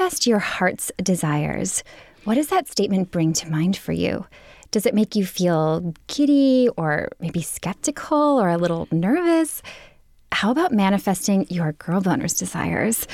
Manifest 0.00 0.26
your 0.26 0.38
heart's 0.38 0.90
desires. 0.96 1.84
What 2.24 2.36
does 2.36 2.48
that 2.48 2.68
statement 2.68 3.10
bring 3.10 3.34
to 3.34 3.50
mind 3.50 3.76
for 3.76 3.92
you? 3.92 4.24
Does 4.70 4.86
it 4.86 4.94
make 4.94 5.14
you 5.14 5.26
feel 5.26 5.92
giddy 6.06 6.70
or 6.78 7.10
maybe 7.20 7.42
skeptical 7.42 8.40
or 8.40 8.48
a 8.48 8.56
little 8.56 8.88
nervous? 8.90 9.60
How 10.32 10.52
about 10.52 10.72
manifesting 10.72 11.46
your 11.50 11.72
girl 11.72 12.00
boner's 12.00 12.32
desires? 12.32 13.06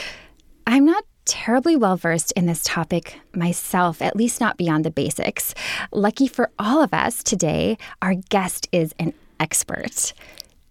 I'm 0.65 0.85
not 0.85 1.03
terribly 1.25 1.75
well 1.75 1.97
versed 1.97 2.31
in 2.37 2.47
this 2.47 2.63
topic 2.63 3.19
myself, 3.35 4.01
at 4.01 4.15
least 4.15 4.41
not 4.41 4.57
beyond 4.57 4.85
the 4.85 4.93
basics. 4.93 5.57
Lucky 5.91 6.29
for 6.29 6.53
all 6.57 6.85
of 6.85 6.95
us 6.95 7.25
today, 7.25 7.79
our 8.01 8.15
guest 8.15 8.69
is 8.71 8.95
an 9.01 9.13
expert. 9.41 10.13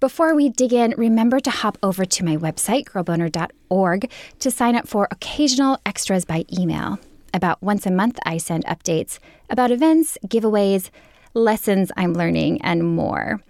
Before 0.06 0.36
we 0.36 0.50
dig 0.50 0.72
in, 0.72 0.94
remember 1.00 1.40
to 1.40 1.50
hop 1.50 1.80
over 1.82 2.06
to 2.06 2.24
my 2.24 2.38
website, 2.38 2.84
girlboner.org, 2.84 4.12
to 4.38 4.52
sign 4.52 4.76
up 4.76 4.88
for 4.88 5.08
occasional 5.10 5.80
extras 5.84 6.26
by 6.26 6.46
email. 6.56 7.00
About 7.34 7.60
once 7.64 7.88
a 7.88 7.92
month, 7.92 8.20
I 8.24 8.38
send 8.38 8.66
updates 8.66 9.18
about 9.50 9.72
events, 9.72 10.20
giveaways, 10.28 10.92
lessons 11.34 11.92
I'm 11.98 12.14
learning, 12.14 12.62
and 12.62 12.84
more. 12.84 13.42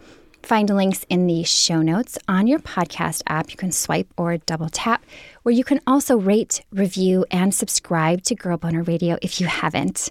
Find 0.44 0.70
links 0.70 1.06
in 1.09 1.28
the 1.28 1.44
show 1.44 1.81
notes 1.81 2.17
on 2.30 2.48
your 2.48 2.59
podcast 2.59 3.22
app. 3.28 3.52
You 3.52 3.58
can 3.58 3.73
swipe 3.73 4.08
or 4.16 4.38
double 4.38 4.70
tap, 4.70 5.03
where 5.44 5.53
you 5.53 5.66
can 5.66 5.81
also 5.86 6.16
rate, 6.16 6.64
review, 6.72 7.26
and 7.31 7.53
subscribe 7.53 8.22
to 8.22 8.33
Girl 8.33 8.56
Boner 8.56 8.83
Radio 8.83 9.17
if 9.22 9.42
you 9.42 9.48
haven't. 9.48 10.09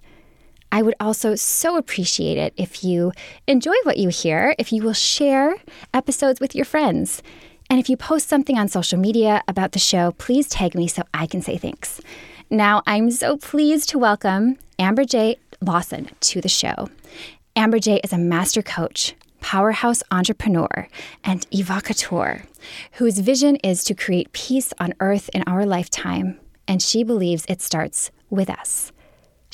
I 0.75 0.83
would 0.83 0.97
also 0.98 1.36
so 1.36 1.77
appreciate 1.77 2.36
it 2.36 2.53
if 2.56 2.83
you 2.83 3.12
enjoy 3.47 3.77
what 3.84 3.97
you 3.97 4.08
hear, 4.08 4.56
if 4.58 4.72
you 4.72 4.83
will 4.83 4.92
share 4.92 5.55
episodes 5.94 6.41
with 6.41 6.53
your 6.53 6.64
friends. 6.64 7.22
And 7.70 7.78
if 7.78 7.89
you 7.89 7.97
post 7.97 8.28
something 8.28 8.58
on 8.58 8.66
social 8.66 8.98
media 8.98 9.41
about 9.47 9.70
the 9.70 9.78
show, 9.78 10.11
please 10.19 10.48
tag 10.48 10.75
me 10.75 10.89
so 10.89 11.05
I 11.14 11.28
can 11.28 11.42
say 11.42 11.58
thanks. 11.58 12.00
Now, 12.50 12.83
I'm 12.89 13.12
so 13.12 13.36
pleased 13.36 13.89
to 13.91 14.00
welcome 14.00 14.58
Amber 14.77 15.05
J. 15.05 15.36
Lawson 15.61 16.11
to 16.19 16.41
the 16.41 16.48
show. 16.48 16.91
Amber 17.55 17.78
J 17.78 18.00
is 18.03 18.12
a 18.12 18.19
master 18.19 18.61
coach, 18.61 19.14
powerhouse 19.41 20.03
entrepreneur, 20.11 20.88
and 21.22 21.48
evocateur 21.53 22.47
whose 22.94 23.20
vision 23.20 23.55
is 23.62 23.84
to 23.84 23.94
create 23.94 24.33
peace 24.33 24.72
on 24.81 24.92
earth 24.98 25.31
in 25.33 25.44
our 25.47 25.64
lifetime. 25.64 26.41
And 26.66 26.83
she 26.83 27.05
believes 27.05 27.47
it 27.48 27.62
starts 27.62 28.11
with 28.28 28.50
us. 28.50 28.91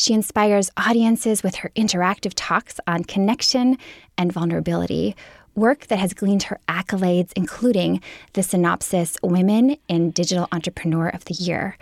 She 0.00 0.14
inspires 0.14 0.70
audiences 0.78 1.42
with 1.42 1.56
her 1.56 1.68
interactive 1.76 2.32
talks 2.34 2.80
on 2.86 3.04
connection 3.04 3.76
and 4.16 4.32
vulnerability, 4.32 5.14
work 5.54 5.88
that 5.88 5.98
has 5.98 6.14
gleaned 6.14 6.44
her 6.44 6.58
accolades, 6.68 7.32
including 7.36 8.00
the 8.32 8.40
Cynopsis 8.40 9.18
Women 9.22 9.76
in 9.88 10.12
Digital 10.12 10.48
Entrepreneur 10.52 11.08
of 11.08 11.26
the 11.26 11.34
Year. 11.34 11.76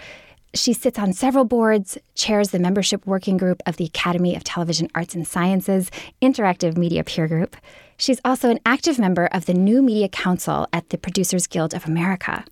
She 0.52 0.72
sits 0.72 0.98
on 0.98 1.12
several 1.12 1.44
boards, 1.44 1.96
chairs 2.16 2.50
the 2.50 2.58
membership 2.58 3.06
working 3.06 3.36
group 3.36 3.62
of 3.66 3.76
the 3.76 3.84
Academy 3.84 4.34
of 4.34 4.42
Television 4.42 4.90
Arts 4.96 5.14
and 5.14 5.24
Sciences 5.24 5.88
Interactive 6.20 6.76
Media 6.76 7.04
Peer 7.04 7.28
Group. 7.28 7.56
She's 7.98 8.20
also 8.24 8.50
an 8.50 8.58
active 8.66 8.98
member 8.98 9.26
of 9.26 9.46
the 9.46 9.54
New 9.54 9.80
Media 9.80 10.08
Council 10.08 10.66
at 10.72 10.90
the 10.90 10.98
Producers 10.98 11.46
Guild 11.46 11.72
of 11.72 11.86
America. 11.86 12.44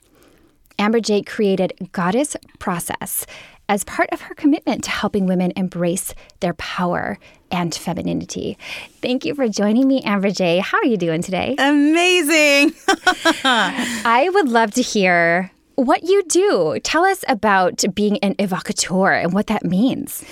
Amber 0.78 1.00
J 1.00 1.22
created 1.22 1.72
Goddess 1.90 2.36
Process 2.60 3.26
as 3.68 3.84
part 3.84 4.08
of 4.12 4.22
her 4.22 4.34
commitment 4.34 4.84
to 4.84 4.90
helping 4.90 5.26
women 5.26 5.52
embrace 5.56 6.14
their 6.40 6.54
power 6.54 7.18
and 7.50 7.74
femininity. 7.74 8.58
Thank 9.00 9.24
you 9.24 9.34
for 9.34 9.48
joining 9.48 9.88
me, 9.88 10.02
Amber 10.02 10.30
J. 10.30 10.58
How 10.58 10.78
are 10.78 10.84
you 10.84 10.96
doing 10.96 11.22
today? 11.22 11.56
Amazing. 11.58 12.74
I 13.44 14.30
would 14.32 14.48
love 14.48 14.72
to 14.72 14.82
hear 14.82 15.50
what 15.76 16.04
you 16.04 16.22
do. 16.24 16.78
Tell 16.82 17.04
us 17.04 17.24
about 17.28 17.84
being 17.94 18.18
an 18.18 18.34
evocateur 18.34 19.22
and 19.22 19.32
what 19.32 19.46
that 19.48 19.64
means. 19.64 20.24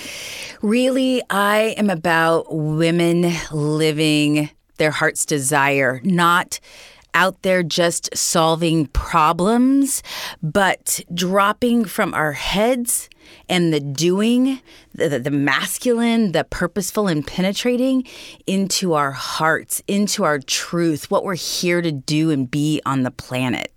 Really, 0.63 1.23
I 1.31 1.75
am 1.77 1.91
about 1.91 2.55
women 2.55 3.33
living 3.53 4.51
their 4.79 4.91
heart's 4.91 5.25
desire, 5.25 6.01
not 6.03 6.59
out 7.13 7.43
there 7.43 7.63
just 7.63 8.15
solving 8.17 8.87
problems, 8.89 10.03
but 10.43 11.01
dropping 11.15 11.85
from 11.85 12.13
our 12.13 12.33
heads 12.33 13.09
and 13.49 13.73
the 13.73 13.81
doing, 13.81 14.61
the, 14.95 15.19
the, 15.19 15.31
masculine, 15.31 16.33
the 16.33 16.45
purposeful 16.45 17.09
and 17.09 17.27
penetrating 17.27 18.05
into 18.47 18.95
our 18.95 19.13
hearts, 19.13 19.83
into 19.87 20.25
our 20.25 20.39
truth, 20.39 21.11
what 21.11 21.25
we're 21.25 21.35
here 21.35 21.83
to 21.83 21.93
do 21.93 22.31
and 22.31 22.51
be 22.51 22.81
on 22.87 23.03
the 23.03 23.11
planet. 23.11 23.73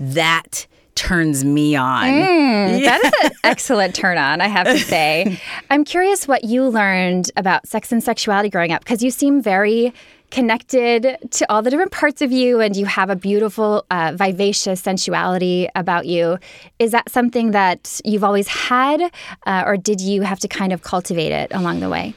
That 0.00 0.66
turns 0.98 1.44
me 1.44 1.76
on. 1.76 2.08
Mm. 2.08 2.84
That 2.84 3.04
is 3.04 3.12
an 3.24 3.30
excellent 3.44 3.94
turn 3.94 4.18
on, 4.18 4.40
I 4.40 4.48
have 4.48 4.66
to 4.66 4.78
say. 4.78 5.40
I'm 5.70 5.84
curious 5.84 6.26
what 6.26 6.42
you 6.44 6.68
learned 6.68 7.30
about 7.36 7.68
sex 7.68 7.92
and 7.92 8.02
sexuality 8.02 8.50
growing 8.50 8.72
up 8.72 8.82
because 8.82 9.02
you 9.02 9.12
seem 9.12 9.40
very 9.40 9.94
connected 10.30 11.16
to 11.30 11.50
all 11.50 11.62
the 11.62 11.70
different 11.70 11.92
parts 11.92 12.22
of 12.22 12.30
you 12.32 12.60
and 12.60 12.76
you 12.76 12.86
have 12.86 13.10
a 13.10 13.16
beautiful, 13.16 13.86
uh, 13.90 14.12
vivacious 14.14 14.80
sensuality 14.80 15.68
about 15.74 16.06
you. 16.06 16.38
Is 16.78 16.92
that 16.92 17.10
something 17.10 17.52
that 17.52 18.00
you've 18.04 18.24
always 18.24 18.48
had, 18.48 19.00
uh, 19.46 19.64
or 19.66 19.76
did 19.76 20.00
you 20.00 20.22
have 20.22 20.38
to 20.40 20.48
kind 20.48 20.72
of 20.72 20.82
cultivate 20.82 21.32
it 21.32 21.50
along 21.52 21.80
the 21.80 21.88
way? 21.88 22.14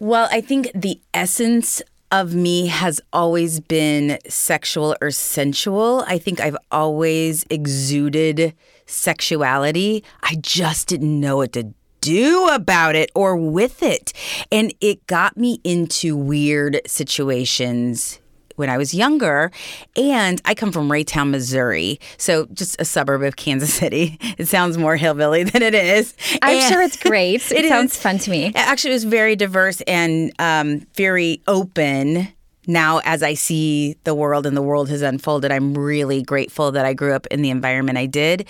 Well, 0.00 0.28
I 0.30 0.40
think 0.40 0.70
the 0.74 1.00
essence 1.14 1.82
of 2.10 2.34
me 2.34 2.68
has 2.68 3.00
always 3.12 3.60
been 3.60 4.18
sexual 4.28 4.96
or 5.00 5.10
sensual. 5.10 6.04
I 6.06 6.18
think 6.18 6.40
I've 6.40 6.56
always 6.70 7.44
exuded 7.50 8.54
sexuality. 8.86 10.02
I 10.22 10.36
just 10.40 10.88
didn't 10.88 11.20
know 11.20 11.36
what 11.36 11.52
to 11.52 11.74
do 12.00 12.48
about 12.48 12.94
it 12.94 13.10
or 13.14 13.36
with 13.36 13.82
it. 13.82 14.12
And 14.50 14.74
it 14.80 15.06
got 15.06 15.36
me 15.36 15.60
into 15.64 16.16
weird 16.16 16.80
situations 16.86 18.20
when 18.58 18.68
I 18.68 18.76
was 18.76 18.92
younger. 18.92 19.50
And 19.96 20.42
I 20.44 20.54
come 20.54 20.72
from 20.72 20.88
Raytown, 20.90 21.30
Missouri, 21.30 22.00
so 22.16 22.46
just 22.52 22.80
a 22.80 22.84
suburb 22.84 23.22
of 23.22 23.36
Kansas 23.36 23.72
City. 23.72 24.18
It 24.38 24.46
sounds 24.46 24.78
more 24.78 24.96
hillbilly 24.96 25.42
than 25.42 25.62
it 25.62 25.74
is. 25.74 26.14
I'm 26.42 26.58
and 26.58 26.72
sure 26.72 26.80
it's 26.82 26.96
great. 27.02 27.50
It, 27.50 27.64
it 27.64 27.68
sounds 27.68 27.94
is, 27.94 28.00
fun 28.00 28.18
to 28.18 28.30
me. 28.30 28.52
Actually, 28.54 28.90
it 28.90 28.94
was 28.94 29.04
very 29.04 29.34
diverse 29.34 29.80
and 29.80 30.32
um, 30.38 30.86
very 30.94 31.42
open 31.48 32.28
now 32.68 33.00
as 33.04 33.22
I 33.22 33.34
see 33.34 33.96
the 34.04 34.14
world 34.14 34.46
and 34.46 34.56
the 34.56 34.62
world 34.62 34.88
has 34.90 35.02
unfolded, 35.02 35.50
I'm 35.50 35.74
really 35.76 36.22
grateful 36.22 36.70
that 36.72 36.84
I 36.84 36.92
grew 36.92 37.14
up 37.14 37.26
in 37.28 37.42
the 37.42 37.50
environment 37.50 37.98
I 37.98 38.06
did. 38.06 38.46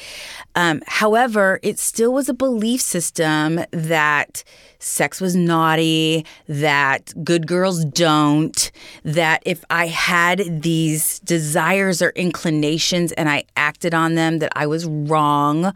Um, 0.54 0.82
however, 0.86 1.60
it 1.62 1.78
still 1.78 2.12
was 2.12 2.28
a 2.28 2.34
belief 2.34 2.80
system 2.80 3.60
that 3.70 4.44
sex 4.80 5.20
was 5.20 5.34
naughty, 5.34 6.26
that 6.48 7.14
good 7.24 7.46
girls 7.46 7.84
don't, 7.84 8.70
that 9.04 9.42
if 9.46 9.64
I 9.70 9.86
had 9.86 10.62
these 10.62 11.20
desires 11.20 12.02
or 12.02 12.10
inclinations 12.10 13.12
and 13.12 13.28
I 13.28 13.44
acted 13.56 13.94
on 13.94 14.16
them, 14.16 14.40
that 14.40 14.52
I 14.54 14.66
was 14.66 14.84
wrong. 14.84 15.72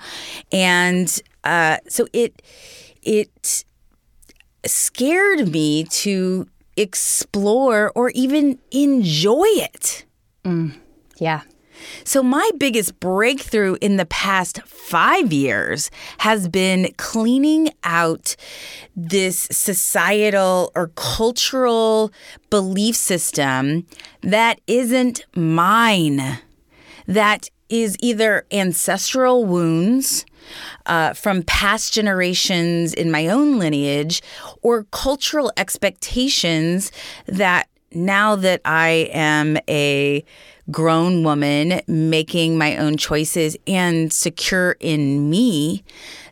And 0.50 1.22
uh, 1.44 1.78
so 1.88 2.06
it, 2.12 2.42
it, 3.02 3.64
scared 4.64 5.48
me 5.48 5.82
to 5.82 6.46
explore 6.76 7.92
or 7.94 8.10
even 8.10 8.58
enjoy 8.70 9.46
it. 9.46 10.04
Mm, 10.44 10.74
yeah. 11.18 11.42
So, 12.04 12.22
my 12.22 12.48
biggest 12.58 13.00
breakthrough 13.00 13.76
in 13.80 13.96
the 13.96 14.06
past 14.06 14.62
five 14.62 15.32
years 15.32 15.90
has 16.18 16.48
been 16.48 16.92
cleaning 16.96 17.70
out 17.84 18.36
this 18.94 19.48
societal 19.50 20.70
or 20.74 20.88
cultural 20.94 22.12
belief 22.50 22.94
system 22.96 23.86
that 24.22 24.60
isn't 24.66 25.24
mine, 25.34 26.38
that 27.06 27.48
is 27.68 27.96
either 28.00 28.46
ancestral 28.52 29.44
wounds 29.44 30.24
uh, 30.86 31.12
from 31.14 31.42
past 31.42 31.92
generations 31.92 32.94
in 32.94 33.10
my 33.10 33.28
own 33.28 33.58
lineage 33.58 34.22
or 34.62 34.84
cultural 34.84 35.52
expectations 35.56 36.92
that 37.26 37.68
now 37.94 38.36
that 38.36 38.60
I 38.64 39.10
am 39.12 39.58
a 39.68 40.24
grown 40.70 41.24
woman 41.24 41.80
making 41.86 42.56
my 42.56 42.76
own 42.76 42.96
choices 42.96 43.56
and 43.66 44.12
secure 44.12 44.76
in 44.80 45.28
me, 45.28 45.84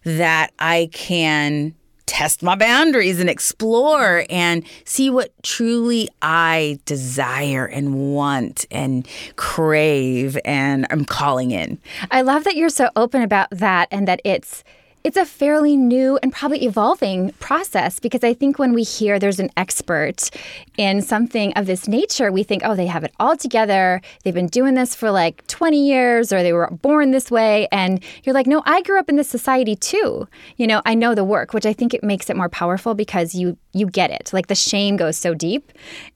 that 0.05 0.53
I 0.59 0.89
can 0.93 1.75
test 2.11 2.43
my 2.43 2.57
boundaries 2.57 3.21
and 3.21 3.31
explore 3.31 4.25
and 4.29 4.67
see 4.85 5.11
what 5.11 5.33
truly 5.45 6.09
I 6.21 6.81
desire 6.85 7.67
and 7.67 8.13
want 8.13 8.67
and 8.73 9.07
crave 9.37 10.37
and 10.45 10.89
I'm 10.91 11.05
calling 11.05 11.53
in. 11.53 11.79
I 12.11 12.23
love 12.23 12.43
that 12.45 12.57
you're 12.57 12.69
so 12.69 12.91
open 12.97 13.23
about 13.23 13.47
that 13.53 13.87
and 13.93 14.09
that 14.09 14.21
it's 14.25 14.65
it's 15.03 15.17
a 15.17 15.25
fairly 15.25 15.77
new 15.77 16.19
and 16.23 16.33
probably 16.33 16.65
evolving 16.65 17.33
process 17.33 17.99
because 17.99 18.23
I 18.23 18.35
think 18.35 18.59
when 18.59 18.73
we 18.73 18.83
hear 18.83 19.19
there's 19.19 19.41
an 19.41 19.51
expert 19.57 20.31
in 20.77 21.01
something 21.01 21.53
of 21.55 21.67
this 21.67 21.89
nature, 21.89 22.31
we 22.31 22.43
think, 22.43 22.63
oh, 22.65 22.75
they 22.75 22.87
have 22.87 23.05
it 23.05 23.13
all 23.19 23.37
together. 23.37 24.03
They've 24.23 24.35
been 24.35 24.47
doing 24.47 24.75
this 24.75 24.95
for 24.95 25.11
like 25.11 25.47
20 25.47 25.87
years 25.87 26.33
or 26.33 26.43
they 26.43 26.53
were 26.53 26.69
born 26.71 27.13
this 27.13 27.31
way. 27.31 27.67
And 27.73 28.03
you're 28.25 28.35
like, 28.35 28.47
no, 28.47 28.63
I 28.67 28.83
grew 28.83 28.99
up 28.99 29.09
in 29.09 29.17
this 29.17 29.29
society 29.29 29.75
too. 29.75 30.29
You 30.57 30.67
know, 30.67 30.83
I 30.85 30.95
know 30.95 31.15
the 31.15 31.25
work, 31.25 31.55
which 31.55 31.67
I 31.67 31.73
think 31.73 31.95
it 31.95 32.05
makes 32.05 32.29
it 32.29 32.37
more 32.37 32.49
powerful 32.49 32.95
because 32.95 33.35
you 33.35 33.57
you 33.73 33.87
get 33.87 34.11
it. 34.11 34.31
Like 34.33 34.49
the 34.49 34.55
shame 34.55 34.97
goes 34.97 35.17
so 35.17 35.35
deep. 35.35 35.73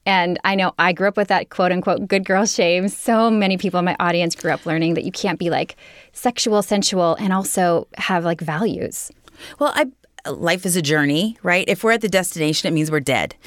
And 0.07 0.39
I 0.45 0.55
know 0.55 0.73
I 0.79 0.93
grew 0.93 1.09
up 1.09 1.17
with 1.17 1.29
that 1.29 1.51
quote 1.51 1.73
unquote 1.73 2.09
good 2.09 2.25
girl 2.25 2.47
shame. 2.47 2.89
So 2.89 3.31
many 3.31 3.57
people 3.57 3.79
in 3.79 3.85
my 3.85 3.97
audience 4.01 4.35
grew 4.35 4.53
up 4.53 4.67
learning 4.67 4.95
that 4.95 5.05
you 5.05 5.13
can't 5.13 5.39
be 5.39 5.51
like 5.51 5.77
sexual, 6.13 6.63
sensual, 6.63 7.17
and 7.17 7.33
also 7.33 7.87
have 7.97 8.25
like 8.25 8.41
values. 8.41 9.11
Well, 9.59 9.73
I 9.75 9.87
life 10.31 10.65
is 10.65 10.77
a 10.77 10.83
journey, 10.83 11.37
right? 11.43 11.69
If 11.69 11.85
we're 11.85 11.93
at 11.93 12.01
the 12.01 12.09
destination, 12.09 12.69
it 12.69 12.73
means 12.73 12.91
we're 12.91 13.01
dead. 13.01 13.35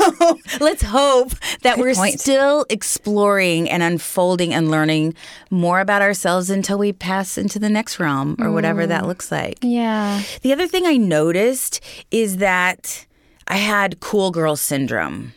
So 0.00 0.38
let's 0.60 0.82
hope 0.82 1.30
that 1.62 1.76
Good 1.76 1.80
we're 1.80 1.94
point. 1.94 2.20
still 2.20 2.64
exploring 2.70 3.68
and 3.68 3.82
unfolding 3.82 4.54
and 4.54 4.70
learning 4.70 5.14
more 5.50 5.80
about 5.80 6.00
ourselves 6.00 6.48
until 6.48 6.78
we 6.78 6.92
pass 6.92 7.36
into 7.36 7.58
the 7.58 7.68
next 7.68 8.00
realm 8.00 8.34
or 8.38 8.46
mm. 8.46 8.54
whatever 8.54 8.86
that 8.86 9.02
mm. 9.02 9.06
looks 9.06 9.30
like. 9.30 9.58
Yeah. 9.60 10.22
The 10.40 10.52
other 10.52 10.66
thing 10.66 10.86
I 10.86 10.96
noticed 10.96 11.82
is 12.10 12.38
that 12.38 13.06
I 13.50 13.56
had 13.56 13.98
cool 13.98 14.30
girl 14.30 14.54
syndrome, 14.54 15.34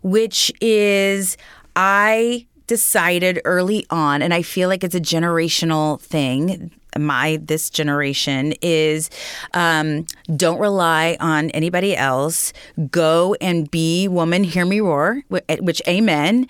which 0.00 0.52
is 0.60 1.36
I 1.74 2.46
decided 2.68 3.40
early 3.44 3.84
on, 3.90 4.22
and 4.22 4.32
I 4.32 4.42
feel 4.42 4.68
like 4.68 4.84
it's 4.84 4.94
a 4.94 5.00
generational 5.00 6.00
thing. 6.00 6.70
My 6.96 7.40
this 7.42 7.68
generation 7.68 8.54
is 8.62 9.10
um, 9.54 10.06
don't 10.36 10.60
rely 10.60 11.16
on 11.18 11.50
anybody 11.50 11.96
else. 11.96 12.52
Go 12.92 13.34
and 13.40 13.68
be 13.72 14.06
woman. 14.06 14.44
Hear 14.44 14.64
me 14.64 14.80
roar, 14.80 15.22
which 15.58 15.82
amen. 15.88 16.46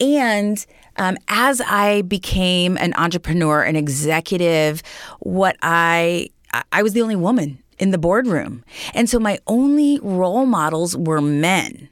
And 0.00 0.64
um, 0.96 1.16
as 1.26 1.60
I 1.60 2.02
became 2.02 2.78
an 2.78 2.94
entrepreneur, 2.94 3.62
an 3.62 3.74
executive, 3.74 4.84
what 5.18 5.56
I 5.60 6.28
I 6.70 6.84
was 6.84 6.92
the 6.92 7.02
only 7.02 7.16
woman 7.16 7.59
in 7.80 7.90
the 7.90 7.98
boardroom. 7.98 8.62
And 8.94 9.10
so 9.10 9.18
my 9.18 9.38
only 9.46 9.98
role 10.02 10.46
models 10.46 10.96
were 10.96 11.20
men. 11.20 11.88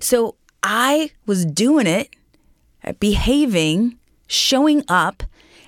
So 0.00 0.34
I 0.62 1.12
was 1.26 1.44
doing 1.44 1.86
it, 1.86 2.16
behaving, 2.98 3.96
showing 4.26 4.82
up, 4.88 5.22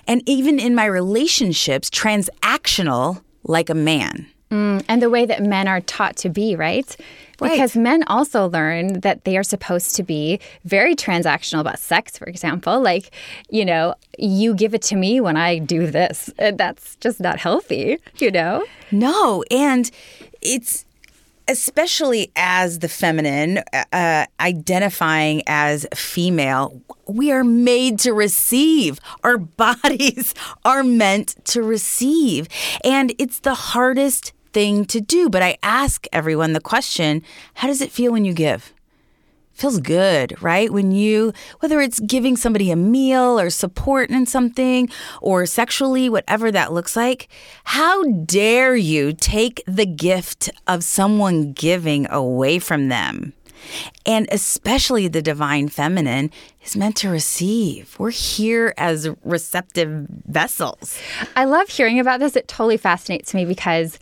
and 0.07 0.21
even 0.27 0.59
in 0.59 0.75
my 0.75 0.85
relationships, 0.85 1.89
transactional 1.89 3.23
like 3.43 3.69
a 3.69 3.75
man. 3.75 4.27
Mm, 4.49 4.83
and 4.89 5.01
the 5.01 5.09
way 5.09 5.25
that 5.25 5.41
men 5.41 5.67
are 5.67 5.79
taught 5.79 6.17
to 6.17 6.29
be, 6.29 6.55
right? 6.55 6.93
Right. 7.41 7.53
Because 7.53 7.75
men 7.75 8.03
also 8.03 8.47
learn 8.49 9.01
that 9.01 9.25
they 9.25 9.35
are 9.37 9.43
supposed 9.43 9.95
to 9.95 10.03
be 10.03 10.39
very 10.63 10.95
transactional 10.95 11.59
about 11.59 11.79
sex, 11.79 12.17
for 12.17 12.25
example. 12.25 12.79
Like, 12.79 13.11
you 13.49 13.65
know, 13.65 13.95
you 14.17 14.53
give 14.53 14.73
it 14.73 14.81
to 14.83 14.95
me 14.95 15.19
when 15.19 15.37
I 15.37 15.57
do 15.57 15.87
this. 15.87 16.29
And 16.37 16.57
That's 16.57 16.95
just 16.97 17.19
not 17.19 17.39
healthy, 17.39 17.97
you 18.19 18.31
know? 18.31 18.65
No. 18.91 19.43
And 19.49 19.89
it's 20.41 20.85
especially 21.47 22.31
as 22.35 22.79
the 22.79 22.87
feminine, 22.87 23.61
uh, 23.91 24.25
identifying 24.39 25.41
as 25.47 25.85
female, 25.93 26.81
we 27.07 27.31
are 27.31 27.43
made 27.43 27.99
to 27.99 28.13
receive. 28.13 28.99
Our 29.23 29.37
bodies 29.65 30.33
are 30.63 30.83
meant 30.83 31.43
to 31.45 31.61
receive. 31.61 32.47
And 32.83 33.13
it's 33.17 33.39
the 33.39 33.53
hardest 33.53 34.33
thing 34.53 34.85
to 34.85 35.01
do. 35.01 35.29
But 35.29 35.41
I 35.41 35.57
ask 35.63 36.05
everyone 36.11 36.53
the 36.53 36.61
question 36.61 37.23
how 37.55 37.67
does 37.67 37.81
it 37.81 37.91
feel 37.91 38.11
when 38.11 38.25
you 38.25 38.33
give? 38.33 38.73
feels 39.61 39.79
good, 39.79 40.41
right? 40.41 40.71
When 40.71 40.91
you, 40.91 41.33
whether 41.59 41.81
it's 41.81 41.99
giving 41.99 42.35
somebody 42.35 42.71
a 42.71 42.75
meal 42.75 43.39
or 43.39 43.51
support 43.51 44.09
in 44.09 44.25
something 44.25 44.89
or 45.21 45.45
sexually, 45.45 46.09
whatever 46.09 46.51
that 46.51 46.73
looks 46.73 46.95
like, 46.95 47.27
how 47.65 48.03
dare 48.03 48.75
you 48.75 49.13
take 49.13 49.61
the 49.67 49.85
gift 49.85 50.49
of 50.65 50.83
someone 50.83 51.53
giving 51.53 52.09
away 52.09 52.57
from 52.57 52.89
them? 52.89 53.33
And 54.07 54.27
especially 54.31 55.07
the 55.07 55.21
divine 55.21 55.69
feminine 55.69 56.31
is 56.63 56.75
meant 56.75 56.95
to 56.97 57.09
receive. 57.09 57.95
We're 57.99 58.09
here 58.09 58.73
as 58.77 59.07
receptive 59.23 60.07
vessels. 60.25 60.99
I 61.35 61.45
love 61.45 61.69
hearing 61.69 61.99
about 61.99 62.19
this. 62.19 62.35
It 62.35 62.47
totally 62.47 62.77
fascinates 62.77 63.35
me 63.35 63.45
because 63.45 63.99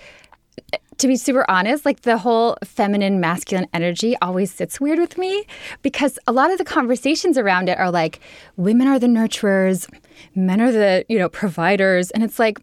to 0.98 1.08
be 1.08 1.16
super 1.16 1.50
honest, 1.50 1.86
like 1.86 2.02
the 2.02 2.18
whole 2.18 2.58
feminine 2.64 3.20
masculine 3.20 3.68
energy 3.74 4.16
always 4.22 4.52
sits 4.52 4.82
weird 4.82 5.00
with 5.00 5.18
me 5.18 5.46
because 5.82 6.20
a 6.28 6.32
lot 6.32 6.52
of 6.52 6.58
the 6.58 6.66
conversations 6.66 7.38
around 7.38 7.70
it 7.70 7.78
are 7.78 7.90
like 7.90 8.20
women 8.58 8.88
are 8.88 9.00
the 9.00 9.08
nurturers, 9.08 9.90
men 10.36 10.60
are 10.60 10.72
the, 10.72 11.06
you 11.08 11.18
know, 11.18 11.30
providers. 11.30 12.12
And 12.12 12.24
it's 12.24 12.38
like, 12.38 12.60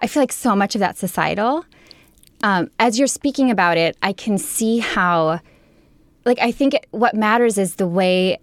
I 0.00 0.08
feel 0.08 0.22
like 0.22 0.32
so 0.32 0.56
much 0.56 0.74
of 0.74 0.80
that 0.80 0.98
societal. 0.98 1.64
Um, 2.42 2.70
as 2.78 2.98
you're 2.98 3.08
speaking 3.08 3.50
about 3.50 3.78
it, 3.78 3.96
I 4.02 4.12
can 4.12 4.36
see 4.36 4.78
how, 4.78 5.40
like, 6.24 6.38
I 6.40 6.52
think 6.52 6.74
what 6.90 7.14
matters 7.14 7.56
is 7.56 7.76
the 7.76 7.86
way 7.86 8.38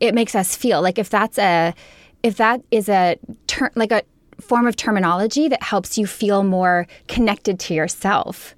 it 0.00 0.14
makes 0.14 0.34
us 0.34 0.56
feel. 0.56 0.80
Like, 0.80 0.98
if 0.98 1.10
that's 1.10 1.38
a, 1.38 1.74
if 2.22 2.36
that 2.36 2.62
is 2.70 2.88
a 2.88 3.18
turn, 3.46 3.70
like 3.74 3.92
a 3.92 4.02
form 4.40 4.66
of 4.66 4.76
terminology 4.76 5.48
that 5.48 5.62
helps 5.62 5.96
you 5.96 6.06
feel 6.06 6.42
more 6.44 6.86
connected 7.08 7.58
to 7.58 7.74
yourself 7.74 8.54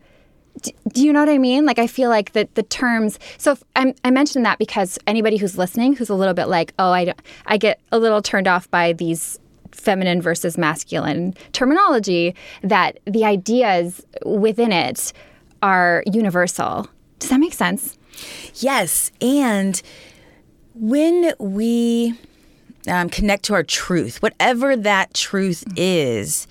do 0.93 1.05
you 1.05 1.13
know 1.13 1.21
what 1.21 1.29
I 1.29 1.39
mean? 1.39 1.65
Like, 1.65 1.79
I 1.79 1.87
feel 1.87 2.11
like 2.11 2.33
that 2.33 2.55
the 2.55 2.63
terms. 2.63 3.19
So 3.37 3.57
i 3.77 4.11
mentioned 4.11 4.45
that 4.45 4.59
because 4.59 4.99
anybody 5.07 5.37
who's 5.37 5.57
listening, 5.57 5.95
who's 5.95 6.09
a 6.09 6.15
little 6.15 6.35
bit 6.35 6.47
like, 6.47 6.75
oh, 6.79 6.91
I, 6.91 7.15
I 7.47 7.57
get 7.57 7.81
a 7.93 7.99
little 7.99 8.23
turned 8.23 8.49
off 8.49 8.71
by 8.71 8.93
these 8.93 9.39
feminine 9.73 10.21
versus 10.21 10.59
masculine 10.59 11.35
terminology, 11.53 12.35
that 12.63 12.99
the 13.07 13.25
ideas 13.25 14.05
within 14.25 14.73
it 14.73 15.13
are 15.63 16.03
universal. 16.07 16.89
Does 17.19 17.31
that 17.31 17.41
make 17.41 17.55
sense? 17.55 17.97
Yes. 18.55 19.13
And 19.21 19.81
when 20.75 21.33
we 21.39 22.15
um, 22.87 23.09
connect 23.11 23.45
to 23.45 23.55
our 23.55 23.63
truth, 23.63 24.23
whatever 24.23 24.77
that 24.77 25.15
truth 25.15 25.65
is, 25.77 26.47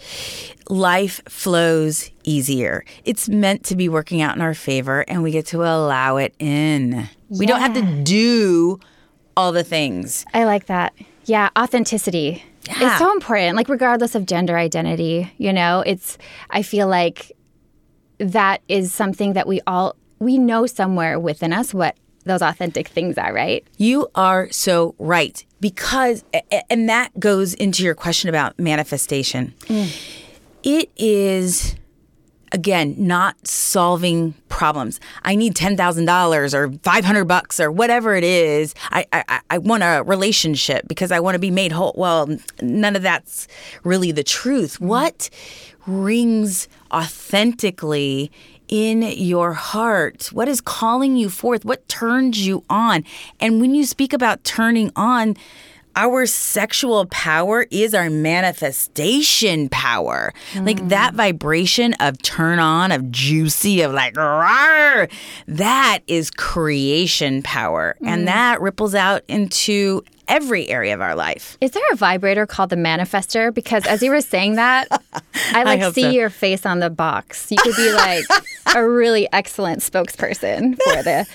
life 0.69 1.21
flows 1.29 2.11
easier. 2.23 2.83
It's 3.05 3.29
meant 3.29 3.63
to 3.65 3.75
be 3.75 3.87
working 3.87 4.21
out 4.21 4.35
in 4.35 4.41
our 4.41 4.53
favor, 4.53 5.05
and 5.07 5.23
we 5.23 5.31
get 5.31 5.45
to 5.47 5.63
allow 5.63 6.17
it 6.17 6.35
in. 6.39 6.91
Yeah. 6.91 7.07
We 7.29 7.45
don't 7.45 7.61
have 7.61 7.73
to 7.73 8.03
do 8.03 8.79
all 9.35 9.51
the 9.51 9.63
things. 9.63 10.25
I 10.33 10.43
like 10.43 10.65
that. 10.65 10.93
Yeah, 11.25 11.49
authenticity. 11.57 12.43
Yeah. 12.67 12.89
It's 12.91 12.99
so 12.99 13.13
important, 13.13 13.55
like, 13.55 13.69
regardless 13.69 14.15
of 14.15 14.25
gender 14.25 14.57
identity, 14.57 15.31
you 15.37 15.53
know, 15.53 15.83
it's, 15.85 16.17
I 16.49 16.63
feel 16.63 16.87
like 16.87 17.31
that 18.17 18.61
is 18.67 18.93
something 18.93 19.33
that 19.33 19.47
we 19.47 19.61
all, 19.67 19.95
we 20.19 20.37
know 20.37 20.65
somewhere 20.65 21.19
within 21.19 21.53
us 21.53 21.73
what 21.73 21.95
those 22.27 22.41
authentic 22.41 22.87
things 22.87 23.17
are, 23.17 23.33
right? 23.33 23.65
You 23.77 24.07
are 24.15 24.49
so 24.51 24.95
right. 24.99 25.43
Because, 25.59 26.23
and 26.69 26.87
that 26.89 27.17
goes 27.19 27.53
into 27.55 27.83
your 27.83 27.95
question 27.95 28.29
about 28.29 28.59
manifestation. 28.59 29.53
Mm. 29.61 29.95
It 30.63 30.91
is 30.97 31.75
again 32.51 32.95
not 32.97 33.35
solving 33.45 34.33
problems 34.49 34.99
i 35.23 35.35
need 35.35 35.53
$10000 35.53 36.53
or 36.53 36.71
500 36.71 37.25
bucks 37.25 37.59
or 37.59 37.71
whatever 37.71 38.15
it 38.15 38.23
is 38.23 38.73
I, 38.91 39.05
I, 39.11 39.41
I 39.49 39.57
want 39.57 39.83
a 39.83 40.03
relationship 40.05 40.87
because 40.87 41.11
i 41.11 41.19
want 41.19 41.35
to 41.35 41.39
be 41.39 41.51
made 41.51 41.71
whole 41.71 41.93
well 41.97 42.29
none 42.61 42.95
of 42.95 43.01
that's 43.01 43.47
really 43.83 44.11
the 44.11 44.23
truth 44.23 44.75
mm-hmm. 44.75 44.87
what 44.87 45.29
rings 45.85 46.67
authentically 46.91 48.31
in 48.67 49.01
your 49.01 49.53
heart? 49.53 50.29
What 50.33 50.47
is 50.47 50.61
calling 50.61 51.15
you 51.15 51.29
forth? 51.29 51.65
What 51.65 51.87
turns 51.87 52.45
you 52.45 52.63
on? 52.69 53.03
And 53.39 53.61
when 53.61 53.75
you 53.75 53.85
speak 53.85 54.13
about 54.13 54.43
turning 54.43 54.91
on, 54.95 55.35
our 55.95 56.27
sexual 56.27 57.07
power 57.07 57.65
is 57.71 57.95
our 57.95 58.09
manifestation 58.09 59.67
power. 59.69 60.31
Mm. 60.53 60.65
Like 60.67 60.87
that 60.89 61.15
vibration 61.15 61.93
of 61.95 62.21
turn 62.21 62.59
on, 62.59 62.91
of 62.91 63.11
juicy, 63.11 63.81
of 63.81 63.93
like, 63.93 64.13
that 64.13 65.99
is 66.05 66.29
creation 66.29 67.41
power. 67.41 67.95
Mm. 68.01 68.07
And 68.07 68.27
that 68.27 68.61
ripples 68.61 68.93
out 68.93 69.23
into 69.27 70.03
every 70.27 70.67
area 70.69 70.93
of 70.93 71.01
our 71.01 71.15
life. 71.15 71.57
Is 71.61 71.71
there 71.71 71.83
a 71.91 71.95
vibrator 71.95 72.45
called 72.45 72.69
the 72.69 72.75
manifester? 72.75 73.53
Because 73.53 73.85
as 73.85 74.01
you 74.01 74.11
were 74.11 74.21
saying 74.21 74.55
that, 74.55 74.87
I 75.53 75.63
like 75.63 75.81
hope 75.81 75.93
see 75.93 76.03
so. 76.03 76.09
your 76.09 76.29
face 76.29 76.65
on 76.65 76.79
the 76.79 76.89
box. 76.89 77.51
You 77.51 77.57
could 77.57 77.75
be 77.75 77.91
like 77.93 78.23
a 78.75 78.87
really 78.87 79.27
excellent 79.31 79.79
spokesperson 79.79 80.77
for 80.83 81.03
the 81.03 81.27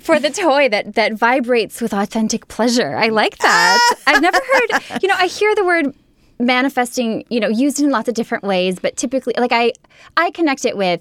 for 0.00 0.18
the 0.18 0.30
toy 0.30 0.68
that 0.68 0.94
that 0.94 1.14
vibrates 1.14 1.80
with 1.80 1.92
authentic 1.92 2.48
pleasure. 2.48 2.96
I 2.96 3.08
like 3.08 3.38
that. 3.38 3.94
I've 4.06 4.22
never 4.22 4.38
heard, 4.38 5.02
you 5.02 5.08
know, 5.08 5.16
I 5.18 5.26
hear 5.26 5.54
the 5.54 5.64
word 5.64 5.94
manifesting, 6.38 7.24
you 7.28 7.40
know, 7.40 7.48
used 7.48 7.80
in 7.80 7.90
lots 7.90 8.08
of 8.08 8.14
different 8.14 8.44
ways, 8.44 8.78
but 8.78 8.96
typically 8.96 9.34
like 9.36 9.52
I 9.52 9.72
I 10.16 10.30
connect 10.30 10.64
it 10.64 10.76
with 10.76 11.00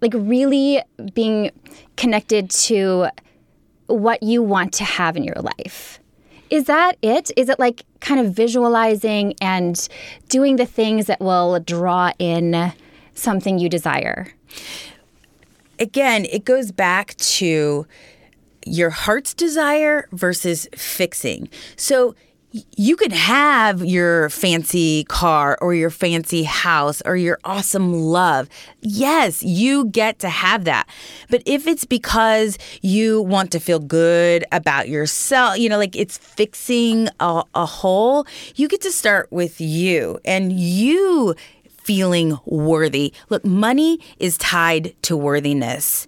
like 0.00 0.12
really 0.14 0.82
being 1.14 1.50
connected 1.96 2.50
to 2.50 3.08
what 3.86 4.22
you 4.22 4.42
want 4.42 4.72
to 4.74 4.84
have 4.84 5.16
in 5.16 5.24
your 5.24 5.36
life. 5.36 5.99
Is 6.50 6.64
that 6.64 6.96
it? 7.00 7.30
Is 7.36 7.48
it 7.48 7.58
like 7.58 7.82
kind 8.00 8.20
of 8.20 8.34
visualizing 8.34 9.34
and 9.40 9.88
doing 10.28 10.56
the 10.56 10.66
things 10.66 11.06
that 11.06 11.20
will 11.20 11.60
draw 11.60 12.12
in 12.18 12.72
something 13.14 13.58
you 13.58 13.68
desire? 13.68 14.34
Again, 15.78 16.26
it 16.26 16.44
goes 16.44 16.72
back 16.72 17.14
to 17.16 17.86
your 18.66 18.90
heart's 18.90 19.32
desire 19.32 20.08
versus 20.12 20.68
fixing. 20.74 21.48
So 21.76 22.14
you 22.52 22.96
could 22.96 23.12
have 23.12 23.84
your 23.84 24.28
fancy 24.30 25.04
car 25.04 25.56
or 25.60 25.74
your 25.74 25.90
fancy 25.90 26.42
house 26.42 27.00
or 27.04 27.16
your 27.16 27.38
awesome 27.44 27.92
love. 27.92 28.48
Yes, 28.80 29.42
you 29.42 29.86
get 29.86 30.18
to 30.20 30.28
have 30.28 30.64
that. 30.64 30.88
But 31.28 31.42
if 31.46 31.66
it's 31.66 31.84
because 31.84 32.58
you 32.82 33.22
want 33.22 33.52
to 33.52 33.60
feel 33.60 33.78
good 33.78 34.44
about 34.50 34.88
yourself, 34.88 35.58
you 35.58 35.68
know, 35.68 35.78
like 35.78 35.94
it's 35.94 36.18
fixing 36.18 37.08
a, 37.20 37.44
a 37.54 37.66
hole, 37.66 38.26
you 38.56 38.66
get 38.66 38.80
to 38.80 38.90
start 38.90 39.30
with 39.30 39.60
you 39.60 40.18
and 40.24 40.52
you 40.52 41.36
feeling 41.68 42.38
worthy. 42.46 43.12
Look, 43.28 43.44
money 43.44 44.00
is 44.18 44.36
tied 44.38 44.94
to 45.02 45.16
worthiness. 45.16 46.06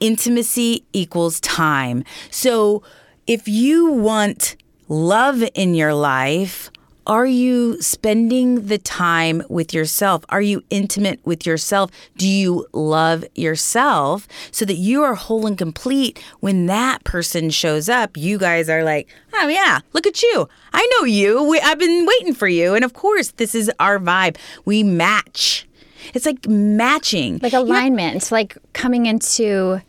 Intimacy 0.00 0.84
equals 0.92 1.38
time. 1.40 2.04
So 2.30 2.82
if 3.26 3.46
you 3.46 3.92
want 3.92 4.56
love 4.92 5.42
in 5.54 5.74
your 5.74 5.94
life, 5.94 6.70
are 7.06 7.26
you 7.26 7.80
spending 7.80 8.66
the 8.66 8.78
time 8.78 9.42
with 9.48 9.72
yourself? 9.74 10.24
Are 10.28 10.42
you 10.42 10.62
intimate 10.70 11.18
with 11.24 11.46
yourself? 11.46 11.90
Do 12.16 12.28
you 12.28 12.66
love 12.72 13.24
yourself 13.34 14.28
so 14.52 14.64
that 14.66 14.74
you 14.74 15.02
are 15.02 15.14
whole 15.14 15.46
and 15.46 15.56
complete 15.56 16.22
when 16.40 16.66
that 16.66 17.02
person 17.04 17.50
shows 17.50 17.88
up? 17.88 18.16
You 18.16 18.38
guys 18.38 18.68
are 18.68 18.84
like, 18.84 19.08
oh, 19.32 19.48
yeah, 19.48 19.80
look 19.94 20.06
at 20.06 20.22
you. 20.22 20.48
I 20.72 20.86
know 20.92 21.06
you. 21.06 21.42
We, 21.42 21.58
I've 21.58 21.78
been 21.78 22.06
waiting 22.06 22.34
for 22.34 22.46
you. 22.46 22.74
And 22.74 22.84
of 22.84 22.92
course, 22.92 23.32
this 23.32 23.54
is 23.54 23.70
our 23.80 23.98
vibe. 23.98 24.36
We 24.64 24.82
match. 24.84 25.66
It's 26.14 26.26
like 26.26 26.46
matching. 26.46 27.38
Like 27.42 27.54
alignment, 27.54 28.30
like 28.30 28.58
coming 28.74 29.06
into 29.06 29.80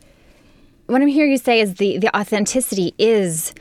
what 0.86 1.00
I'm 1.00 1.08
hearing 1.08 1.32
you 1.32 1.38
say 1.38 1.60
is 1.60 1.74
the 1.74 1.98
the 1.98 2.14
authenticity 2.16 2.94
is 2.98 3.54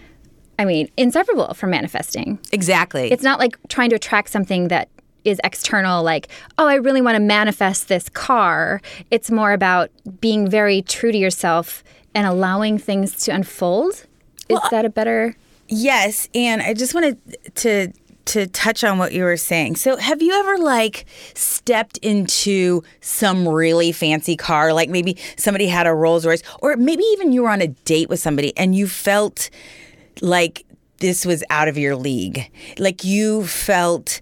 I 0.60 0.65
mean, 0.65 0.89
inseparable 0.98 1.53
from 1.53 1.72
manifesting. 1.72 2.39
Exactly. 2.51 3.12
It's 3.12 3.24
not 3.24 3.39
like 3.39 3.57
trying 3.69 3.89
to 3.89 3.95
attract 3.95 4.29
something 4.29 4.67
that 4.67 4.89
is 5.24 5.39
external, 5.43 6.03
like, 6.03 6.27
oh, 6.57 6.67
I 6.67 6.75
really 6.75 7.01
want 7.01 7.15
to 7.15 7.22
manifest 7.22 7.88
this 7.88 8.10
car. 8.10 8.81
It's 9.10 9.31
more 9.31 9.53
about 9.53 9.89
being 10.19 10.50
very 10.50 10.81
true 10.81 11.12
to 11.12 11.17
yourself 11.17 11.83
and 12.13 12.27
allowing 12.27 12.77
things 12.77 13.24
to 13.24 13.31
unfold. 13.31 14.05
Is 14.50 14.60
that 14.72 14.86
a 14.86 14.89
better? 14.89 15.36
Yes, 15.67 16.27
and 16.36 16.62
I 16.62 16.74
just 16.74 16.93
wanted 16.93 17.17
to 17.55 17.91
to 18.25 18.48
touch 18.48 18.86
on 18.86 18.98
what 18.98 19.12
you 19.12 19.24
were 19.24 19.36
saying. 19.36 19.75
So, 19.75 19.98
have 19.98 20.22
you 20.22 20.31
ever 20.33 20.57
like 20.57 21.05
stepped 21.33 21.98
into 21.98 22.83
some 23.01 23.48
really 23.48 23.91
fancy 23.91 24.38
car, 24.38 24.74
like 24.74 24.89
maybe 24.89 25.17
somebody 25.36 25.67
had 25.67 25.88
a 25.88 25.93
Rolls 25.93 26.25
Royce, 26.25 26.43
or 26.62 26.75
maybe 26.77 27.03
even 27.03 27.31
you 27.31 27.43
were 27.43 27.50
on 27.50 27.62
a 27.62 27.67
date 27.67 28.10
with 28.10 28.19
somebody 28.19 28.55
and 28.57 28.75
you 28.75 28.88
felt 28.88 29.50
like 30.22 30.65
this 31.00 31.25
was 31.25 31.43
out 31.50 31.67
of 31.67 31.77
your 31.77 31.96
league, 31.96 32.51
like 32.77 33.03
you 33.03 33.46
felt. 33.46 34.22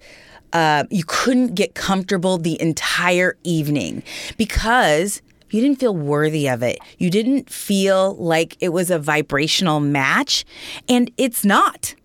Uh, 0.53 0.83
you 0.89 1.05
couldn't 1.07 1.55
get 1.55 1.75
comfortable 1.75 2.37
the 2.37 2.61
entire 2.61 3.37
evening 3.45 4.03
because 4.35 5.21
you 5.49 5.61
didn't 5.61 5.79
feel 5.79 5.95
worthy 5.95 6.49
of 6.49 6.61
it. 6.61 6.77
You 6.97 7.09
didn't 7.09 7.49
feel 7.49 8.15
like 8.15 8.57
it 8.59 8.69
was 8.69 8.91
a 8.91 8.99
vibrational 8.99 9.79
match, 9.79 10.43
and 10.89 11.09
it's 11.17 11.45
not. 11.45 11.95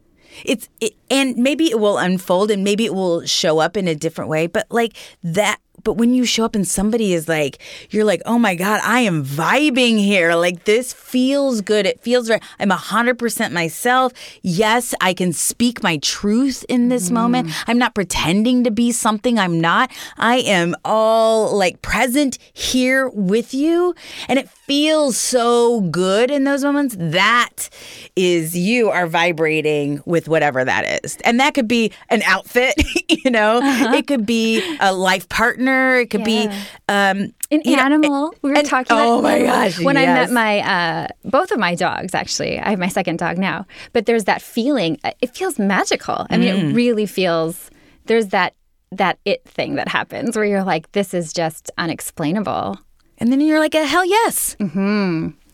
It's 0.44 0.68
it, 0.80 0.94
and 1.10 1.36
maybe 1.36 1.70
it 1.70 1.80
will 1.80 1.98
unfold 1.98 2.50
and 2.50 2.62
maybe 2.62 2.84
it 2.84 2.94
will 2.94 3.24
show 3.24 3.58
up 3.58 3.76
in 3.76 3.88
a 3.88 3.94
different 3.94 4.28
way, 4.28 4.46
but 4.46 4.66
like 4.70 4.96
that 5.22 5.58
but 5.86 5.94
when 5.94 6.12
you 6.12 6.24
show 6.26 6.44
up 6.44 6.56
and 6.56 6.66
somebody 6.66 7.14
is 7.14 7.28
like 7.28 7.58
you're 7.90 8.04
like, 8.04 8.20
"Oh 8.26 8.38
my 8.38 8.54
god, 8.56 8.80
I 8.82 9.00
am 9.00 9.24
vibing 9.24 9.98
here. 9.98 10.34
Like 10.34 10.64
this 10.64 10.92
feels 10.92 11.60
good. 11.60 11.86
It 11.86 12.00
feels 12.00 12.28
right. 12.28 12.42
I'm 12.58 12.70
100% 12.70 13.52
myself. 13.52 14.12
Yes, 14.42 14.94
I 15.00 15.14
can 15.14 15.32
speak 15.32 15.82
my 15.82 15.98
truth 15.98 16.64
in 16.68 16.88
this 16.88 17.06
mm-hmm. 17.06 17.14
moment. 17.14 17.68
I'm 17.68 17.78
not 17.78 17.94
pretending 17.94 18.64
to 18.64 18.72
be 18.72 18.90
something 18.90 19.38
I'm 19.38 19.60
not. 19.60 19.90
I 20.18 20.38
am 20.38 20.74
all 20.84 21.56
like 21.56 21.80
present 21.82 22.38
here 22.52 23.08
with 23.08 23.54
you 23.54 23.94
and 24.28 24.38
it 24.38 24.50
feels 24.66 25.16
so 25.16 25.80
good 25.82 26.30
in 26.30 26.42
those 26.44 26.64
moments. 26.64 26.96
That 26.98 27.68
is 28.16 28.56
you 28.56 28.90
are 28.90 29.06
vibrating 29.06 30.02
with 30.06 30.28
whatever 30.28 30.64
that 30.64 31.04
is. 31.04 31.16
And 31.24 31.38
that 31.38 31.54
could 31.54 31.68
be 31.68 31.92
an 32.08 32.22
outfit, 32.22 32.74
you 33.08 33.30
know. 33.30 33.58
Uh-huh. 33.58 33.94
It 33.94 34.08
could 34.08 34.26
be 34.26 34.62
a 34.80 34.92
life 34.92 35.28
partner, 35.28 35.75
it 36.00 36.10
could 36.10 36.20
Yeah. 36.26 36.46
be 36.48 36.56
um 36.88 37.18
An 37.50 37.62
you 37.64 37.76
know, 37.76 37.82
animal. 37.82 38.34
we 38.42 38.50
were 38.50 38.56
and- 38.58 38.66
talking 38.66 38.96
oh 38.96 39.22
my 39.22 39.42
gosh, 39.42 39.78
When 39.80 39.96
I 39.96 40.06
met 40.06 40.30
my 40.30 40.52
uh, 40.60 41.06
both 41.24 41.50
of 41.52 41.58
my 41.58 41.74
dogs, 41.74 42.14
actually, 42.14 42.58
I 42.58 42.70
have 42.70 42.78
my 42.78 42.88
second 42.88 43.18
dog 43.18 43.38
now. 43.38 43.66
But 43.92 44.06
there's 44.06 44.24
that 44.24 44.42
feeling. 44.42 44.98
uh, 45.04 45.12
It 45.20 45.30
feels 45.36 45.58
magical. 45.58 46.26
I 46.30 46.36
mean, 46.38 46.54
Mm. 46.54 46.70
it 46.70 46.74
really 46.74 47.06
feels. 47.06 47.70
There's 48.06 48.28
that 48.28 48.54
that 48.92 49.18
it 49.24 49.40
thing 49.44 49.74
that 49.76 49.88
happens 49.88 50.36
where 50.36 50.44
you're 50.44 50.62
like, 50.64 50.90
this 50.92 51.12
is 51.14 51.32
just 51.32 51.70
unexplainable. 51.78 52.78
and 53.18 53.32
then 53.32 53.40
you're 53.40 53.58
like, 53.66 53.74
a 53.74 53.84
hell 53.86 54.04
yes. 54.04 54.56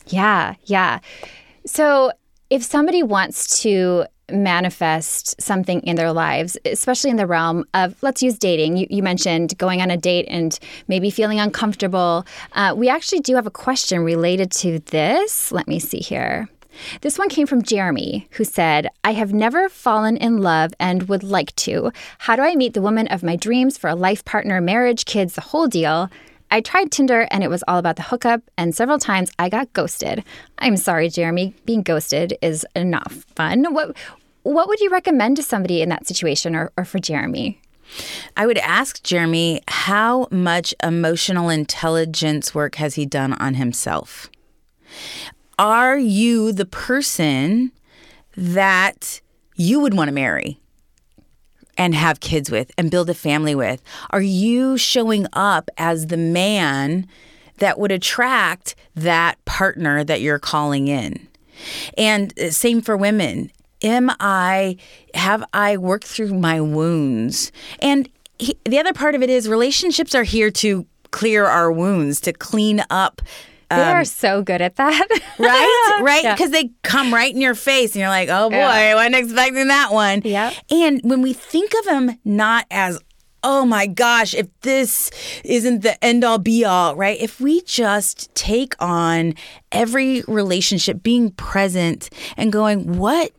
Yeah, 0.08 0.54
yeah. 0.64 0.98
So 1.64 2.10
if 2.50 2.62
somebody 2.62 3.02
wants 3.02 3.62
to 3.62 4.04
manifest 4.30 5.40
something 5.40 5.80
in 5.80 5.96
their 5.96 6.12
lives, 6.12 6.56
especially 6.64 7.10
in 7.10 7.16
the 7.16 7.26
realm 7.26 7.64
of, 7.74 8.00
let's 8.02 8.22
use 8.22 8.38
dating. 8.38 8.76
You, 8.76 8.86
you 8.88 9.02
mentioned 9.02 9.56
going 9.58 9.82
on 9.82 9.90
a 9.90 9.96
date 9.96 10.26
and 10.28 10.58
maybe 10.88 11.10
feeling 11.10 11.40
uncomfortable. 11.40 12.26
Uh, 12.52 12.74
we 12.76 12.88
actually 12.88 13.20
do 13.20 13.34
have 13.34 13.46
a 13.46 13.50
question 13.50 14.00
related 14.00 14.50
to 14.52 14.78
this. 14.86 15.52
Let 15.52 15.68
me 15.68 15.78
see 15.78 16.00
here. 16.00 16.48
This 17.02 17.18
one 17.18 17.28
came 17.28 17.46
from 17.46 17.62
Jeremy, 17.62 18.28
who 18.32 18.44
said, 18.44 18.88
I 19.04 19.12
have 19.12 19.34
never 19.34 19.68
fallen 19.68 20.16
in 20.16 20.38
love 20.38 20.72
and 20.80 21.08
would 21.08 21.22
like 21.22 21.54
to. 21.56 21.92
How 22.18 22.34
do 22.34 22.42
I 22.42 22.56
meet 22.56 22.72
the 22.72 22.80
woman 22.80 23.08
of 23.08 23.22
my 23.22 23.36
dreams 23.36 23.76
for 23.76 23.88
a 23.90 23.94
life 23.94 24.24
partner, 24.24 24.60
marriage, 24.60 25.04
kids, 25.04 25.34
the 25.34 25.42
whole 25.42 25.66
deal? 25.66 26.08
I 26.52 26.60
tried 26.60 26.92
Tinder 26.92 27.26
and 27.30 27.42
it 27.42 27.48
was 27.48 27.64
all 27.66 27.78
about 27.78 27.96
the 27.96 28.02
hookup, 28.02 28.42
and 28.58 28.74
several 28.74 28.98
times 28.98 29.32
I 29.38 29.48
got 29.48 29.72
ghosted. 29.72 30.22
I'm 30.58 30.76
sorry, 30.76 31.08
Jeremy. 31.08 31.54
Being 31.64 31.82
ghosted 31.82 32.36
is 32.42 32.66
not 32.76 33.10
fun. 33.10 33.72
What 33.72 33.96
what 34.42 34.68
would 34.68 34.80
you 34.80 34.90
recommend 34.90 35.36
to 35.36 35.42
somebody 35.42 35.80
in 35.80 35.88
that 35.88 36.06
situation 36.06 36.54
or, 36.54 36.70
or 36.76 36.84
for 36.84 36.98
Jeremy? 36.98 37.58
I 38.36 38.46
would 38.46 38.58
ask 38.58 39.02
Jeremy 39.02 39.62
how 39.66 40.28
much 40.30 40.74
emotional 40.82 41.48
intelligence 41.48 42.54
work 42.54 42.74
has 42.74 42.96
he 42.96 43.06
done 43.06 43.32
on 43.34 43.54
himself? 43.54 44.30
Are 45.58 45.96
you 45.96 46.52
the 46.52 46.66
person 46.66 47.72
that 48.36 49.22
you 49.56 49.80
would 49.80 49.94
want 49.94 50.08
to 50.08 50.12
marry 50.12 50.60
and 51.82 51.96
have 51.96 52.20
kids 52.20 52.48
with 52.48 52.70
and 52.78 52.92
build 52.92 53.10
a 53.10 53.14
family 53.14 53.56
with? 53.56 53.82
Are 54.10 54.22
you 54.22 54.78
showing 54.78 55.26
up 55.32 55.68
as 55.76 56.06
the 56.06 56.16
man 56.16 57.08
that 57.58 57.76
would 57.76 57.90
attract 57.90 58.76
that 58.94 59.44
partner 59.46 60.04
that 60.04 60.20
you're 60.20 60.38
calling 60.38 60.86
in? 60.86 61.26
And 61.98 62.38
uh, 62.38 62.50
same 62.50 62.82
for 62.82 62.96
women. 62.96 63.50
Am 63.82 64.12
I, 64.20 64.76
have 65.14 65.42
I 65.52 65.76
worked 65.76 66.06
through 66.06 66.34
my 66.34 66.60
wounds? 66.60 67.50
And 67.80 68.08
he, 68.38 68.56
the 68.64 68.78
other 68.78 68.92
part 68.92 69.16
of 69.16 69.22
it 69.24 69.28
is 69.28 69.48
relationships 69.48 70.14
are 70.14 70.22
here 70.22 70.52
to 70.52 70.86
clear 71.10 71.46
our 71.46 71.72
wounds, 71.72 72.20
to 72.20 72.32
clean 72.32 72.84
up. 72.90 73.20
They 73.76 73.82
are 73.90 73.98
um, 74.00 74.04
so 74.04 74.42
good 74.42 74.60
at 74.62 74.76
that. 74.76 75.08
Right, 75.38 76.00
right, 76.02 76.22
Yeah. 76.24 76.34
because 76.34 76.50
they 76.50 76.70
come 76.82 77.12
right 77.12 77.32
in 77.34 77.40
your 77.40 77.54
face, 77.54 77.94
and 77.94 78.00
you're 78.00 78.08
like, 78.08 78.28
"Oh 78.30 78.50
boy, 78.50 78.56
Yeah. 78.56 78.68
I 78.68 78.94
wasn't 78.94 79.16
expecting 79.16 79.68
that 79.68 79.92
one." 79.92 80.22
Yeah. 80.24 80.52
And 80.70 81.00
when 81.04 81.22
we 81.22 81.32
think 81.32 81.72
of 81.78 81.84
them 81.86 82.18
not 82.24 82.66
as, 82.70 82.98
"Oh 83.42 83.64
my 83.64 83.86
gosh, 83.86 84.34
if 84.34 84.46
this 84.60 85.10
isn't 85.44 85.82
the 85.82 86.02
end 86.04 86.24
all 86.24 86.38
be 86.38 86.64
all," 86.64 86.94
right? 86.96 87.18
If 87.20 87.40
we 87.40 87.60
just 87.62 88.34
take 88.34 88.74
on 88.80 89.34
every 89.72 90.22
relationship, 90.28 91.02
being 91.02 91.30
present 91.32 92.08
and 92.36 92.52
going, 92.52 92.98
"What 92.98 93.32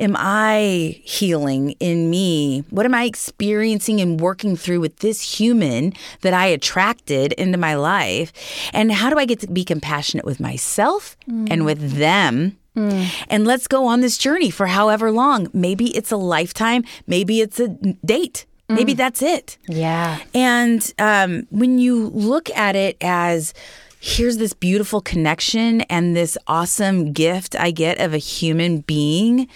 am 0.00 0.16
I 0.18 1.00
healing 1.04 1.72
in 1.72 2.10
me? 2.10 2.64
What 2.70 2.86
am 2.86 2.94
I 2.94 3.04
experiencing 3.04 4.00
and 4.00 4.20
working 4.20 4.56
through 4.56 4.80
with 4.80 4.96
this 4.96 5.38
human 5.38 5.92
that 6.22 6.34
I 6.34 6.46
attracted 6.46 7.32
into 7.34 7.58
my 7.58 7.74
life? 7.74 8.32
And 8.72 8.90
how 8.90 9.10
do 9.10 9.18
I 9.18 9.26
get 9.26 9.40
to 9.40 9.46
be 9.46 9.64
compassionate 9.64 10.24
with 10.24 10.40
myself 10.40 11.16
mm. 11.28 11.46
and 11.50 11.64
with 11.64 11.98
them? 11.98 12.56
Mm. 12.76 13.08
And 13.28 13.46
let's 13.46 13.68
go 13.68 13.86
on 13.86 14.00
this 14.00 14.16
journey 14.16 14.50
for 14.50 14.66
however 14.66 15.12
long. 15.12 15.48
Maybe 15.52 15.94
it's 15.96 16.10
a 16.10 16.16
lifetime, 16.16 16.84
maybe 17.06 17.40
it's 17.40 17.60
a 17.60 17.68
date. 17.68 18.46
Maybe 18.70 18.94
that's 18.94 19.20
it. 19.20 19.58
Yeah. 19.66 20.20
And 20.32 20.94
um, 20.96 21.48
when 21.50 21.80
you 21.80 22.06
look 22.10 22.50
at 22.50 22.76
it 22.76 22.96
as 23.00 23.52
here's 24.00 24.38
this 24.38 24.54
beautiful 24.54 25.00
connection 25.00 25.82
and 25.82 26.16
this 26.16 26.38
awesome 26.46 27.12
gift 27.12 27.54
I 27.56 27.70
get 27.70 28.00
of 28.00 28.14
a 28.14 28.18
human 28.18 28.78
being, 28.80 29.48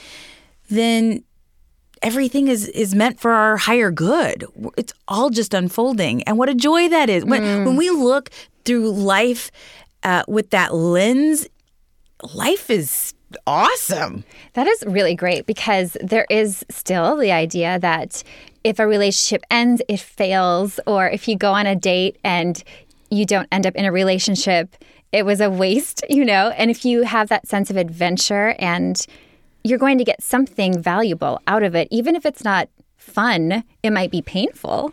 then 0.74 1.24
everything 2.02 2.48
is 2.48 2.68
is 2.68 2.94
meant 2.94 3.20
for 3.20 3.32
our 3.32 3.56
higher 3.56 3.90
good. 3.90 4.44
It's 4.76 4.92
all 5.08 5.30
just 5.30 5.54
unfolding, 5.54 6.22
and 6.24 6.38
what 6.38 6.48
a 6.48 6.54
joy 6.54 6.88
that 6.88 7.08
is. 7.08 7.24
When 7.24 7.42
mm. 7.42 7.66
when 7.66 7.76
we 7.76 7.90
look 7.90 8.30
through 8.64 8.90
life 8.92 9.50
uh, 10.02 10.22
with 10.28 10.50
that 10.50 10.74
lens, 10.74 11.46
life 12.34 12.70
is 12.70 13.14
awesome. 13.46 14.24
That 14.54 14.66
is 14.66 14.84
really 14.86 15.14
great 15.14 15.46
because 15.46 15.96
there 16.00 16.26
is 16.30 16.64
still 16.70 17.16
the 17.16 17.32
idea 17.32 17.78
that 17.80 18.22
if 18.62 18.78
a 18.78 18.86
relationship 18.86 19.42
ends, 19.50 19.82
it 19.88 20.00
fails, 20.00 20.80
or 20.86 21.08
if 21.08 21.28
you 21.28 21.36
go 21.36 21.52
on 21.52 21.66
a 21.66 21.76
date 21.76 22.18
and 22.24 22.62
you 23.10 23.26
don't 23.26 23.48
end 23.52 23.66
up 23.66 23.74
in 23.74 23.84
a 23.84 23.92
relationship, 23.92 24.76
it 25.12 25.24
was 25.24 25.40
a 25.40 25.50
waste, 25.50 26.02
you 26.08 26.24
know? 26.24 26.50
And 26.56 26.70
if 26.70 26.84
you 26.84 27.02
have 27.02 27.28
that 27.28 27.46
sense 27.46 27.70
of 27.70 27.76
adventure 27.76 28.54
and 28.58 29.04
you're 29.64 29.78
going 29.78 29.98
to 29.98 30.04
get 30.04 30.22
something 30.22 30.80
valuable 30.80 31.40
out 31.46 31.62
of 31.62 31.74
it, 31.74 31.88
even 31.90 32.14
if 32.14 32.26
it's 32.26 32.44
not 32.44 32.68
fun, 32.96 33.64
it 33.82 33.90
might 33.90 34.10
be 34.10 34.22
painful. 34.22 34.92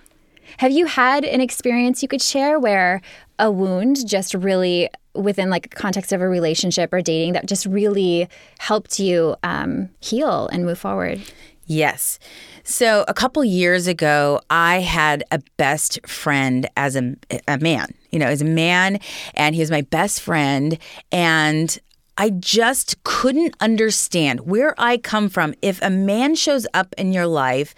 Have 0.57 0.71
you 0.71 0.85
had 0.85 1.23
an 1.23 1.41
experience 1.41 2.01
you 2.01 2.07
could 2.07 2.21
share 2.21 2.59
where 2.59 3.01
a 3.37 3.51
wound 3.51 4.07
just 4.07 4.33
really 4.33 4.89
within 5.13 5.49
like 5.49 5.73
context 5.75 6.13
of 6.13 6.21
a 6.21 6.27
relationship 6.27 6.93
or 6.93 7.01
dating 7.01 7.33
that 7.33 7.45
just 7.45 7.65
really 7.65 8.29
helped 8.59 8.99
you 8.99 9.35
um, 9.43 9.89
heal 9.99 10.47
and 10.47 10.65
move 10.65 10.79
forward? 10.79 11.21
Yes. 11.65 12.19
So 12.63 13.05
a 13.07 13.13
couple 13.13 13.43
years 13.43 13.87
ago, 13.87 14.41
I 14.49 14.79
had 14.79 15.23
a 15.31 15.41
best 15.57 16.05
friend 16.07 16.69
as 16.75 16.95
a, 16.95 17.15
a 17.47 17.57
man, 17.57 17.93
you 18.11 18.19
know, 18.19 18.27
as 18.27 18.41
a 18.41 18.45
man, 18.45 18.99
and 19.33 19.55
he 19.55 19.61
was 19.61 19.71
my 19.71 19.81
best 19.81 20.21
friend. 20.21 20.77
And 21.11 21.77
I 22.17 22.29
just 22.31 23.01
couldn't 23.03 23.55
understand 23.61 24.41
where 24.41 24.75
I 24.77 24.97
come 24.97 25.29
from. 25.29 25.53
If 25.61 25.81
a 25.81 25.89
man 25.89 26.35
shows 26.35 26.67
up 26.73 26.93
in 26.97 27.13
your 27.13 27.27
life, 27.27 27.73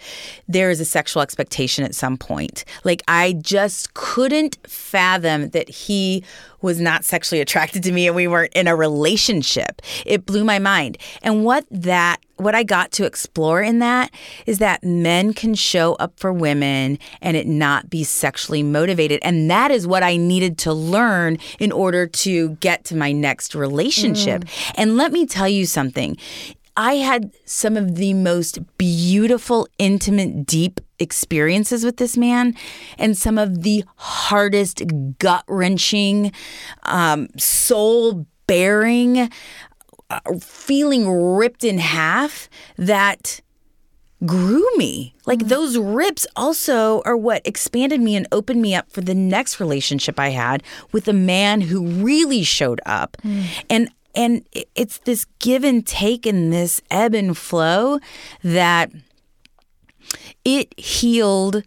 there 0.48 0.70
is 0.70 0.80
a 0.80 0.84
sexual 0.84 1.22
expectation 1.22 1.84
at 1.84 1.94
some 1.94 2.16
point. 2.16 2.64
Like, 2.82 3.02
I 3.08 3.34
just 3.34 3.94
couldn't 3.94 4.58
fathom 4.66 5.50
that 5.50 5.68
he 5.68 6.24
was 6.64 6.80
not 6.80 7.04
sexually 7.04 7.40
attracted 7.40 7.82
to 7.84 7.92
me 7.92 8.06
and 8.06 8.16
we 8.16 8.26
weren't 8.26 8.52
in 8.54 8.66
a 8.66 8.74
relationship. 8.74 9.82
It 10.06 10.24
blew 10.24 10.44
my 10.44 10.58
mind. 10.58 10.98
And 11.22 11.44
what 11.44 11.66
that 11.70 12.20
what 12.36 12.54
I 12.54 12.64
got 12.64 12.90
to 12.92 13.04
explore 13.04 13.62
in 13.62 13.78
that 13.78 14.10
is 14.44 14.58
that 14.58 14.82
men 14.82 15.34
can 15.34 15.54
show 15.54 15.94
up 15.94 16.18
for 16.18 16.32
women 16.32 16.98
and 17.22 17.36
it 17.36 17.46
not 17.46 17.88
be 17.88 18.02
sexually 18.02 18.62
motivated. 18.62 19.20
And 19.22 19.48
that 19.52 19.70
is 19.70 19.86
what 19.86 20.02
I 20.02 20.16
needed 20.16 20.58
to 20.58 20.72
learn 20.72 21.38
in 21.60 21.70
order 21.70 22.08
to 22.08 22.50
get 22.56 22.84
to 22.86 22.96
my 22.96 23.12
next 23.12 23.54
relationship. 23.54 24.23
Mm. 24.23 24.23
And 24.76 24.96
let 24.96 25.12
me 25.12 25.26
tell 25.26 25.48
you 25.48 25.66
something. 25.66 26.16
I 26.76 26.94
had 26.94 27.32
some 27.44 27.76
of 27.76 27.94
the 27.94 28.14
most 28.14 28.58
beautiful, 28.78 29.68
intimate, 29.78 30.44
deep 30.44 30.80
experiences 30.98 31.84
with 31.84 31.98
this 31.98 32.16
man 32.16 32.56
and 32.98 33.16
some 33.16 33.38
of 33.38 33.62
the 33.62 33.84
hardest, 33.96 34.82
gut 35.18 35.44
wrenching, 35.46 36.32
um, 36.82 37.28
soul 37.38 38.26
bearing, 38.46 39.30
uh, 40.10 40.20
feeling 40.40 41.08
ripped 41.08 41.62
in 41.62 41.78
half 41.78 42.48
that 42.76 43.40
grew 44.26 44.66
me. 44.76 45.14
Like 45.26 45.40
mm. 45.40 45.48
those 45.48 45.78
rips 45.78 46.26
also 46.34 47.02
are 47.04 47.16
what 47.16 47.46
expanded 47.46 48.00
me 48.00 48.16
and 48.16 48.26
opened 48.32 48.60
me 48.60 48.74
up 48.74 48.90
for 48.90 49.00
the 49.00 49.14
next 49.14 49.60
relationship 49.60 50.18
I 50.18 50.30
had 50.30 50.62
with 50.92 51.06
a 51.08 51.12
man 51.12 51.60
who 51.60 51.86
really 51.86 52.42
showed 52.42 52.80
up. 52.86 53.16
Mm. 53.22 53.44
And 53.70 53.90
and 54.14 54.44
it's 54.74 54.98
this 54.98 55.26
give 55.38 55.64
and 55.64 55.86
take 55.86 56.26
and 56.26 56.52
this 56.52 56.80
ebb 56.90 57.14
and 57.14 57.36
flow 57.36 57.98
that 58.42 58.90
it 60.44 60.78
healed 60.78 61.62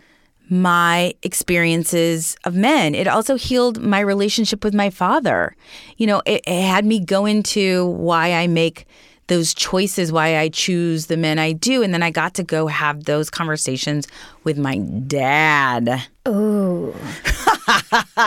my 0.49 1.13
experiences 1.23 2.38
of 2.45 2.55
men. 2.55 2.95
It 2.95 3.07
also 3.07 3.36
healed 3.36 3.81
my 3.81 3.99
relationship 3.99 4.63
with 4.63 4.73
my 4.73 4.89
father. 4.89 5.55
You 5.97 6.07
know, 6.07 6.21
it, 6.25 6.41
it 6.47 6.62
had 6.62 6.86
me 6.86 6.99
go 6.99 7.25
into 7.25 7.86
why 7.88 8.33
I 8.33 8.47
make 8.47 8.86
those 9.27 9.53
choices, 9.53 10.12
why 10.12 10.38
I 10.38 10.49
choose 10.49 11.07
the 11.07 11.17
men 11.17 11.38
I 11.38 11.51
do. 11.51 11.83
And 11.83 11.93
then 11.93 12.01
I 12.01 12.12
got 12.12 12.33
to 12.36 12.43
go 12.43 12.67
have 12.67 13.03
those 13.03 13.29
conversations 13.29 14.07
with 14.45 14.57
my 14.57 14.77
dad. 14.77 16.07
Oh. 16.25 16.95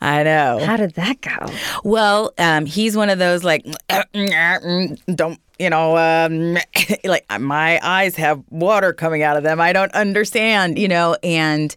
I 0.00 0.22
know. 0.24 0.60
How 0.64 0.76
did 0.76 0.94
that 0.94 1.20
go? 1.20 1.46
Well, 1.82 2.32
um, 2.38 2.66
he's 2.66 2.96
one 2.96 3.10
of 3.10 3.18
those 3.18 3.42
like, 3.42 3.64
don't, 3.88 5.40
you 5.58 5.70
know, 5.70 5.96
um, 5.96 6.58
like 7.04 7.24
my 7.40 7.80
eyes 7.82 8.16
have 8.16 8.42
water 8.50 8.92
coming 8.92 9.22
out 9.22 9.36
of 9.36 9.42
them. 9.42 9.60
I 9.60 9.72
don't 9.72 9.92
understand, 9.92 10.78
you 10.78 10.88
know, 10.88 11.16
and 11.22 11.74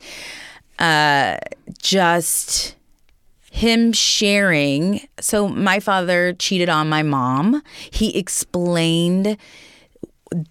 uh, 0.80 1.38
just 1.82 2.76
him 3.52 3.94
sharing. 3.94 5.08
So, 5.22 5.48
my 5.48 5.80
father 5.80 6.34
cheated 6.34 6.68
on 6.68 6.90
my 6.90 7.04
mom. 7.04 7.62
He 7.92 8.18
explained 8.18 9.38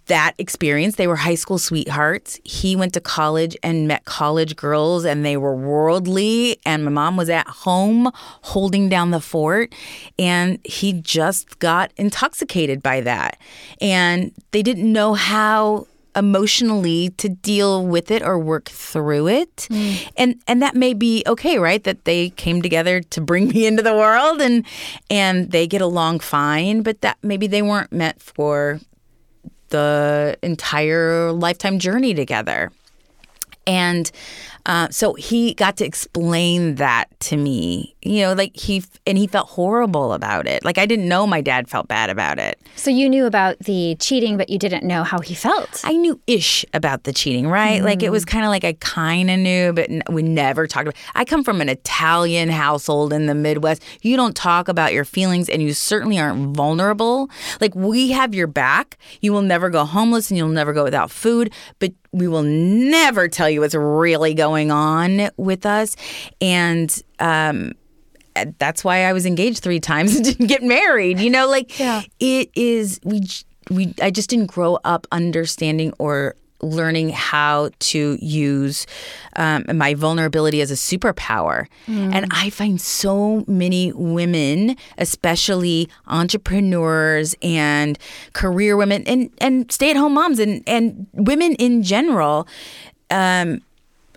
that 0.07 0.35
experience. 0.39 0.97
They 0.97 1.07
were 1.07 1.17
high 1.17 1.35
school 1.35 1.59
sweethearts. 1.59 2.39
He 2.45 2.77
went 2.77 2.95
to 2.95 3.01
college 3.01 3.57
and 3.63 3.89
met 3.89 4.05
college 4.05 4.57
girls, 4.57 5.05
and 5.05 5.25
they 5.25 5.37
were 5.37 5.55
worldly. 5.55 6.59
And 6.65 6.85
my 6.85 6.91
mom 6.91 7.17
was 7.17 7.31
at 7.31 7.47
home 7.47 8.11
holding 8.15 8.89
down 8.89 9.11
the 9.11 9.21
fort, 9.21 9.75
and 10.19 10.59
he 10.65 10.93
just 10.93 11.59
got 11.59 11.93
intoxicated 11.97 12.83
by 12.83 13.01
that. 13.03 13.39
And 13.81 14.33
they 14.53 14.63
didn't 14.63 14.91
know 14.91 15.15
how 15.15 15.87
emotionally 16.17 17.11
to 17.11 17.29
deal 17.29 17.85
with 17.85 18.11
it 18.11 18.23
or 18.23 18.39
work 18.39 18.69
through 18.69 19.29
it. 19.29 19.57
Mm. 19.71 20.13
And 20.17 20.43
and 20.47 20.63
that 20.63 20.75
may 20.75 20.95
be 20.95 21.23
okay, 21.27 21.59
right? 21.59 21.83
That 21.85 22.05
they 22.05 22.31
came 22.31 22.63
together 22.63 23.01
to 23.01 23.21
bring 23.21 23.49
me 23.55 23.67
into 23.67 23.83
the 23.83 23.95
world 23.95 24.41
and 24.41 24.65
and 25.11 25.51
they 25.51 25.67
get 25.67 25.81
along 25.81 26.21
fine, 26.21 26.83
but 26.83 27.01
that 27.01 27.19
maybe 27.23 27.47
they 27.47 27.63
weren't 27.63 27.93
meant 27.93 28.21
for 28.23 28.81
the 29.71 30.39
entire 30.43 31.33
lifetime 31.33 31.79
journey 31.79 32.15
together. 32.15 32.71
And 33.67 34.11
uh, 34.67 34.89
so 34.91 35.15
he 35.15 35.53
got 35.55 35.77
to 35.77 35.85
explain 35.85 36.77
that 36.77 37.07
to 37.21 37.37
me, 37.37 37.95
you 38.03 38.23
know, 38.23 38.33
like 38.33 38.57
he, 38.57 38.83
and 39.07 39.19
he 39.19 39.27
felt 39.27 39.49
horrible 39.49 40.13
about 40.15 40.47
it. 40.47 40.65
Like 40.65 40.79
I 40.79 40.87
didn't 40.87 41.07
know 41.07 41.27
my 41.27 41.43
dad 41.43 41.69
felt 41.69 41.87
bad 41.87 42.09
about 42.09 42.39
it. 42.39 42.59
So 42.77 42.91
you 42.91 43.09
knew 43.09 43.27
about 43.27 43.59
the 43.61 43.97
cheating, 44.01 44.37
but 44.39 44.49
you 44.49 44.59
didn't 44.59 44.85
know 44.85 45.05
how 45.05 45.19
he 45.21 45.35
felt. 45.35 45.83
I 45.85 45.93
knew 45.93 46.19
ish 46.27 46.65
about 46.73 47.05
the 47.05 47.13
cheating, 47.13 47.47
right? 47.47 47.83
Mm. 47.83 47.85
Like 47.85 48.03
it 48.03 48.11
was 48.11 48.25
mm. 48.25 48.29
kind 48.29 48.45
of 48.45 48.51
like 48.51 48.65
I 48.65 48.73
kind 48.75 49.31
of 49.31 49.39
knew, 49.39 49.73
but 49.75 49.91
we 50.11 50.23
never 50.23 50.67
talked 50.67 50.89
about 50.89 50.97
I 51.15 51.25
come 51.25 51.45
from 51.45 51.61
an 51.61 51.69
Italian 51.69 52.49
household 52.49 53.13
in 53.13 53.27
the 53.27 53.35
Midwest. 53.35 53.83
You 54.01 54.17
don't 54.17 54.35
talk 54.35 54.69
about 54.69 54.95
your 54.95 55.05
feelings 55.05 55.51
and 55.51 55.61
you 55.61 55.75
certainly 55.75 56.19
aren't 56.19 56.57
vulnerable. 56.57 57.29
Like 57.61 57.75
we 57.75 58.13
have 58.13 58.35
your 58.35 58.47
back. 58.47 58.99
You 59.21 59.33
will 59.33 59.43
never 59.43 59.69
go 59.69 59.85
homeless 59.85 60.31
and 60.31 60.39
you'll 60.39 60.49
never 60.49 60.73
go 60.73 60.85
without 60.85 61.11
food, 61.11 61.53
but 61.79 61.93
we 62.15 62.29
will 62.29 62.45
never 62.45 63.27
tell 63.27 63.51
you 63.51 63.61
what's 63.61 63.75
really 63.75 64.35
going 64.35 64.71
on 64.71 65.31
with 65.37 65.67
us. 65.67 65.97
And 66.41 67.03
um, 67.19 67.73
that's 68.59 68.85
why 68.85 69.05
I 69.05 69.13
was 69.13 69.27
engaged 69.27 69.65
three 69.65 69.81
times 69.81 70.15
and 70.15 70.25
didn't 70.25 70.47
get 70.47 70.63
married. 70.63 71.19
You 71.19 71.31
know, 71.31 71.49
like 71.49 71.77
yeah. 71.79 72.03
it 72.21 72.51
is, 72.55 73.01
we, 73.03 73.27
we, 73.69 73.95
I 74.01 74.13
just 74.13 74.31
didn't 74.31 74.47
grow 74.47 74.79
up 74.85 75.09
understanding 75.11 75.93
or 75.99 76.37
learning 76.65 77.11
how 77.11 77.71
to 77.79 78.19
use 78.21 78.87
um, 79.37 79.65
my 79.75 79.95
vulnerability 79.95 80.61
as 80.61 80.71
a 80.71 80.75
superpower. 80.75 81.67
Mm. 81.87 82.15
And 82.15 82.27
I 82.31 82.51
find 82.51 82.81
so 82.81 83.45
many 83.47 83.93
women, 83.93 84.77
especially 84.99 85.89
entrepreneurs 86.07 87.35
and 87.43 87.99
career 88.33 88.77
women 88.77 89.05
and, 89.07 89.31
and 89.39 89.71
stay 89.71 89.91
at 89.91 89.97
home 89.97 90.15
moms 90.15 90.39
and, 90.39 90.63
and 90.67 91.07
women 91.13 91.55
in 91.55 91.83
general. 91.83 92.49
Um, 93.11 93.63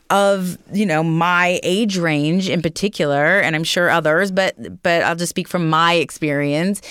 of 0.10 0.58
you 0.72 0.86
know 0.86 1.04
my 1.04 1.60
age 1.64 1.98
range 1.98 2.48
in 2.48 2.62
particular 2.62 3.42
and 3.42 3.58
i'm 3.58 3.64
sure 3.66 3.90
others 3.90 4.32
but 4.32 4.56
but 4.82 5.04
i'll 5.04 5.18
just 5.18 5.30
speak 5.30 5.50
from 5.50 5.70
my 5.70 5.96
experience 5.96 6.82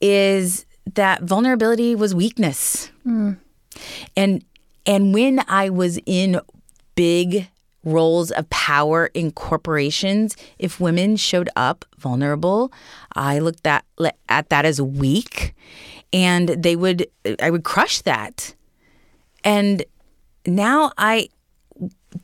is 0.00 0.66
that 0.94 1.22
vulnerability 1.22 1.94
was 1.94 2.14
weakness. 2.14 2.90
And 4.16 4.44
and 4.90 5.14
when 5.14 5.44
I 5.46 5.70
was 5.70 6.00
in 6.04 6.40
big 6.96 7.48
roles 7.84 8.32
of 8.32 8.50
power 8.50 9.06
in 9.14 9.30
corporations, 9.30 10.36
if 10.58 10.80
women 10.80 11.14
showed 11.14 11.48
up 11.54 11.84
vulnerable, 11.96 12.72
I 13.14 13.38
looked 13.38 13.64
at 13.68 13.84
at 14.28 14.48
that 14.48 14.64
as 14.64 14.82
weak 14.82 15.54
and 16.12 16.48
they 16.48 16.74
would 16.74 17.06
I 17.40 17.50
would 17.50 17.62
crush 17.62 18.00
that. 18.02 18.56
And 19.44 19.84
now 20.44 20.90
I 20.98 21.28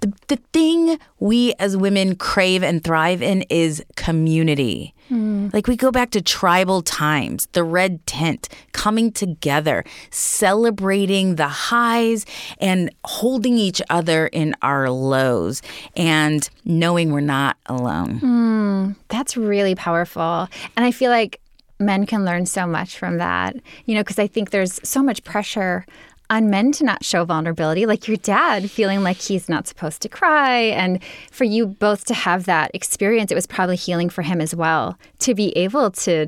the, 0.01 0.13
the 0.27 0.41
thing 0.53 0.99
we 1.21 1.55
as 1.61 1.77
women 1.77 2.17
crave 2.17 2.65
and 2.65 2.83
thrive 2.83 3.23
in 3.23 3.43
is 3.43 3.81
community. 3.95 4.93
Mm. 5.11 5.53
Like 5.53 5.67
we 5.67 5.77
go 5.77 5.91
back 5.91 6.11
to 6.11 6.23
tribal 6.23 6.83
times, 6.83 7.47
the 7.53 7.65
red 7.65 8.05
tent, 8.07 8.49
coming 8.73 9.13
together, 9.13 9.85
celebrating 10.11 11.37
the 11.37 11.49
highs 11.49 12.27
and 12.59 12.91
holding 13.05 13.59
each 13.59 13.81
other 13.91 14.27
in 14.29 14.55
our 14.63 14.91
lows 14.91 15.63
and 15.95 16.49
knowing 16.65 17.13
we're 17.13 17.21
not 17.21 17.57
alone. 17.67 18.21
Mm, 18.21 18.97
that's 19.09 19.37
really 19.37 19.75
powerful. 19.75 20.49
And 20.77 20.85
I 20.85 20.91
feel 20.91 21.11
like 21.11 21.41
men 21.79 22.07
can 22.07 22.25
learn 22.25 22.47
so 22.47 22.67
much 22.67 22.99
from 22.99 23.19
that, 23.19 23.57
you 23.85 23.95
know, 23.95 24.01
because 24.01 24.19
I 24.19 24.27
think 24.27 24.51
there's 24.51 24.81
so 24.83 25.03
much 25.03 25.23
pressure 25.25 25.85
on 26.31 26.51
men 26.51 26.73
to 26.73 26.85
not 26.85 27.05
show 27.05 27.25
vulnerability, 27.25 27.87
like 27.87 28.09
your 28.09 28.17
dad 28.19 28.71
feeling 28.71 29.03
like 29.03 29.17
he's 29.21 29.49
not 29.49 29.67
supposed 29.67 30.03
to 30.03 30.09
cry. 30.09 30.59
And 30.59 31.03
for 31.31 31.45
you 31.45 31.67
both 31.67 32.05
to 32.07 32.15
have 32.15 32.45
that 32.47 32.71
experience, 32.75 33.31
it 33.31 33.35
was 33.37 33.47
probably 33.47 33.77
healing 33.77 34.09
for 34.11 34.23
him 34.23 34.41
as 34.41 34.55
well 34.55 34.99
to 35.21 35.35
be 35.35 35.57
able 35.57 35.91
to 35.93 36.27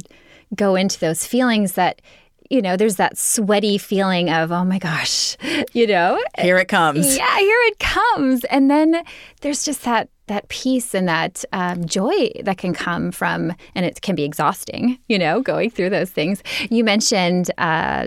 go 0.55 0.75
into 0.77 0.99
those 1.01 1.27
feelings 1.27 1.73
that. 1.73 2.01
You 2.51 2.63
know, 2.63 2.79
there's 2.79 2.97
that 2.97 3.19
sweaty 3.19 3.77
feeling 3.77 4.31
of, 4.31 4.51
oh 4.51 4.65
my 4.65 4.79
gosh, 4.79 5.37
you 5.75 5.87
know, 5.87 6.19
Here 6.39 6.57
it 6.57 6.69
comes. 6.69 7.15
yeah, 7.15 7.37
here 7.39 7.59
it 7.65 7.79
comes. 7.79 8.43
And 8.45 8.71
then 8.71 9.03
there's 9.43 9.67
just 9.67 9.83
that 9.85 10.09
that 10.29 10.49
peace 10.49 10.95
and 10.95 11.07
that 11.09 11.45
um, 11.53 11.85
joy 11.85 12.31
that 12.45 12.57
can 12.57 12.73
come 12.73 13.13
from, 13.13 13.53
and 13.75 13.85
it 13.85 14.01
can 14.01 14.15
be 14.15 14.25
exhausting, 14.25 14.99
you 15.09 15.19
know, 15.19 15.43
going 15.43 15.69
through 15.69 15.91
those 15.91 16.11
things. 16.11 16.43
You 16.71 16.85
mentioned 16.85 17.51
uh, 17.59 18.07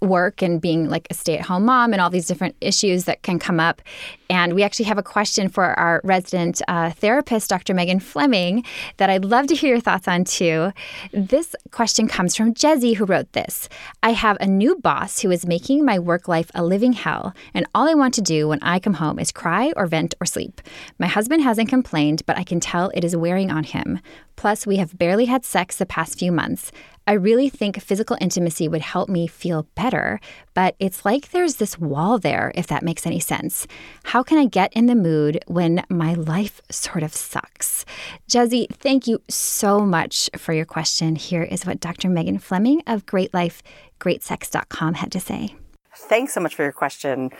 work 0.00 0.42
and 0.42 0.60
being 0.60 0.88
like 0.88 1.06
a 1.10 1.14
stay-at-home 1.14 1.64
mom 1.64 1.92
and 1.92 2.00
all 2.00 2.10
these 2.10 2.26
different 2.26 2.54
issues 2.60 3.04
that 3.04 3.22
can 3.22 3.38
come 3.38 3.58
up. 3.58 3.82
And 4.30 4.54
we 4.54 4.62
actually 4.62 4.84
have 4.84 4.98
a 4.98 5.02
question 5.02 5.48
for 5.48 5.64
our 5.78 6.00
resident 6.04 6.60
uh, 6.68 6.90
therapist, 6.90 7.48
Dr. 7.48 7.74
Megan 7.74 7.98
Fleming, 7.98 8.64
that 8.98 9.10
I'd 9.10 9.24
love 9.24 9.46
to 9.46 9.54
hear 9.54 9.70
your 9.70 9.80
thoughts 9.80 10.06
on 10.06 10.24
too. 10.24 10.72
This 11.12 11.56
question 11.70 12.08
comes 12.08 12.36
from 12.36 12.54
Jezzy, 12.54 12.94
who 12.96 13.04
wrote 13.04 13.32
this 13.32 13.68
I 14.02 14.12
have 14.12 14.36
a 14.40 14.46
new 14.46 14.76
boss 14.76 15.20
who 15.20 15.30
is 15.30 15.46
making 15.46 15.84
my 15.84 15.98
work 15.98 16.28
life 16.28 16.50
a 16.54 16.64
living 16.64 16.92
hell, 16.92 17.34
and 17.54 17.66
all 17.74 17.88
I 17.88 17.94
want 17.94 18.14
to 18.14 18.22
do 18.22 18.48
when 18.48 18.62
I 18.62 18.78
come 18.78 18.94
home 18.94 19.18
is 19.18 19.32
cry 19.32 19.72
or 19.76 19.86
vent 19.86 20.14
or 20.20 20.26
sleep. 20.26 20.60
My 20.98 21.06
husband 21.06 21.42
hasn't 21.42 21.68
complained, 21.68 22.22
but 22.26 22.36
I 22.36 22.44
can 22.44 22.60
tell 22.60 22.90
it 22.94 23.04
is 23.04 23.16
wearing 23.16 23.50
on 23.50 23.64
him. 23.64 24.00
Plus, 24.36 24.66
we 24.66 24.76
have 24.76 24.96
barely 24.96 25.24
had 25.24 25.44
sex 25.44 25.76
the 25.76 25.84
past 25.84 26.16
few 26.16 26.30
months. 26.30 26.70
I 27.08 27.14
really 27.14 27.48
think 27.48 27.80
physical 27.80 28.18
intimacy 28.20 28.68
would 28.68 28.82
help 28.82 29.08
me 29.08 29.26
feel 29.26 29.66
better, 29.74 30.20
but 30.52 30.76
it's 30.78 31.06
like 31.06 31.30
there's 31.30 31.56
this 31.56 31.78
wall 31.78 32.18
there, 32.18 32.52
if 32.54 32.66
that 32.66 32.82
makes 32.82 33.06
any 33.06 33.18
sense. 33.18 33.66
How 34.02 34.22
can 34.22 34.36
I 34.36 34.44
get 34.44 34.74
in 34.74 34.84
the 34.84 34.94
mood 34.94 35.42
when 35.46 35.82
my 35.88 36.12
life 36.12 36.60
sort 36.70 37.02
of 37.02 37.14
sucks? 37.14 37.86
Jezzy, 38.28 38.68
thank 38.70 39.06
you 39.06 39.22
so 39.26 39.80
much 39.80 40.28
for 40.36 40.52
your 40.52 40.66
question. 40.66 41.16
Here 41.16 41.44
is 41.44 41.64
what 41.64 41.80
Dr. 41.80 42.10
Megan 42.10 42.38
Fleming 42.38 42.82
of 42.86 43.06
GreatLifeGreatSex.com 43.06 44.92
had 44.92 45.10
to 45.12 45.18
say. 45.20 45.54
Thanks 45.96 46.34
so 46.34 46.40
much 46.40 46.54
for 46.54 46.62
your 46.62 46.72
question. 46.72 47.30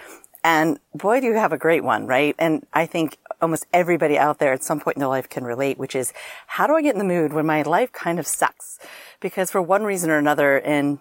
And 0.43 0.81
boy, 0.95 1.21
do 1.21 1.27
you 1.27 1.35
have 1.35 1.53
a 1.53 1.59
great 1.59 1.85
one, 1.85 2.07
right? 2.07 2.35
And 2.39 2.65
I 2.73 2.87
think 2.87 3.19
almost 3.41 3.67
everybody 3.73 4.19
out 4.19 4.39
there 4.39 4.53
at 4.53 4.63
some 4.63 4.81
point 4.81 4.97
in 4.97 5.01
their 5.01 5.09
life 5.09 5.29
can 5.29 5.45
relate, 5.45 5.79
which 5.79 5.95
is 5.95 6.13
how 6.47 6.67
do 6.67 6.75
I 6.75 6.83
get 6.83 6.95
in 6.95 6.99
the 6.99 7.05
mood 7.05 7.33
when 7.33 7.47
my 7.47 7.63
life 7.63 7.93
kind 7.93 8.19
of 8.19 8.27
sucks? 8.27 8.79
Because 9.21 9.51
for 9.51 9.63
one 9.63 9.85
reason 9.85 10.11
or 10.11 10.19
another, 10.19 10.59
and 10.59 10.99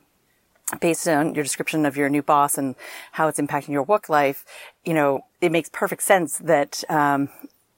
based 0.82 1.08
on 1.08 1.34
your 1.34 1.44
description 1.44 1.86
of 1.86 1.96
your 1.96 2.10
new 2.10 2.22
boss 2.22 2.58
and 2.58 2.76
how 3.14 3.28
it's 3.28 3.40
impacting 3.40 3.70
your 3.70 3.84
work 3.84 4.10
life, 4.10 4.46
you 4.86 4.94
know, 4.94 5.22
it 5.42 5.52
makes 5.52 5.70
perfect 5.70 6.04
sense 6.04 6.38
that, 6.40 6.84
um, 6.90 7.30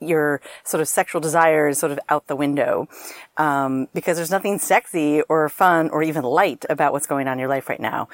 your 0.02 0.40
sort 0.64 0.80
of 0.80 0.88
sexual 0.88 1.20
desire 1.20 1.68
is 1.68 1.78
sort 1.78 1.92
of 1.92 2.00
out 2.08 2.28
the 2.28 2.36
window 2.36 2.88
um, 3.36 3.90
because 3.94 4.16
there's 4.16 4.32
nothing 4.32 4.58
sexy 4.58 5.22
or 5.24 5.50
fun 5.50 5.90
or 5.90 6.02
even 6.02 6.24
light 6.24 6.66
about 6.70 6.94
what's 6.94 7.06
going 7.06 7.28
on 7.28 7.34
in 7.34 7.40
your 7.40 7.50
life 7.50 7.68
right 7.68 7.82
now 7.82 8.08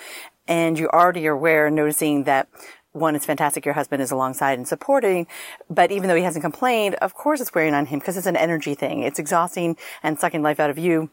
and 0.47 0.77
you 0.77 0.88
already 0.89 1.27
are 1.27 1.34
aware 1.34 1.69
noticing 1.69 2.23
that 2.23 2.47
one, 2.95 3.15
it's 3.15 3.25
fantastic 3.25 3.65
your 3.65 3.73
husband 3.73 4.01
is 4.01 4.12
alongside 4.12 4.58
and 4.58 4.67
supporting, 4.67 5.27
but 5.69 5.91
even 5.91 6.08
though 6.08 6.15
he 6.15 6.23
hasn't 6.23 6.43
complained, 6.43 6.95
of 6.95 7.13
course 7.13 7.41
it's 7.41 7.53
wearing 7.53 7.73
on 7.73 7.88
him 7.88 7.99
because 7.99 8.17
it's 8.17 8.25
an 8.25 8.38
energy 8.38 8.73
thing. 8.73 9.03
It's 9.03 9.19
exhausting 9.19 9.77
and 10.01 10.19
sucking 10.19 10.41
life 10.41 10.60
out 10.60 10.69
of 10.69 10.77
you. 10.77 11.10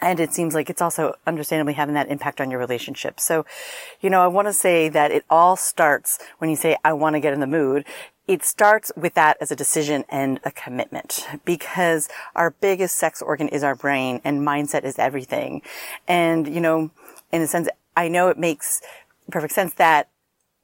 And 0.00 0.18
it 0.18 0.32
seems 0.32 0.54
like 0.54 0.70
it's 0.70 0.82
also 0.82 1.14
understandably 1.26 1.74
having 1.74 1.94
that 1.94 2.08
impact 2.08 2.40
on 2.40 2.50
your 2.50 2.58
relationship. 2.58 3.20
So, 3.20 3.46
you 4.00 4.10
know, 4.10 4.22
I 4.22 4.26
want 4.26 4.48
to 4.48 4.52
say 4.52 4.88
that 4.88 5.12
it 5.12 5.24
all 5.30 5.56
starts 5.56 6.18
when 6.38 6.50
you 6.50 6.56
say, 6.56 6.76
I 6.84 6.92
want 6.94 7.14
to 7.14 7.20
get 7.20 7.32
in 7.32 7.40
the 7.40 7.46
mood. 7.46 7.84
It 8.26 8.42
starts 8.42 8.90
with 8.96 9.14
that 9.14 9.36
as 9.40 9.52
a 9.52 9.56
decision 9.56 10.04
and 10.08 10.40
a 10.44 10.50
commitment 10.50 11.26
because 11.44 12.08
our 12.34 12.50
biggest 12.50 12.96
sex 12.96 13.20
organ 13.20 13.48
is 13.48 13.62
our 13.62 13.74
brain 13.74 14.20
and 14.24 14.40
mindset 14.40 14.84
is 14.84 14.98
everything. 14.98 15.62
And, 16.08 16.52
you 16.52 16.60
know, 16.60 16.90
in 17.30 17.42
a 17.42 17.46
sense, 17.46 17.68
I 17.96 18.08
know 18.08 18.28
it 18.28 18.38
makes 18.38 18.80
perfect 19.30 19.52
sense 19.52 19.74
that 19.74 20.08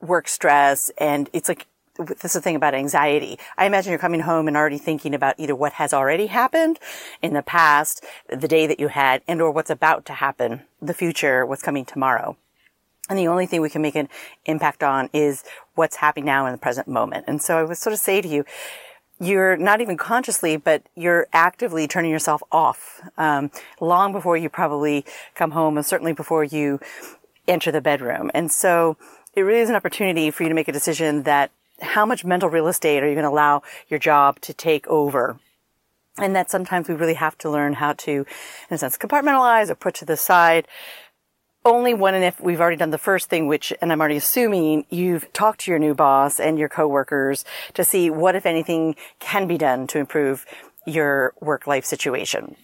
work 0.00 0.28
stress 0.28 0.90
and 0.98 1.28
it's 1.32 1.48
like 1.48 1.66
this 1.98 2.24
is 2.24 2.32
the 2.32 2.40
thing 2.40 2.56
about 2.56 2.74
anxiety. 2.74 3.38
I 3.58 3.66
imagine 3.66 3.90
you're 3.90 3.98
coming 3.98 4.20
home 4.20 4.48
and 4.48 4.56
already 4.56 4.78
thinking 4.78 5.14
about 5.14 5.34
either 5.38 5.54
what 5.54 5.74
has 5.74 5.92
already 5.92 6.26
happened 6.26 6.78
in 7.20 7.34
the 7.34 7.42
past, 7.42 8.04
the 8.28 8.48
day 8.48 8.66
that 8.66 8.80
you 8.80 8.88
had, 8.88 9.22
and 9.28 9.42
or 9.42 9.50
what's 9.50 9.70
about 9.70 10.06
to 10.06 10.14
happen, 10.14 10.62
the 10.80 10.94
future, 10.94 11.44
what's 11.44 11.62
coming 11.62 11.84
tomorrow. 11.84 12.36
And 13.08 13.18
the 13.18 13.28
only 13.28 13.46
thing 13.46 13.60
we 13.60 13.70
can 13.70 13.82
make 13.82 13.96
an 13.96 14.08
impact 14.46 14.82
on 14.82 15.10
is 15.12 15.42
what's 15.74 15.96
happening 15.96 16.26
now 16.26 16.46
in 16.46 16.52
the 16.52 16.58
present 16.58 16.86
moment. 16.86 17.24
And 17.26 17.42
so 17.42 17.58
I 17.58 17.64
would 17.64 17.76
sort 17.76 17.92
of 17.92 17.98
say 17.98 18.20
to 18.20 18.28
you, 18.28 18.44
you're 19.18 19.56
not 19.56 19.80
even 19.80 19.96
consciously, 19.98 20.56
but 20.56 20.82
you're 20.94 21.26
actively 21.32 21.86
turning 21.86 22.10
yourself 22.10 22.42
off 22.50 23.02
um, 23.18 23.50
long 23.80 24.12
before 24.12 24.36
you 24.36 24.48
probably 24.48 25.04
come 25.34 25.50
home, 25.50 25.76
and 25.76 25.84
certainly 25.84 26.14
before 26.14 26.42
you 26.42 26.80
enter 27.46 27.70
the 27.70 27.82
bedroom. 27.82 28.30
And 28.32 28.50
so 28.50 28.96
it 29.34 29.42
really 29.42 29.60
is 29.60 29.70
an 29.70 29.76
opportunity 29.76 30.30
for 30.30 30.42
you 30.42 30.48
to 30.48 30.54
make 30.54 30.68
a 30.68 30.72
decision 30.72 31.22
that 31.22 31.50
how 31.80 32.04
much 32.04 32.24
mental 32.24 32.48
real 32.48 32.68
estate 32.68 33.02
are 33.02 33.08
you 33.08 33.14
going 33.14 33.24
to 33.24 33.30
allow 33.30 33.62
your 33.88 33.98
job 33.98 34.40
to 34.42 34.52
take 34.52 34.86
over? 34.88 35.38
And 36.18 36.34
that 36.34 36.50
sometimes 36.50 36.88
we 36.88 36.94
really 36.94 37.14
have 37.14 37.38
to 37.38 37.50
learn 37.50 37.74
how 37.74 37.94
to, 37.94 38.10
in 38.10 38.26
a 38.70 38.78
sense, 38.78 38.98
compartmentalize 38.98 39.70
or 39.70 39.74
put 39.74 39.94
to 39.96 40.04
the 40.04 40.16
side. 40.16 40.66
Only 41.64 41.94
when 41.94 42.14
and 42.14 42.24
if 42.24 42.40
we've 42.40 42.60
already 42.60 42.76
done 42.76 42.90
the 42.90 42.98
first 42.98 43.28
thing, 43.28 43.46
which, 43.46 43.72
and 43.80 43.92
I'm 43.92 44.00
already 44.00 44.16
assuming 44.16 44.86
you've 44.90 45.32
talked 45.32 45.60
to 45.60 45.70
your 45.70 45.78
new 45.78 45.94
boss 45.94 46.40
and 46.40 46.58
your 46.58 46.68
coworkers 46.68 47.44
to 47.74 47.84
see 47.84 48.10
what, 48.10 48.34
if 48.34 48.46
anything, 48.46 48.96
can 49.18 49.46
be 49.46 49.58
done 49.58 49.86
to 49.88 49.98
improve 49.98 50.46
your 50.86 51.34
work 51.40 51.66
life 51.66 51.84
situation. 51.84 52.56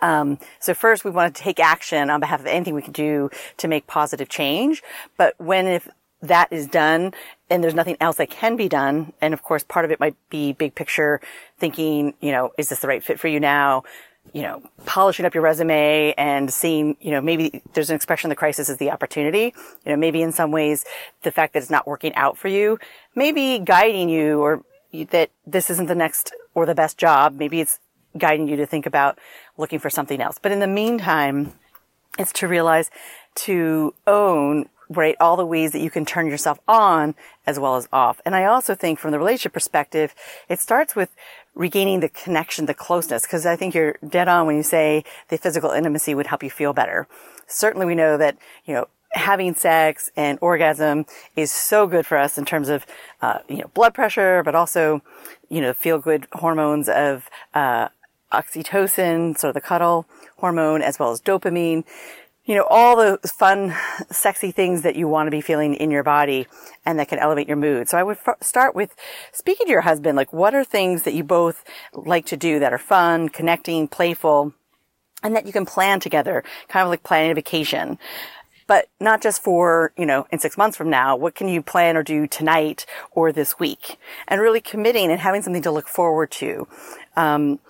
Um, 0.00 0.38
so 0.60 0.74
first 0.74 1.04
we 1.04 1.10
want 1.10 1.34
to 1.34 1.42
take 1.42 1.60
action 1.60 2.10
on 2.10 2.20
behalf 2.20 2.40
of 2.40 2.46
anything 2.46 2.74
we 2.74 2.82
can 2.82 2.92
do 2.92 3.30
to 3.58 3.68
make 3.68 3.86
positive 3.86 4.28
change. 4.28 4.82
But 5.16 5.34
when 5.38 5.66
if 5.66 5.88
that 6.22 6.48
is 6.50 6.66
done 6.66 7.12
and 7.50 7.62
there's 7.62 7.74
nothing 7.74 7.96
else 8.00 8.16
that 8.16 8.30
can 8.30 8.56
be 8.56 8.68
done, 8.68 9.12
and 9.20 9.34
of 9.34 9.42
course 9.42 9.62
part 9.62 9.84
of 9.84 9.90
it 9.90 10.00
might 10.00 10.16
be 10.30 10.52
big 10.52 10.74
picture 10.74 11.20
thinking, 11.58 12.14
you 12.20 12.32
know, 12.32 12.52
is 12.56 12.68
this 12.68 12.80
the 12.80 12.88
right 12.88 13.02
fit 13.02 13.20
for 13.20 13.28
you 13.28 13.40
now? 13.40 13.84
You 14.32 14.42
know, 14.42 14.62
polishing 14.86 15.26
up 15.26 15.34
your 15.34 15.42
resume 15.42 16.14
and 16.16 16.50
seeing, 16.50 16.96
you 16.98 17.10
know, 17.10 17.20
maybe 17.20 17.62
there's 17.74 17.90
an 17.90 17.96
expression 17.96 18.30
the 18.30 18.36
crisis 18.36 18.70
is 18.70 18.78
the 18.78 18.90
opportunity. 18.90 19.54
You 19.84 19.92
know, 19.92 19.96
maybe 19.96 20.22
in 20.22 20.32
some 20.32 20.50
ways 20.50 20.86
the 21.22 21.30
fact 21.30 21.52
that 21.52 21.58
it's 21.58 21.70
not 21.70 21.86
working 21.86 22.14
out 22.14 22.38
for 22.38 22.48
you, 22.48 22.78
maybe 23.14 23.58
guiding 23.58 24.08
you 24.08 24.40
or 24.40 24.62
that 25.10 25.30
this 25.46 25.68
isn't 25.68 25.86
the 25.86 25.94
next 25.94 26.32
or 26.54 26.64
the 26.64 26.74
best 26.74 26.96
job. 26.96 27.36
Maybe 27.36 27.60
it's 27.60 27.80
guiding 28.16 28.48
you 28.48 28.56
to 28.56 28.66
think 28.66 28.86
about 28.86 29.18
looking 29.56 29.78
for 29.78 29.90
something 29.90 30.20
else. 30.20 30.38
But 30.40 30.52
in 30.52 30.60
the 30.60 30.66
meantime, 30.66 31.52
it's 32.18 32.32
to 32.34 32.48
realize 32.48 32.90
to 33.36 33.94
own 34.06 34.68
right 34.90 35.16
all 35.18 35.36
the 35.36 35.46
ways 35.46 35.72
that 35.72 35.80
you 35.80 35.90
can 35.90 36.04
turn 36.04 36.26
yourself 36.26 36.58
on 36.68 37.14
as 37.46 37.58
well 37.58 37.76
as 37.76 37.88
off. 37.92 38.20
And 38.24 38.34
I 38.34 38.44
also 38.44 38.74
think 38.74 38.98
from 38.98 39.12
the 39.12 39.18
relationship 39.18 39.52
perspective, 39.52 40.14
it 40.48 40.60
starts 40.60 40.94
with 40.94 41.10
regaining 41.54 42.00
the 42.00 42.08
connection, 42.08 42.66
the 42.66 42.74
closeness, 42.74 43.22
because 43.22 43.46
I 43.46 43.56
think 43.56 43.74
you're 43.74 43.96
dead 44.06 44.28
on 44.28 44.46
when 44.46 44.56
you 44.56 44.62
say 44.62 45.04
the 45.28 45.38
physical 45.38 45.70
intimacy 45.70 46.14
would 46.14 46.26
help 46.26 46.42
you 46.42 46.50
feel 46.50 46.72
better. 46.72 47.08
Certainly 47.46 47.86
we 47.86 47.94
know 47.94 48.16
that, 48.18 48.36
you 48.64 48.74
know, 48.74 48.88
having 49.12 49.54
sex 49.54 50.10
and 50.16 50.38
orgasm 50.40 51.06
is 51.36 51.50
so 51.50 51.86
good 51.86 52.04
for 52.04 52.18
us 52.18 52.36
in 52.36 52.44
terms 52.44 52.68
of, 52.68 52.84
uh, 53.22 53.38
you 53.48 53.58
know, 53.58 53.70
blood 53.72 53.94
pressure, 53.94 54.42
but 54.42 54.54
also, 54.54 55.02
you 55.48 55.60
know, 55.60 55.72
feel 55.72 55.98
good 55.98 56.26
hormones 56.32 56.88
of, 56.88 57.30
uh, 57.54 57.88
oxytocin, 58.34 59.36
sort 59.38 59.50
of 59.50 59.54
the 59.54 59.60
cuddle 59.60 60.06
hormone, 60.38 60.82
as 60.82 60.98
well 60.98 61.12
as 61.12 61.20
dopamine. 61.20 61.84
you 62.44 62.54
know, 62.54 62.66
all 62.68 62.96
the 62.96 63.18
fun, 63.26 63.74
sexy 64.10 64.50
things 64.50 64.82
that 64.82 64.96
you 64.96 65.08
want 65.08 65.26
to 65.26 65.30
be 65.30 65.40
feeling 65.40 65.74
in 65.74 65.90
your 65.90 66.02
body 66.02 66.46
and 66.84 66.98
that 66.98 67.08
can 67.08 67.18
elevate 67.18 67.48
your 67.48 67.56
mood. 67.56 67.88
So 67.88 67.96
I 67.96 68.02
would 68.02 68.18
f- 68.26 68.42
start 68.42 68.74
with 68.74 68.94
speaking 69.32 69.66
to 69.66 69.72
your 69.72 69.80
husband, 69.80 70.16
like 70.16 70.32
what 70.32 70.54
are 70.54 70.64
things 70.64 71.04
that 71.04 71.14
you 71.14 71.24
both 71.24 71.64
like 71.94 72.26
to 72.26 72.36
do 72.36 72.58
that 72.58 72.72
are 72.72 72.78
fun, 72.78 73.30
connecting, 73.30 73.88
playful, 73.88 74.52
and 75.22 75.34
that 75.34 75.46
you 75.46 75.52
can 75.52 75.64
plan 75.64 76.00
together, 76.00 76.44
kind 76.68 76.84
of 76.84 76.90
like 76.90 77.02
planning 77.02 77.30
a 77.30 77.34
vacation. 77.34 77.98
But 78.66 78.88
not 79.00 79.22
just 79.22 79.42
for, 79.42 79.92
you 79.96 80.06
know, 80.06 80.26
in 80.30 80.38
six 80.38 80.56
months 80.56 80.76
from 80.76 80.88
now, 80.88 81.16
what 81.16 81.34
can 81.34 81.48
you 81.48 81.60
plan 81.60 81.96
or 81.96 82.02
do 82.02 82.26
tonight 82.26 82.86
or 83.10 83.30
this 83.32 83.58
week? 83.58 83.98
And 84.26 84.40
really 84.40 84.60
committing 84.60 85.10
and 85.10 85.20
having 85.20 85.42
something 85.42 85.62
to 85.62 85.70
look 85.70 85.88
forward 85.88 86.30
to. 86.32 86.66
Um, 87.16 87.60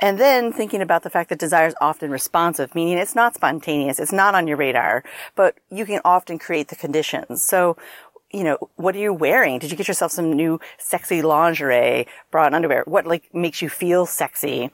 and 0.00 0.18
then 0.18 0.52
thinking 0.52 0.82
about 0.82 1.04
the 1.04 1.10
fact 1.10 1.30
that 1.30 1.38
desire 1.38 1.66
is 1.66 1.74
often 1.80 2.10
responsive, 2.10 2.74
meaning 2.74 2.98
it's 2.98 3.14
not 3.14 3.34
spontaneous, 3.34 3.98
it's 3.98 4.12
not 4.12 4.34
on 4.34 4.46
your 4.46 4.56
radar, 4.56 5.04
but 5.34 5.56
you 5.70 5.86
can 5.86 6.00
often 6.04 6.38
create 6.38 6.68
the 6.68 6.76
conditions. 6.76 7.42
So, 7.42 7.76
you 8.32 8.44
know, 8.44 8.58
what 8.76 8.96
are 8.96 8.98
you 8.98 9.12
wearing? 9.12 9.58
Did 9.58 9.70
you 9.70 9.76
get 9.76 9.88
yourself 9.88 10.12
some 10.12 10.32
new 10.32 10.60
sexy 10.78 11.22
lingerie, 11.22 12.06
bra 12.30 12.46
and 12.46 12.54
underwear? 12.54 12.82
What 12.86 13.06
like 13.06 13.32
makes 13.34 13.62
you 13.62 13.68
feel 13.68 14.06
sexy? 14.06 14.70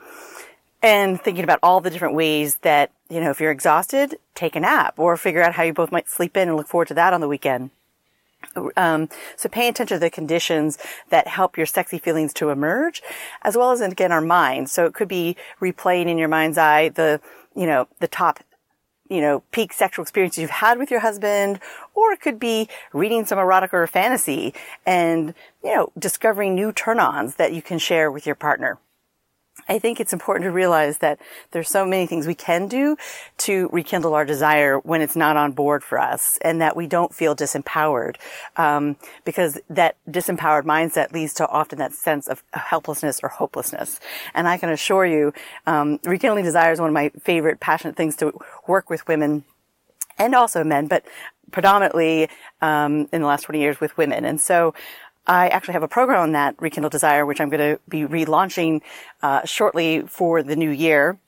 And 0.81 1.21
thinking 1.21 1.45
about 1.45 1.59
all 1.63 1.81
the 1.81 1.91
different 1.91 2.15
ways 2.15 2.57
that, 2.59 2.93
you 3.09 3.21
know, 3.21 3.31
if 3.31 3.41
you're 3.41 3.51
exhausted, 3.51 4.19
take 4.35 4.55
a 4.55 4.61
nap 4.61 4.99
or 4.99 5.17
figure 5.17 5.43
out 5.43 5.55
how 5.55 5.63
you 5.63 5.73
both 5.73 5.91
might 5.91 6.09
sleep 6.09 6.37
in 6.37 6.49
and 6.49 6.57
look 6.57 6.69
forward 6.69 6.89
to 6.89 6.95
that 6.95 7.13
on 7.13 7.21
the 7.21 7.29
weekend. 7.29 7.71
Um, 8.77 9.09
so 9.37 9.49
pay 9.49 9.69
attention 9.69 9.97
to 9.97 9.99
the 9.99 10.11
conditions 10.11 10.79
that 11.11 11.27
help 11.27 11.57
your 11.57 11.67
sexy 11.67 11.99
feelings 11.99 12.33
to 12.35 12.51
emerge, 12.51 13.03
as 13.43 13.57
well 13.57 13.73
as 13.73 13.81
again 13.81 14.13
our 14.13 14.21
mind. 14.21 14.71
So 14.71 14.87
it 14.87 14.95
could 14.95 15.09
be 15.09 15.37
replaying 15.61 16.07
in 16.07 16.19
your 16.19 16.29
mind's 16.29 16.59
eye 16.59 16.91
the, 16.91 17.21
you 17.57 17.67
know, 17.67 17.89
the 17.99 18.09
top, 18.09 18.41
you 19.09 19.21
know, 19.21 19.43
peak 19.51 19.73
sexual 19.73 20.03
experiences 20.03 20.41
you've 20.41 20.51
had 20.51 20.79
with 20.79 20.91
your 20.91 21.01
husband, 21.01 21.59
or 21.95 22.13
it 22.13 22.21
could 22.21 22.39
be 22.39 22.69
reading 22.93 23.25
some 23.25 23.39
erotica 23.39 23.73
or 23.73 23.87
fantasy 23.87 24.55
and, 24.87 25.35
you 25.65 25.75
know, 25.75 25.91
discovering 25.99 26.55
new 26.55 26.73
turn-ons 26.73 27.37
that 27.37 27.53
you 27.53 27.63
can 27.63 27.79
share 27.79 28.11
with 28.11 28.27
your 28.27 28.37
partner. 28.37 28.79
I 29.69 29.79
think 29.79 30.01
it's 30.01 30.13
important 30.13 30.45
to 30.45 30.51
realize 30.51 30.99
that 30.99 31.21
there's 31.51 31.69
so 31.69 31.85
many 31.85 32.07
things 32.07 32.27
we 32.27 32.35
can 32.35 32.69
do 32.69 32.97
to 33.39 33.69
rekindle 33.73 34.15
our 34.15 34.25
desire 34.25 34.79
when 34.79 35.03
it's 35.03 35.17
not 35.17 35.37
on 35.37 35.53
board 35.53 35.85
for 35.85 35.99
us 35.99 36.39
and 36.43 36.61
that 36.61 36.77
we 36.77 36.87
don't 36.87 37.15
feel 37.15 37.37
disempowered. 37.37 38.17
Um, 38.57 38.97
because 39.25 39.59
that 39.69 39.97
disempowered 40.09 40.65
mindset 40.65 41.13
leads 41.13 41.35
to 41.35 41.49
often 41.49 41.79
that 41.79 41.93
sense 41.93 42.29
of 42.29 42.43
helplessness 42.53 43.21
or 43.23 43.29
hopelessness. 43.29 44.01
And 44.35 44.49
I 44.49 44.57
can 44.57 44.71
assure 44.71 45.05
you, 45.05 45.33
um, 45.67 46.01
rekindling 46.05 46.45
desire 46.45 46.73
is 46.73 46.81
one 46.81 46.89
of 46.89 46.95
my 46.95 47.11
favorite 47.21 47.61
passionate 47.61 47.97
things 47.97 48.17
to 48.17 48.33
work 48.67 48.89
with 48.89 49.07
women 49.07 49.45
and 50.19 50.35
also 50.35 50.65
men, 50.65 50.87
but 50.87 51.05
predominantly 51.51 52.29
um, 52.61 53.09
in 53.13 53.23
the 53.23 53.27
last 53.27 53.43
20 53.43 53.61
years 53.61 53.81
with 53.81 53.97
women. 53.97 54.25
And 54.25 54.41
so 54.41 54.75
I 55.29 55.49
actually 55.49 55.75
have 55.75 55.83
a 55.83 55.89
program 55.89 56.21
on 56.23 56.33
that, 56.33 56.55
Rekindle 56.59 56.91
Desire, 56.91 57.27
which 57.27 57.41
I'm 57.41 57.51
going 57.51 57.77
to 57.77 57.81
be 57.89 58.03
relaunching 58.03 58.81
uh, 59.23 59.45
shortly 59.45 60.01
for 60.03 60.43
the 60.43 60.57
new 60.57 60.71
year. 60.71 61.19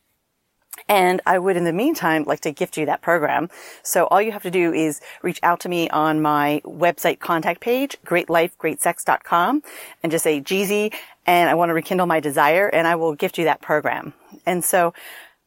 And 0.89 1.21
I 1.27 1.39
would, 1.39 1.57
in 1.57 1.65
the 1.65 1.73
meantime, 1.73 2.25
like 2.25 2.41
to 2.41 2.53
gift 2.53 2.79
you 2.79 2.87
that 2.87 3.03
program. 3.03 3.51
So 3.83 4.07
all 4.07 4.23
you 4.23 4.33
have 4.33 4.43
to 4.45 4.51
do 4.51 4.73
is 4.73 5.01
reach 5.21 5.39
out 5.43 5.61
to 5.61 5.69
me 5.69 5.91
on 5.91 6.23
my 6.23 6.63
website 6.65 7.19
contact 7.19 7.61
page, 7.61 7.99
greatlifegreatsex.com, 8.07 9.63
and 10.03 10.11
just 10.11 10.25
say, 10.25 10.41
Jeezy, 10.41 10.95
and 11.27 11.51
I 11.51 11.55
want 11.55 11.69
to 11.69 11.75
rekindle 11.75 12.07
my 12.07 12.21
desire, 12.21 12.69
and 12.69 12.87
I 12.87 12.95
will 12.95 13.15
gift 13.15 13.37
you 13.37 13.45
that 13.45 13.61
program. 13.61 14.15
And 14.47 14.65
so 14.65 14.95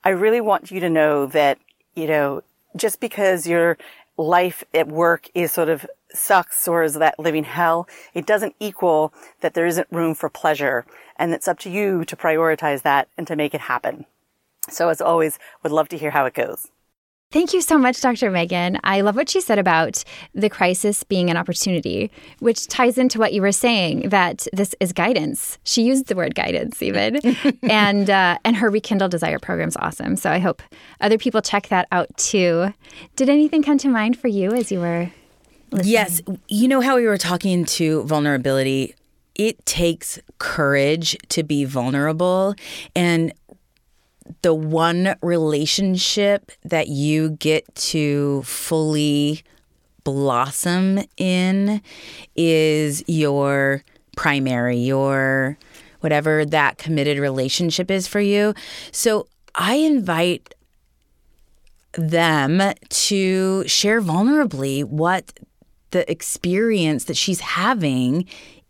I 0.04 0.10
really 0.10 0.42
want 0.42 0.70
you 0.70 0.80
to 0.82 0.90
know 0.90 1.26
that, 1.28 1.58
you 1.96 2.06
know, 2.06 2.44
just 2.76 3.00
because 3.00 3.48
your 3.48 3.78
life 4.18 4.64
at 4.74 4.88
work 4.88 5.30
is 5.34 5.52
sort 5.52 5.70
of 5.70 5.86
sucks 6.14 6.68
or 6.68 6.84
is 6.84 6.94
that 6.96 7.20
living 7.20 7.44
hell, 7.44 7.88
it 8.14 8.26
doesn't 8.26 8.56
equal 8.60 9.14
that 9.42 9.54
there 9.54 9.66
isn't 9.66 9.88
room 9.92 10.14
for 10.14 10.30
pleasure. 10.30 10.86
And 11.18 11.34
it's 11.34 11.48
up 11.48 11.60
to 11.60 11.70
you 11.70 12.06
to 12.06 12.16
prioritize 12.16 12.84
that 12.84 13.08
and 13.18 13.26
to 13.28 13.36
make 13.36 13.54
it 13.54 13.62
happen. 13.62 14.06
So 14.70 14.90
as 14.90 15.02
always, 15.02 15.40
would 15.62 15.72
love 15.72 15.90
to 15.90 15.98
hear 15.98 16.12
how 16.12 16.26
it 16.26 16.34
goes. 16.34 16.68
Thank 17.34 17.52
you 17.52 17.62
so 17.62 17.80
much, 17.80 18.00
Dr. 18.00 18.30
Megan. 18.30 18.78
I 18.84 19.02
love 19.02 19.16
what 19.16 19.28
she 19.28 19.42
said 19.42 19.58
about 19.58 20.04
the 20.36 20.50
crisis 20.50 21.04
being 21.04 21.32
an 21.32 21.36
opportunity, 21.36 22.12
which 22.42 22.68
ties 22.68 23.00
into 23.00 23.18
what 23.18 23.34
you 23.34 23.42
were 23.42 23.52
saying 23.52 24.10
that 24.10 24.46
this 24.54 24.76
is 24.80 24.94
guidance. 24.94 25.58
She 25.64 25.82
used 25.82 26.06
the 26.06 26.16
word 26.16 26.36
guidance 26.36 26.84
even, 26.84 27.20
and 27.64 28.08
uh, 28.08 28.38
and 28.46 28.56
her 28.58 28.70
Rekindle 28.70 29.10
Desire 29.10 29.40
program 29.40 29.68
is 29.68 29.78
awesome. 29.78 30.16
So 30.16 30.30
I 30.30 30.38
hope 30.38 30.62
other 31.02 31.18
people 31.18 31.42
check 31.42 31.70
that 31.70 31.88
out 31.92 32.16
too. 32.18 32.72
Did 33.16 33.30
anything 33.30 33.64
come 33.64 33.80
to 33.80 33.90
mind 33.90 34.16
for 34.16 34.28
you 34.28 34.54
as 34.54 34.72
you 34.72 34.80
were 34.80 35.10
listening? 35.72 35.92
Yes. 35.92 36.22
You 36.50 36.68
know 36.68 36.82
how 36.82 36.98
we 36.98 37.08
were 37.08 37.18
talking 37.18 37.66
to 37.66 38.04
vulnerability? 38.04 38.94
It 39.34 39.66
takes 39.66 40.20
courage 40.38 41.18
to 41.30 41.42
be 41.42 41.66
vulnerable. 41.66 42.54
And 42.96 43.34
the 44.42 44.54
one 44.54 45.16
relationship 45.22 46.52
that 46.64 46.88
you 46.88 47.32
get 47.32 47.74
to 47.76 48.42
fully 48.44 49.44
blossom 50.04 51.00
in 51.18 51.82
is 52.36 53.04
your 53.08 53.84
primary, 54.16 54.78
your 54.78 55.58
whatever 56.02 56.46
that 56.46 56.78
committed 56.78 57.18
relationship 57.18 57.90
is 57.90 58.08
for 58.08 58.20
you. 58.20 58.54
So 58.92 59.28
I 59.56 59.76
invite 59.76 60.54
them 61.94 62.62
to 62.90 63.68
share 63.68 64.02
vulnerably 64.02 64.84
what 64.84 65.32
the 65.92 66.10
experience 66.12 67.06
that 67.06 67.16
she's 67.16 67.40
having 67.40 68.26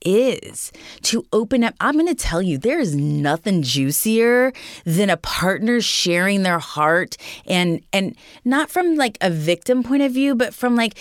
is 0.05 0.71
to 1.03 1.25
open 1.33 1.63
up. 1.63 1.75
I'm 1.79 1.93
going 1.93 2.07
to 2.07 2.15
tell 2.15 2.41
you, 2.41 2.57
there 2.57 2.79
is 2.79 2.95
nothing 2.95 3.61
juicier 3.61 4.53
than 4.85 5.09
a 5.09 5.17
partner 5.17 5.81
sharing 5.81 6.43
their 6.43 6.59
heart 6.59 7.17
and 7.45 7.81
and 7.91 8.15
not 8.45 8.69
from 8.69 8.95
like 8.95 9.17
a 9.21 9.29
victim 9.29 9.83
point 9.83 10.03
of 10.03 10.11
view, 10.11 10.35
but 10.35 10.53
from 10.53 10.75
like, 10.75 10.97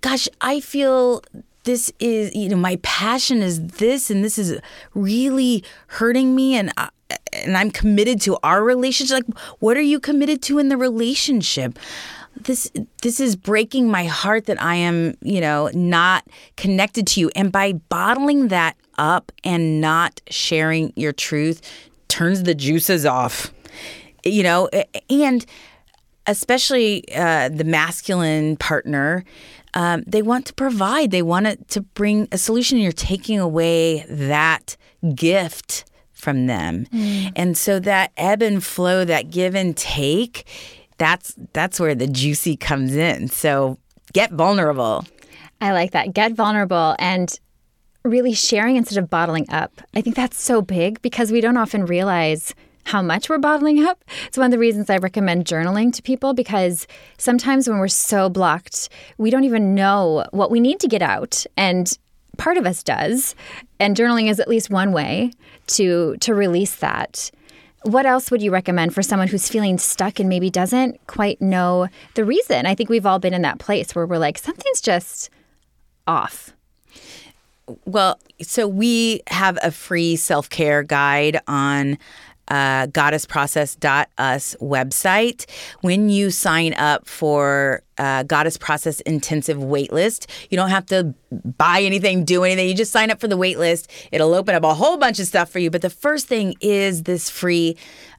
gosh, 0.00 0.28
I 0.40 0.60
feel 0.60 1.22
this 1.64 1.92
is 2.00 2.34
you 2.34 2.48
know 2.48 2.56
my 2.56 2.76
passion 2.82 3.42
is 3.42 3.66
this 3.68 4.10
and 4.10 4.24
this 4.24 4.38
is 4.38 4.58
really 4.94 5.62
hurting 5.88 6.34
me 6.34 6.56
and 6.56 6.72
I, 6.76 6.88
and 7.32 7.56
I'm 7.56 7.70
committed 7.70 8.20
to 8.22 8.38
our 8.42 8.62
relationship. 8.62 9.24
Like, 9.26 9.38
what 9.60 9.76
are 9.76 9.82
you 9.82 10.00
committed 10.00 10.42
to 10.42 10.58
in 10.58 10.68
the 10.68 10.76
relationship? 10.76 11.78
This 12.44 12.70
this 13.02 13.20
is 13.20 13.36
breaking 13.36 13.90
my 13.90 14.04
heart 14.04 14.46
that 14.46 14.60
I 14.62 14.76
am, 14.76 15.14
you 15.22 15.40
know, 15.40 15.70
not 15.74 16.26
connected 16.56 17.06
to 17.08 17.20
you. 17.20 17.30
And 17.34 17.52
by 17.52 17.74
bottling 17.74 18.48
that 18.48 18.76
up 18.98 19.32
and 19.44 19.80
not 19.80 20.20
sharing 20.28 20.92
your 20.96 21.12
truth 21.12 21.62
turns 22.08 22.42
the 22.42 22.54
juices 22.54 23.06
off. 23.06 23.52
You 24.24 24.42
know, 24.42 24.68
and 25.08 25.46
especially 26.26 27.04
uh, 27.14 27.48
the 27.48 27.64
masculine 27.64 28.56
partner, 28.56 29.24
um, 29.72 30.04
they 30.06 30.20
want 30.20 30.46
to 30.46 30.54
provide. 30.54 31.10
They 31.10 31.22
want 31.22 31.68
to 31.68 31.80
bring 31.80 32.28
a 32.30 32.36
solution. 32.36 32.78
You're 32.78 32.92
taking 32.92 33.38
away 33.38 34.04
that 34.08 34.76
gift 35.14 35.84
from 36.12 36.46
them, 36.46 36.86
mm. 36.92 37.32
and 37.34 37.56
so 37.56 37.80
that 37.80 38.12
ebb 38.18 38.42
and 38.42 38.62
flow, 38.62 39.06
that 39.06 39.30
give 39.30 39.54
and 39.54 39.74
take 39.74 40.46
that's 41.00 41.34
that's 41.54 41.80
where 41.80 41.94
the 41.94 42.06
juicy 42.06 42.56
comes 42.56 42.94
in. 42.94 43.28
So 43.28 43.78
get 44.12 44.30
vulnerable. 44.30 45.06
I 45.60 45.72
like 45.72 45.92
that. 45.92 46.12
Get 46.12 46.34
vulnerable 46.34 46.94
and 46.98 47.40
really 48.04 48.34
sharing 48.34 48.76
instead 48.76 49.02
of 49.02 49.08
bottling 49.10 49.46
up. 49.50 49.80
I 49.94 50.02
think 50.02 50.14
that's 50.14 50.38
so 50.38 50.62
big 50.62 51.00
because 51.02 51.32
we 51.32 51.40
don't 51.40 51.56
often 51.56 51.86
realize 51.86 52.54
how 52.84 53.00
much 53.00 53.28
we're 53.28 53.38
bottling 53.38 53.82
up. 53.84 54.04
It's 54.26 54.36
one 54.36 54.46
of 54.46 54.50
the 54.50 54.58
reasons 54.58 54.90
I 54.90 54.98
recommend 54.98 55.46
journaling 55.46 55.92
to 55.94 56.02
people 56.02 56.34
because 56.34 56.86
sometimes 57.16 57.68
when 57.68 57.78
we're 57.78 57.88
so 57.88 58.28
blocked, 58.28 58.90
we 59.16 59.30
don't 59.30 59.44
even 59.44 59.74
know 59.74 60.26
what 60.32 60.50
we 60.50 60.60
need 60.60 60.80
to 60.80 60.88
get 60.88 61.02
out. 61.02 61.46
And 61.56 61.90
part 62.36 62.58
of 62.58 62.66
us 62.66 62.82
does. 62.82 63.34
And 63.78 63.96
journaling 63.96 64.30
is 64.30 64.38
at 64.38 64.48
least 64.48 64.70
one 64.70 64.92
way 64.92 65.32
to 65.68 66.16
to 66.20 66.34
release 66.34 66.76
that. 66.76 67.30
What 67.82 68.04
else 68.04 68.30
would 68.30 68.42
you 68.42 68.50
recommend 68.50 68.94
for 68.94 69.02
someone 69.02 69.28
who's 69.28 69.48
feeling 69.48 69.78
stuck 69.78 70.20
and 70.20 70.28
maybe 70.28 70.50
doesn't 70.50 71.06
quite 71.06 71.40
know 71.40 71.88
the 72.14 72.24
reason? 72.24 72.66
I 72.66 72.74
think 72.74 72.90
we've 72.90 73.06
all 73.06 73.18
been 73.18 73.34
in 73.34 73.42
that 73.42 73.58
place 73.58 73.94
where 73.94 74.06
we're 74.06 74.18
like, 74.18 74.36
something's 74.36 74.80
just 74.80 75.30
off. 76.06 76.52
Well, 77.84 78.18
so 78.42 78.66
we 78.66 79.22
have 79.28 79.58
a 79.62 79.70
free 79.70 80.16
self 80.16 80.50
care 80.50 80.82
guide 80.82 81.40
on 81.46 81.98
uh, 82.50 82.88
goddessprocess.us 82.88 84.56
website. 84.60 85.48
When 85.80 86.08
you 86.08 86.30
sign 86.30 86.74
up 86.74 87.06
for 87.06 87.82
uh, 87.96 88.24
Goddess 88.24 88.56
Process 88.56 89.00
Intensive 89.02 89.58
waitlist, 89.58 90.26
you 90.50 90.56
don't 90.56 90.70
have 90.70 90.86
to 90.86 91.14
buy 91.56 91.80
anything, 91.80 92.24
do 92.24 92.44
anything. 92.44 92.68
You 92.68 92.74
just 92.74 92.92
sign 92.92 93.10
up 93.10 93.20
for 93.20 93.28
the 93.28 93.38
waitlist. 93.38 93.88
It'll 94.10 94.34
open 94.34 94.54
up 94.54 94.64
a 94.64 94.74
whole 94.74 94.96
bunch 94.96 95.20
of 95.20 95.26
stuff 95.26 95.50
for 95.50 95.60
you. 95.60 95.70
But 95.70 95.82
the 95.82 95.90
first 95.90 96.26
thing 96.26 96.54
is 96.60 97.04
this 97.04 97.30
free 97.30 97.76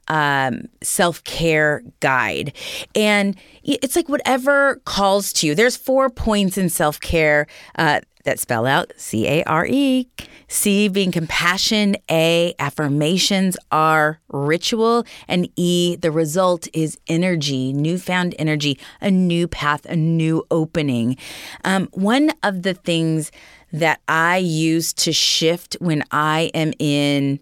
um, 0.08 0.68
self 0.82 1.22
care 1.24 1.82
guide. 2.00 2.54
And 2.94 3.36
it's 3.62 3.94
like 3.94 4.08
whatever 4.08 4.76
calls 4.84 5.32
to 5.34 5.46
you. 5.46 5.54
There's 5.54 5.76
four 5.76 6.10
points 6.10 6.56
in 6.56 6.68
self 6.68 6.98
care 7.00 7.46
uh, 7.76 8.00
that 8.24 8.38
spell 8.38 8.66
out 8.66 8.92
C 8.96 9.26
A 9.28 9.44
R 9.44 9.66
E. 9.66 10.08
C 10.52 10.88
being 10.88 11.10
compassion, 11.12 11.96
A, 12.10 12.54
affirmations 12.58 13.56
R 13.72 14.20
ritual, 14.28 15.06
and 15.26 15.48
E, 15.56 15.96
the 15.96 16.10
result 16.10 16.68
is 16.74 16.98
energy, 17.08 17.72
newfound 17.72 18.34
energy, 18.38 18.78
a 19.00 19.10
new 19.10 19.48
path, 19.48 19.86
a 19.86 19.96
new 19.96 20.44
opening. 20.50 21.16
Um, 21.64 21.88
one 21.92 22.32
of 22.42 22.62
the 22.62 22.74
things 22.74 23.32
that 23.72 24.02
I 24.06 24.36
use 24.36 24.92
to 24.92 25.12
shift 25.12 25.78
when 25.80 26.04
I 26.10 26.50
am 26.52 26.74
in 26.78 27.40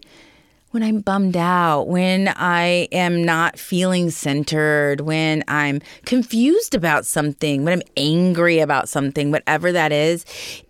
when 0.69 0.81
I'm 0.81 1.01
bummed 1.01 1.35
out, 1.35 1.89
when 1.89 2.29
I 2.29 2.87
am 2.93 3.25
not 3.25 3.59
feeling 3.59 4.09
centered, 4.09 5.01
when 5.01 5.43
I'm 5.49 5.81
confused 6.05 6.73
about 6.73 7.05
something, 7.05 7.65
when 7.65 7.73
I'm 7.73 7.83
angry 7.97 8.59
about 8.59 8.87
something, 8.87 9.31
whatever 9.31 9.73
that 9.73 9.91
is, 9.91 10.23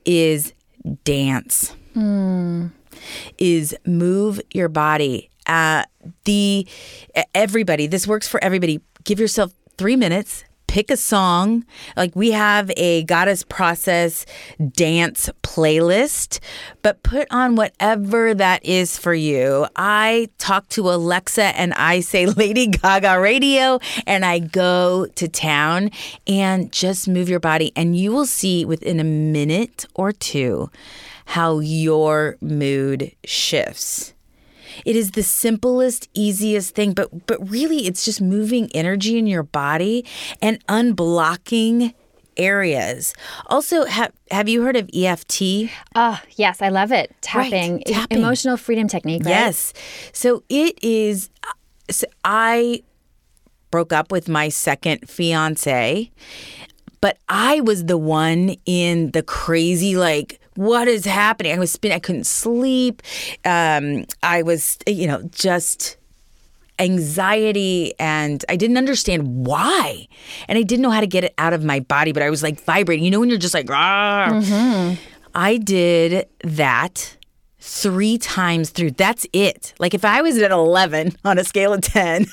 is 0.03 0.53
dance. 1.03 1.75
Mm. 1.95 2.71
Is 3.37 3.75
move 3.85 4.41
your 4.53 4.69
body. 4.69 5.29
Uh, 5.47 5.83
the 6.25 6.67
everybody. 7.33 7.87
This 7.87 8.07
works 8.07 8.27
for 8.27 8.43
everybody. 8.43 8.81
Give 9.03 9.19
yourself 9.19 9.53
three 9.77 9.95
minutes 9.95 10.43
pick 10.71 10.89
a 10.89 10.95
song. 10.95 11.65
Like 11.97 12.15
we 12.15 12.31
have 12.31 12.71
a 12.77 13.03
goddess 13.03 13.43
process 13.43 14.25
dance 14.71 15.29
playlist, 15.43 16.39
but 16.81 17.03
put 17.03 17.27
on 17.29 17.57
whatever 17.57 18.33
that 18.33 18.65
is 18.65 18.97
for 18.97 19.13
you. 19.13 19.67
I 19.75 20.29
talk 20.37 20.69
to 20.69 20.89
Alexa 20.89 21.43
and 21.59 21.73
I 21.73 21.99
say 21.99 22.25
Lady 22.41 22.67
Gaga 22.67 23.19
radio 23.19 23.79
and 24.07 24.23
I 24.23 24.39
go 24.39 25.07
to 25.15 25.27
town 25.27 25.91
and 26.25 26.71
just 26.71 27.05
move 27.05 27.27
your 27.27 27.41
body 27.41 27.73
and 27.75 27.97
you 27.97 28.13
will 28.13 28.25
see 28.25 28.63
within 28.63 29.01
a 29.01 29.03
minute 29.03 29.85
or 29.93 30.13
two 30.13 30.71
how 31.31 31.59
your 31.59 32.35
mood 32.41 33.15
shifts. 33.23 34.13
It 34.83 34.97
is 34.97 35.11
the 35.11 35.23
simplest, 35.23 36.09
easiest 36.13 36.75
thing, 36.75 36.91
but 36.91 37.25
but 37.25 37.37
really 37.49 37.87
it's 37.87 38.03
just 38.03 38.19
moving 38.19 38.69
energy 38.73 39.17
in 39.17 39.27
your 39.27 39.43
body 39.43 40.05
and 40.41 40.65
unblocking 40.67 41.93
areas. 42.35 43.13
Also, 43.47 43.85
have 43.85 44.11
have 44.29 44.49
you 44.49 44.63
heard 44.63 44.75
of 44.75 44.89
EFT? 44.93 45.41
Oh, 45.41 45.69
ah, 45.95 46.23
yes, 46.35 46.61
I 46.61 46.67
love 46.67 46.91
it. 46.91 47.15
Tapping, 47.21 47.75
right, 47.75 47.85
tapping. 47.85 48.17
emotional 48.17 48.57
freedom 48.57 48.89
technique. 48.89 49.23
Right? 49.23 49.31
Yes. 49.31 49.71
So 50.11 50.43
it 50.49 50.77
is. 50.83 51.29
So 51.89 52.07
I 52.25 52.83
broke 53.71 53.93
up 53.93 54.11
with 54.11 54.27
my 54.27 54.49
second 54.49 55.09
fiance, 55.09 56.11
but 56.99 57.17
I 57.29 57.61
was 57.61 57.85
the 57.85 57.97
one 57.97 58.57
in 58.65 59.11
the 59.11 59.23
crazy 59.23 59.95
like 59.95 60.40
what 60.55 60.87
is 60.87 61.05
happening? 61.05 61.53
I 61.53 61.59
was 61.59 61.71
spinning. 61.71 61.95
I 61.95 61.99
couldn't 61.99 62.25
sleep. 62.25 63.01
Um, 63.45 64.05
I 64.21 64.41
was, 64.43 64.77
you 64.87 65.07
know, 65.07 65.23
just 65.31 65.97
anxiety 66.79 67.93
and 67.99 68.43
I 68.49 68.55
didn't 68.55 68.77
understand 68.77 69.45
why. 69.45 70.07
And 70.47 70.57
I 70.57 70.63
didn't 70.63 70.81
know 70.81 70.89
how 70.89 70.99
to 70.99 71.07
get 71.07 71.23
it 71.23 71.33
out 71.37 71.53
of 71.53 71.63
my 71.63 71.79
body, 71.79 72.11
but 72.11 72.23
I 72.23 72.29
was 72.29 72.43
like 72.43 72.59
vibrating. 72.61 73.05
You 73.05 73.11
know, 73.11 73.19
when 73.19 73.29
you're 73.29 73.37
just 73.37 73.53
like, 73.53 73.67
mm-hmm. 73.67 74.95
I 75.33 75.57
did 75.57 76.27
that 76.43 77.17
three 77.59 78.17
times 78.17 78.71
through. 78.71 78.91
That's 78.91 79.25
it. 79.31 79.73
Like 79.79 79.93
if 79.93 80.03
I 80.03 80.21
was 80.21 80.37
at 80.39 80.51
11 80.51 81.15
on 81.23 81.37
a 81.37 81.43
scale 81.43 81.73
of 81.73 81.81
10, 81.81 82.25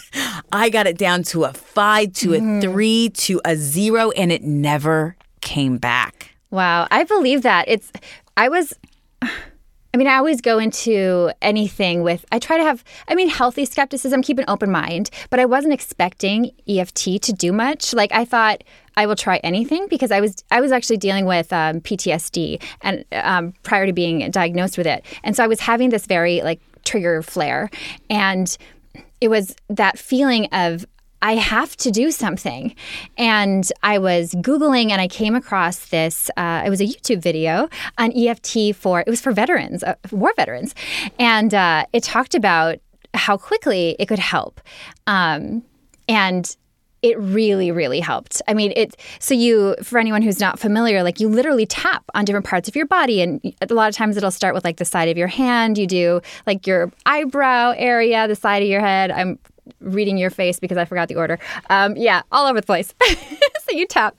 I 0.52 0.70
got 0.70 0.86
it 0.86 0.96
down 0.98 1.22
to 1.24 1.44
a 1.44 1.52
five, 1.52 2.14
to 2.14 2.30
mm-hmm. 2.30 2.58
a 2.58 2.60
three, 2.62 3.10
to 3.10 3.40
a 3.44 3.54
zero, 3.54 4.10
and 4.12 4.32
it 4.32 4.42
never 4.42 5.16
came 5.40 5.76
back. 5.76 6.34
Wow, 6.50 6.86
I 6.90 7.04
believe 7.04 7.42
that. 7.42 7.66
It's 7.68 7.92
I 8.36 8.48
was 8.48 8.74
I 9.94 9.96
mean, 9.96 10.06
I 10.06 10.16
always 10.16 10.42
go 10.42 10.58
into 10.58 11.30
anything 11.40 12.02
with 12.02 12.24
I 12.30 12.38
try 12.38 12.58
to 12.58 12.62
have 12.62 12.84
I 13.08 13.14
mean, 13.14 13.28
healthy 13.28 13.64
skepticism, 13.64 14.22
keep 14.22 14.38
an 14.38 14.44
open 14.48 14.70
mind, 14.70 15.10
but 15.30 15.40
I 15.40 15.44
wasn't 15.44 15.72
expecting 15.72 16.52
EFT 16.68 17.20
to 17.22 17.32
do 17.32 17.52
much. 17.52 17.94
Like 17.94 18.12
I 18.12 18.24
thought 18.24 18.64
I 18.96 19.06
will 19.06 19.16
try 19.16 19.38
anything 19.38 19.86
because 19.88 20.10
I 20.10 20.20
was 20.20 20.44
I 20.50 20.60
was 20.60 20.72
actually 20.72 20.98
dealing 20.98 21.24
with 21.24 21.52
um, 21.52 21.80
PTSD 21.80 22.62
and 22.82 23.04
um, 23.12 23.54
prior 23.62 23.86
to 23.86 23.92
being 23.92 24.30
diagnosed 24.30 24.76
with 24.78 24.86
it, 24.86 25.04
and 25.22 25.36
so 25.36 25.44
I 25.44 25.46
was 25.46 25.60
having 25.60 25.90
this 25.90 26.06
very 26.06 26.42
like 26.42 26.60
trigger 26.84 27.22
flare, 27.22 27.70
and 28.10 28.56
it 29.20 29.28
was 29.28 29.54
that 29.68 29.98
feeling 29.98 30.46
of 30.52 30.86
I 31.22 31.34
have 31.34 31.76
to 31.78 31.90
do 31.90 32.10
something. 32.10 32.74
And 33.16 33.70
I 33.82 33.98
was 33.98 34.34
Googling 34.34 34.90
and 34.90 35.00
I 35.00 35.08
came 35.08 35.34
across 35.34 35.86
this, 35.86 36.30
uh, 36.36 36.62
it 36.64 36.70
was 36.70 36.80
a 36.80 36.84
YouTube 36.84 37.20
video 37.20 37.68
on 37.98 38.12
EFT 38.16 38.74
for, 38.74 39.00
it 39.00 39.08
was 39.08 39.20
for 39.20 39.32
veterans, 39.32 39.82
uh, 39.82 39.94
war 40.10 40.32
veterans. 40.36 40.74
And 41.18 41.54
uh, 41.54 41.86
it 41.92 42.02
talked 42.02 42.34
about 42.34 42.78
how 43.14 43.36
quickly 43.36 43.96
it 43.98 44.06
could 44.06 44.18
help. 44.18 44.60
Um, 45.06 45.64
and 46.08 46.56
it 47.00 47.18
really 47.18 47.70
really 47.70 48.00
helped 48.00 48.42
i 48.48 48.54
mean 48.54 48.72
it 48.74 48.96
so 49.20 49.32
you 49.32 49.76
for 49.82 49.98
anyone 49.98 50.20
who's 50.20 50.40
not 50.40 50.58
familiar 50.58 51.02
like 51.02 51.20
you 51.20 51.28
literally 51.28 51.64
tap 51.64 52.02
on 52.14 52.24
different 52.24 52.44
parts 52.44 52.68
of 52.68 52.74
your 52.74 52.86
body 52.86 53.22
and 53.22 53.40
a 53.60 53.72
lot 53.72 53.88
of 53.88 53.94
times 53.94 54.16
it'll 54.16 54.30
start 54.30 54.52
with 54.52 54.64
like 54.64 54.78
the 54.78 54.84
side 54.84 55.08
of 55.08 55.16
your 55.16 55.28
hand 55.28 55.78
you 55.78 55.86
do 55.86 56.20
like 56.46 56.66
your 56.66 56.90
eyebrow 57.06 57.72
area 57.76 58.26
the 58.26 58.34
side 58.34 58.62
of 58.62 58.68
your 58.68 58.80
head 58.80 59.12
i'm 59.12 59.38
reading 59.80 60.18
your 60.18 60.30
face 60.30 60.58
because 60.58 60.78
I 60.78 60.84
forgot 60.84 61.08
the 61.08 61.16
order. 61.16 61.38
Um, 61.70 61.96
yeah, 61.96 62.22
all 62.32 62.46
over 62.46 62.60
the 62.60 62.66
place. 62.66 62.94
so 63.08 63.72
you 63.76 63.86
tap. 63.86 64.16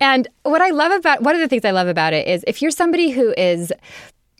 And 0.00 0.28
what 0.42 0.60
I 0.60 0.70
love 0.70 0.92
about 0.92 1.22
one 1.22 1.34
of 1.34 1.40
the 1.40 1.48
things 1.48 1.64
I 1.64 1.70
love 1.70 1.88
about 1.88 2.12
it 2.12 2.26
is 2.26 2.44
if 2.46 2.62
you're 2.62 2.70
somebody 2.70 3.10
who 3.10 3.34
is 3.36 3.72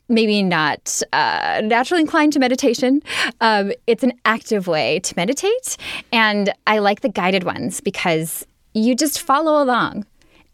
maybe 0.07 0.43
not 0.43 1.01
uh, 1.13 1.61
naturally 1.63 2.01
inclined 2.01 2.33
to 2.33 2.39
meditation. 2.39 3.01
Um, 3.41 3.71
it's 3.87 4.03
an 4.03 4.13
active 4.23 4.67
way 4.67 4.99
to 4.99 5.13
meditate. 5.17 5.77
And 6.11 6.53
I 6.67 6.79
like 6.79 7.01
the 7.01 7.09
guided 7.09 7.43
ones 7.43 7.81
because 7.81 8.45
you 8.73 8.95
just 8.95 9.19
follow 9.19 9.63
along 9.63 10.05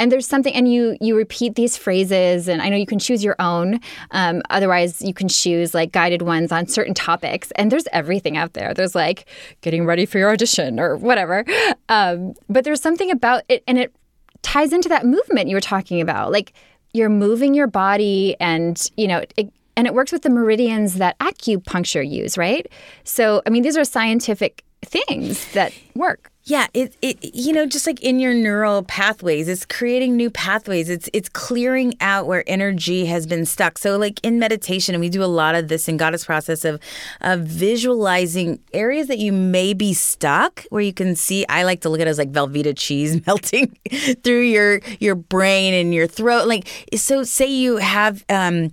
and 0.02 0.12
there's 0.12 0.28
something 0.28 0.54
and 0.54 0.72
you 0.72 0.98
you 1.00 1.16
repeat 1.16 1.54
these 1.54 1.78
phrases 1.78 2.48
and 2.48 2.62
i 2.62 2.70
know 2.70 2.76
you 2.76 2.88
can 2.88 3.00
choose 3.00 3.24
your 3.24 3.36
own. 3.40 3.80
Um, 4.12 4.42
otherwise 4.50 5.02
you 5.02 5.14
can 5.14 5.28
choose 5.28 5.74
like 5.74 5.92
guided 5.92 6.24
ones 6.24 6.52
on 6.52 6.68
certain 6.68 6.94
topics. 6.94 7.52
And 7.56 7.72
there's 7.72 7.88
everything 7.92 8.36
out 8.36 8.54
there. 8.54 8.74
There's 8.74 8.96
like 8.96 9.26
getting 9.62 9.86
ready 9.86 10.06
for 10.06 10.18
your 10.18 10.32
audition 10.32 10.80
or 10.80 10.98
whatever. 10.98 11.46
Um, 11.90 12.34
but 12.50 12.64
there's 12.64 12.82
something 12.82 13.12
about 13.12 13.44
it 13.50 13.64
and 13.68 13.78
it 13.78 13.94
ties 14.42 14.74
into 14.74 14.90
that 14.90 15.06
movement 15.06 15.50
you 15.50 15.56
were 15.56 15.62
talking 15.62 16.02
about. 16.02 16.32
Like 16.32 16.54
you're 16.94 17.10
moving 17.10 17.54
your 17.54 17.68
body 17.68 18.36
and 18.40 18.90
you 18.98 19.08
know 19.08 19.24
it, 19.38 19.52
and 19.76 19.88
it 19.88 19.94
works 19.94 20.12
with 20.12 20.22
the 20.22 20.30
meridians 20.30 20.96
that 20.96 21.18
acupuncture 21.20 22.08
use 22.10 22.38
right? 22.38 22.66
So 23.04 23.42
i 23.46 23.50
mean 23.50 23.64
these 23.64 23.78
are 23.78 23.84
scientific 23.84 24.64
things 24.84 25.52
that 25.54 25.74
work 25.96 26.31
yeah, 26.44 26.68
it, 26.74 26.96
it 27.04 27.36
you 27.36 27.54
know 27.54 27.68
just 27.68 27.86
like 27.86 28.02
in 28.02 28.20
your 28.20 28.34
neural 28.34 28.82
pathways, 28.84 29.48
it's 29.48 29.64
creating 29.64 30.16
new 30.16 30.32
pathways. 30.32 30.90
It's 30.90 31.08
it's 31.14 31.30
clearing 31.30 31.94
out 32.02 32.26
where 32.26 32.44
energy 32.48 33.06
has 33.06 33.28
been 33.28 33.46
stuck. 33.46 33.78
So 33.78 33.98
like 33.98 34.20
in 34.24 34.40
meditation, 34.40 34.96
and 34.96 35.02
we 35.02 35.10
do 35.10 35.24
a 35.24 35.26
lot 35.26 35.54
of 35.54 35.68
this 35.68 35.88
in 35.88 35.98
Goddess 35.98 36.26
process 36.26 36.66
of 36.66 36.82
of 37.22 37.42
visualizing 37.42 38.60
areas 38.74 39.08
that 39.08 39.20
you 39.20 39.32
may 39.32 39.76
be 39.76 39.94
stuck, 39.94 40.66
where 40.72 40.82
you 40.82 40.94
can 40.94 41.16
see. 41.16 41.46
I 41.48 41.62
like 41.64 41.82
to 41.82 41.90
look 41.90 42.02
at 42.02 42.08
it 42.08 42.10
as 42.10 42.18
like 42.18 42.32
Velveeta 42.32 42.76
cheese 42.76 43.24
melting 43.28 43.78
through 44.24 44.42
your 44.42 44.82
your 45.00 45.16
brain 45.16 45.76
and 45.76 45.94
your 45.94 46.08
throat. 46.08 46.48
Like 46.48 46.68
so, 46.96 47.24
say 47.24 47.46
you 47.46 47.78
have 47.78 48.26
um, 48.30 48.72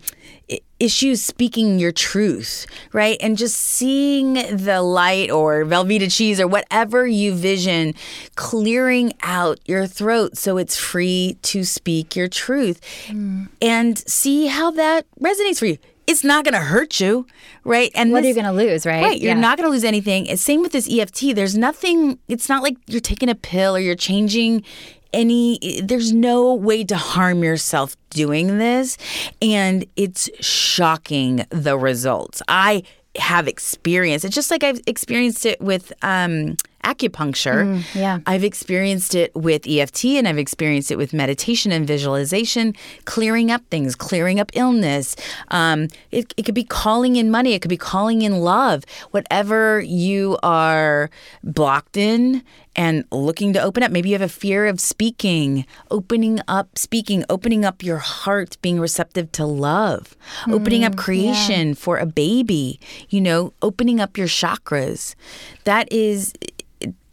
issues 0.80 1.22
speaking 1.22 1.78
your 1.78 1.92
truth, 1.92 2.66
right? 2.92 3.18
And 3.20 3.37
just 3.37 3.56
seeing 3.56 4.34
the 4.34 4.80
light 4.82 5.30
or 5.30 5.64
Velveeta 5.64 6.14
cheese 6.14 6.40
or 6.40 6.46
whatever 6.46 7.06
you 7.06 7.34
vision 7.34 7.94
clearing 8.37 9.12
out 9.22 9.58
your 9.66 9.87
throat 9.87 10.37
so 10.37 10.56
it's 10.56 10.76
free 10.76 11.37
to 11.42 11.64
speak 11.64 12.14
your 12.14 12.28
truth 12.28 12.80
mm. 13.06 13.48
and 13.61 13.98
see 13.98 14.46
how 14.46 14.70
that 14.72 15.06
resonates 15.20 15.58
for 15.58 15.66
you. 15.66 15.78
It's 16.06 16.24
not 16.24 16.42
going 16.42 16.54
to 16.54 16.61
hurt 16.61 17.01
you, 17.01 17.26
right? 17.64 17.90
And 17.94 18.12
what 18.12 18.22
this, 18.22 18.26
are 18.26 18.28
you 18.28 18.42
going 18.42 18.57
to 18.57 18.64
lose, 18.64 18.86
right? 18.86 19.03
Right. 19.03 19.20
You're 19.20 19.34
yeah. 19.34 19.40
not 19.40 19.59
going 19.59 19.66
to 19.66 19.70
lose 19.70 19.84
anything. 19.84 20.24
It's 20.24 20.40
same 20.40 20.62
with 20.62 20.72
this 20.72 20.88
EFT. 20.90 21.34
There's 21.34 21.55
nothing, 21.55 22.18
it's 22.28 22.49
not 22.49 22.62
like 22.62 22.78
you're 22.86 23.03
taking 23.03 23.28
a 23.28 23.34
pill 23.34 23.76
or 23.76 23.78
you're 23.78 23.94
changing 23.94 24.64
any 25.12 25.80
there's 25.82 26.12
no 26.12 26.54
way 26.54 26.84
to 26.84 26.96
harm 26.96 27.42
yourself 27.42 27.96
doing 28.11 28.59
this 28.59 28.96
and 29.40 29.84
it's 29.96 30.28
shocking 30.44 31.44
the 31.50 31.78
results 31.78 32.42
i 32.48 32.82
have 33.18 33.48
experienced. 33.48 34.24
It's 34.24 34.34
just 34.34 34.50
like 34.50 34.62
I've 34.62 34.80
experienced 34.86 35.46
it 35.46 35.61
with 35.61 35.92
um, 36.02 36.56
acupuncture. 36.85 37.83
yeah. 37.95 38.20
I've 38.26 38.45
experienced 38.45 39.14
it 39.14 39.35
with 39.35 39.66
EFT 39.66 40.05
and 40.07 40.29
I've 40.29 40.39
experienced 40.39 40.91
it 40.91 40.97
with 40.97 41.12
meditation 41.12 41.72
and 41.72 41.87
visualization, 41.87 42.74
clearing 43.05 43.51
up 43.51 43.62
things, 43.70 43.95
clearing 43.95 44.41
up 44.41 44.51
illness. 44.55 45.16
Um, 45.49 45.89
it, 46.11 46.33
it 46.37 46.45
could 46.45 46.55
be 46.55 46.64
calling 46.64 47.16
in 47.16 47.31
money, 47.31 47.55
it 47.55 47.62
could 47.62 47.68
be 47.68 47.76
calling 47.76 48.22
in 48.22 48.41
love. 48.41 48.85
Whatever 49.11 49.81
you 49.81 50.39
are 50.43 51.11
blocked 51.43 51.97
in 51.97 52.43
and 52.79 53.05
looking 53.11 53.53
to 53.53 53.61
open 53.61 53.83
up. 53.83 53.91
Maybe 53.91 54.11
you 54.11 54.14
have 54.14 54.22
a 54.22 54.29
fear 54.29 54.66
of 54.66 54.79
speaking, 54.79 55.66
opening 55.91 56.39
up, 56.47 56.79
speaking, 56.79 57.24
opening 57.29 57.64
up 57.64 57.83
your 57.83 57.99
heart, 57.99 58.57
being 58.62 58.79
receptive 58.79 59.33
to 59.33 59.45
love, 59.45 60.16
opening 60.49 60.85
up 60.85 60.97
creation 60.97 61.74
for 61.74 61.99
a 61.99 62.07
baby, 62.07 62.79
you 63.09 63.20
know, 63.20 63.53
opening 63.62 64.01
up 64.01 64.16
your 64.16 64.29
chakras. 64.29 65.16
That 65.64 65.93
is 65.93 66.33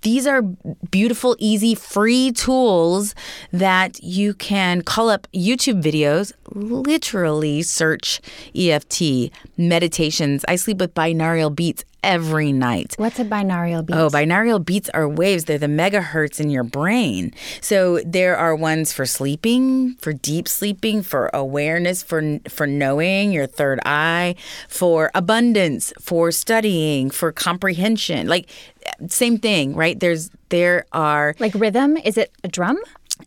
these 0.05 0.27
are 0.27 0.43
beautiful, 0.43 1.35
easy, 1.39 1.73
free 1.73 2.31
tools 2.31 3.15
that 3.51 4.01
you 4.03 4.35
can 4.35 4.83
call 4.83 5.09
up 5.09 5.27
YouTube 5.33 5.81
videos, 5.81 6.31
literally 6.51 7.63
search 7.63 8.21
EFT, 8.55 9.31
meditations. 9.57 10.45
I 10.47 10.57
sleep 10.57 10.77
with 10.77 10.93
binaural 10.93 11.53
beats 11.53 11.83
every 12.05 12.51
night. 12.51 12.93
What's 12.97 13.19
a 13.19 13.25
binaural 13.25 13.83
beat? 13.83 13.95
Oh, 13.95 14.09
binaural 14.09 14.63
beats 14.63 14.89
are 14.93 15.09
waves. 15.09 15.45
They're 15.45 15.57
the 15.57 15.65
megahertz 15.65 16.39
in 16.39 16.51
your 16.51 16.63
brain. 16.63 17.33
So 17.61 17.99
there 18.05 18.37
are 18.37 18.55
ones 18.55 18.93
for 18.93 19.07
sleeping, 19.07 19.95
for 19.95 20.13
deep 20.13 20.47
sleeping, 20.47 21.01
for 21.01 21.31
awareness, 21.33 22.03
for 22.03 22.39
for 22.47 22.67
knowing 22.67 23.31
your 23.31 23.47
third 23.47 23.79
eye, 23.85 24.35
for 24.69 25.09
abundance, 25.15 25.91
for 25.99 26.31
studying, 26.31 27.09
for 27.09 27.31
comprehension. 27.31 28.27
Like 28.27 28.49
same 29.07 29.37
thing, 29.37 29.75
right? 29.75 29.99
There's 29.99 30.29
there 30.49 30.85
are 30.91 31.35
like 31.39 31.53
rhythm? 31.55 31.97
Is 31.97 32.17
it 32.17 32.31
a 32.43 32.47
drum? 32.47 32.77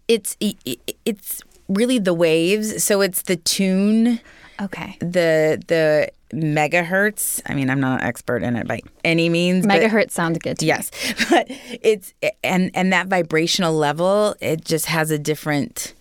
it's 0.07 0.37
it's 0.41 1.43
really 1.69 1.99
the 1.99 2.13
waves. 2.15 2.83
So 2.85 3.01
it's 3.01 3.23
the 3.23 3.37
tune 3.37 4.21
Okay. 4.61 4.97
the 5.01 5.63
the 5.69 6.11
megahertz. 6.35 7.41
I 7.47 7.55
mean, 7.55 7.71
I'm 7.71 7.81
not 7.81 8.01
an 8.01 8.07
expert 8.07 8.43
in 8.43 8.57
it 8.57 8.67
by 8.67 8.81
any 9.05 9.29
means. 9.29 9.65
Megahertz 9.67 10.11
sounds 10.11 10.39
good 10.39 10.59
to 10.59 10.65
me. 10.65 10.69
Yes, 10.69 10.91
but 11.31 11.47
it's 11.83 12.13
and 12.45 12.71
and 12.75 12.93
that 12.93 13.07
vibrational 13.09 13.75
level, 13.75 14.35
it 14.41 14.65
just 14.65 14.87
has 14.87 15.11
a 15.11 15.19
different 15.19 15.95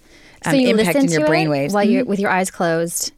um, 0.46 0.52
So 0.54 0.58
you 0.58 0.70
impact 0.70 0.88
listen 0.96 1.06
in 1.06 1.12
your 1.12 1.22
to 1.22 1.28
brain 1.28 1.48
it 1.48 1.52
waves. 1.52 1.74
while 1.74 1.84
you're 1.84 2.06
with 2.06 2.20
your 2.20 2.30
eyes 2.32 2.52
closed, 2.52 3.12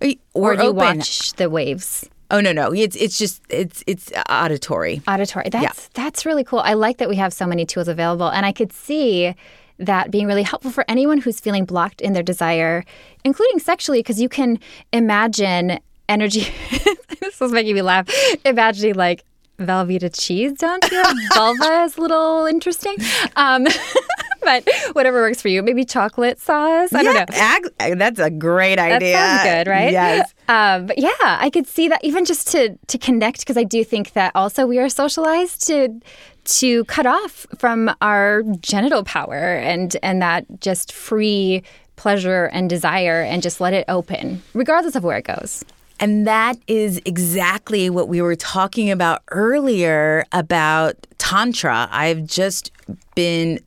or, 0.00 0.12
or, 0.34 0.56
do 0.56 0.62
you 0.62 0.68
open. 0.70 0.76
watch 0.98 1.32
the 1.34 1.50
waves? 1.50 2.08
Oh 2.30 2.40
no, 2.40 2.52
no, 2.52 2.72
it's 2.72 2.96
it's 2.96 3.18
just 3.18 3.42
it's 3.48 3.84
it's 3.86 4.10
auditory. 4.28 5.02
auditory. 5.06 5.48
That's 5.50 5.88
that's 5.88 6.24
really 6.24 6.44
cool. 6.44 6.60
I 6.60 6.74
like 6.74 6.98
that 6.98 7.08
we 7.08 7.16
have 7.16 7.32
so 7.32 7.46
many 7.46 7.66
tools 7.66 7.88
available, 7.88 8.28
and 8.28 8.46
I 8.46 8.52
could 8.52 8.72
see 8.72 9.34
that 9.78 10.10
being 10.10 10.26
really 10.26 10.42
helpful 10.42 10.70
for 10.70 10.84
anyone 10.88 11.18
who's 11.18 11.40
feeling 11.40 11.64
blocked 11.64 12.00
in 12.00 12.12
their 12.12 12.22
desire, 12.22 12.84
including 13.24 13.58
sexually, 13.58 13.98
because 14.00 14.20
you 14.20 14.28
can 14.28 14.58
imagine 14.92 15.80
energy. 16.08 16.46
this 17.20 17.40
was 17.40 17.52
making 17.52 17.74
me 17.74 17.82
laugh. 17.82 18.08
Imagining 18.44 18.94
like 18.94 19.24
Velveeta 19.58 20.10
cheese 20.18 20.54
down 20.54 20.80
to 20.80 20.94
your 20.94 21.04
vulva 21.34 21.82
is 21.84 21.96
a 21.96 22.00
little 22.00 22.46
interesting. 22.46 22.96
Um, 23.36 23.66
but 24.64 24.68
whatever 24.92 25.20
works 25.20 25.40
for 25.40 25.48
you. 25.48 25.62
Maybe 25.62 25.84
chocolate 25.84 26.40
sauce. 26.40 26.92
I 26.92 27.02
don't 27.02 27.14
know. 27.14 27.24
Ag- 27.36 27.98
that's 27.98 28.20
a 28.20 28.30
great 28.30 28.78
idea. 28.78 29.12
That 29.12 29.42
sounds 29.44 29.54
good, 29.64 29.70
right? 29.70 29.92
Yes. 29.92 30.34
Um, 30.48 30.86
but 30.86 30.98
yeah, 30.98 31.10
I 31.20 31.50
could 31.50 31.66
see 31.66 31.88
that 31.88 32.02
even 32.04 32.24
just 32.24 32.48
to 32.52 32.76
to 32.86 32.98
connect 32.98 33.40
because 33.40 33.56
I 33.56 33.64
do 33.64 33.84
think 33.84 34.12
that 34.12 34.32
also 34.34 34.66
we 34.66 34.78
are 34.78 34.88
socialized 34.88 35.66
to 35.68 36.00
to 36.44 36.84
cut 36.84 37.06
off 37.06 37.46
from 37.58 37.90
our 38.00 38.42
genital 38.60 39.02
power 39.04 39.56
and 39.56 39.96
and 40.02 40.20
that 40.20 40.44
just 40.60 40.92
free 40.92 41.62
pleasure 41.96 42.46
and 42.46 42.68
desire 42.68 43.22
and 43.22 43.42
just 43.42 43.60
let 43.60 43.72
it 43.72 43.84
open 43.88 44.42
regardless 44.52 44.94
of 44.96 45.04
where 45.04 45.16
it 45.16 45.24
goes. 45.24 45.64
And 46.00 46.26
that 46.26 46.58
is 46.66 47.00
exactly 47.04 47.88
what 47.88 48.08
we 48.08 48.20
were 48.20 48.34
talking 48.34 48.90
about 48.90 49.22
earlier 49.30 50.24
about 50.32 50.96
Tantra. 51.18 51.88
I've 51.90 52.26
just 52.26 52.72
been 53.14 53.60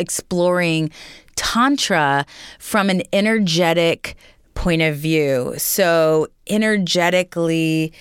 exploring 0.00 0.90
Tantra 1.36 2.26
from 2.58 2.90
an 2.90 3.02
energetic 3.12 4.16
point 4.54 4.82
of 4.82 4.96
view. 4.96 5.54
So, 5.56 6.26
energetically, 6.48 7.92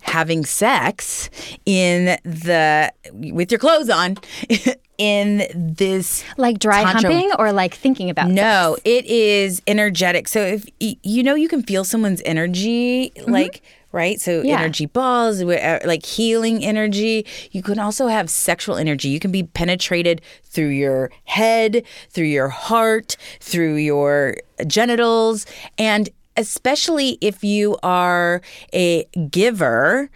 having 0.00 0.44
sex 0.44 1.28
in 1.66 2.18
the 2.24 2.92
with 3.12 3.50
your 3.50 3.58
clothes 3.58 3.90
on 3.90 4.16
in 4.98 5.46
this 5.54 6.24
Like 6.36 6.58
dry 6.58 6.82
Tantra- 6.82 7.10
humping 7.12 7.30
or 7.38 7.52
like 7.52 7.74
thinking 7.74 8.10
about 8.10 8.28
no, 8.30 8.76
it 8.84 9.04
is 9.06 9.62
energetic. 9.66 10.28
So 10.28 10.40
if 10.40 10.66
you 10.78 11.22
know, 11.22 11.34
you 11.34 11.48
can 11.48 11.62
feel 11.62 11.84
someone's 11.84 12.22
energy, 12.24 13.10
mm-hmm. 13.10 13.30
like 13.30 13.62
right. 13.92 14.20
So 14.20 14.42
Yeah. 14.42 14.58
energy 14.60 14.86
balls, 14.86 15.42
uh, 15.42 15.78
like 15.84 16.04
healing 16.04 16.64
energy. 16.64 17.24
You 17.52 17.62
can 17.62 17.78
also 17.78 18.06
have 18.08 18.28
sexual 18.30 18.76
energy. 18.76 19.08
You 19.08 19.20
can 19.20 19.30
be 19.32 19.42
penetrated 19.42 20.20
through 20.44 20.68
your 20.68 21.10
head, 21.24 21.82
through 22.10 22.26
your 22.26 22.48
heart, 22.48 23.16
through 23.40 23.76
your 23.76 24.36
genitals, 24.66 25.46
and 25.78 26.08
especially 26.36 27.18
if 27.20 27.42
you 27.42 27.76
are 27.82 28.40
a 28.72 29.04
giver 29.30 30.10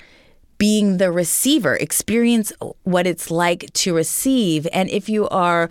being 0.62 0.98
the 0.98 1.10
receiver, 1.10 1.74
experience 1.74 2.52
what 2.84 3.04
it's 3.04 3.32
like 3.32 3.68
to 3.72 3.92
receive. 3.92 4.64
And 4.72 4.88
if 4.90 5.08
you 5.08 5.28
are, 5.30 5.68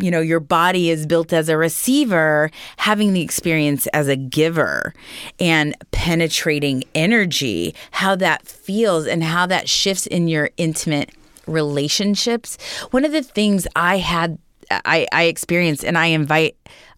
you 0.00 0.10
know, 0.10 0.20
your 0.20 0.40
body 0.40 0.90
is 0.90 1.06
built 1.06 1.32
as 1.32 1.48
a 1.48 1.56
receiver, 1.56 2.50
having 2.78 3.12
the 3.12 3.20
experience 3.20 3.86
as 3.92 4.08
a 4.08 4.16
giver 4.16 4.92
and 5.38 5.76
penetrating 5.92 6.82
energy, 6.96 7.72
how 7.92 8.16
that 8.16 8.44
feels 8.48 9.06
and 9.06 9.22
how 9.22 9.46
that 9.46 9.68
shifts 9.68 10.08
in 10.08 10.26
your 10.26 10.50
intimate 10.56 11.12
relationships. 11.46 12.58
One 12.90 13.04
of 13.04 13.12
the 13.12 13.22
things 13.22 13.64
I 13.76 13.98
had, 13.98 14.38
I, 14.72 15.06
I 15.12 15.22
experienced, 15.26 15.84
and 15.84 15.96
I 15.96 16.06
invite 16.06 16.56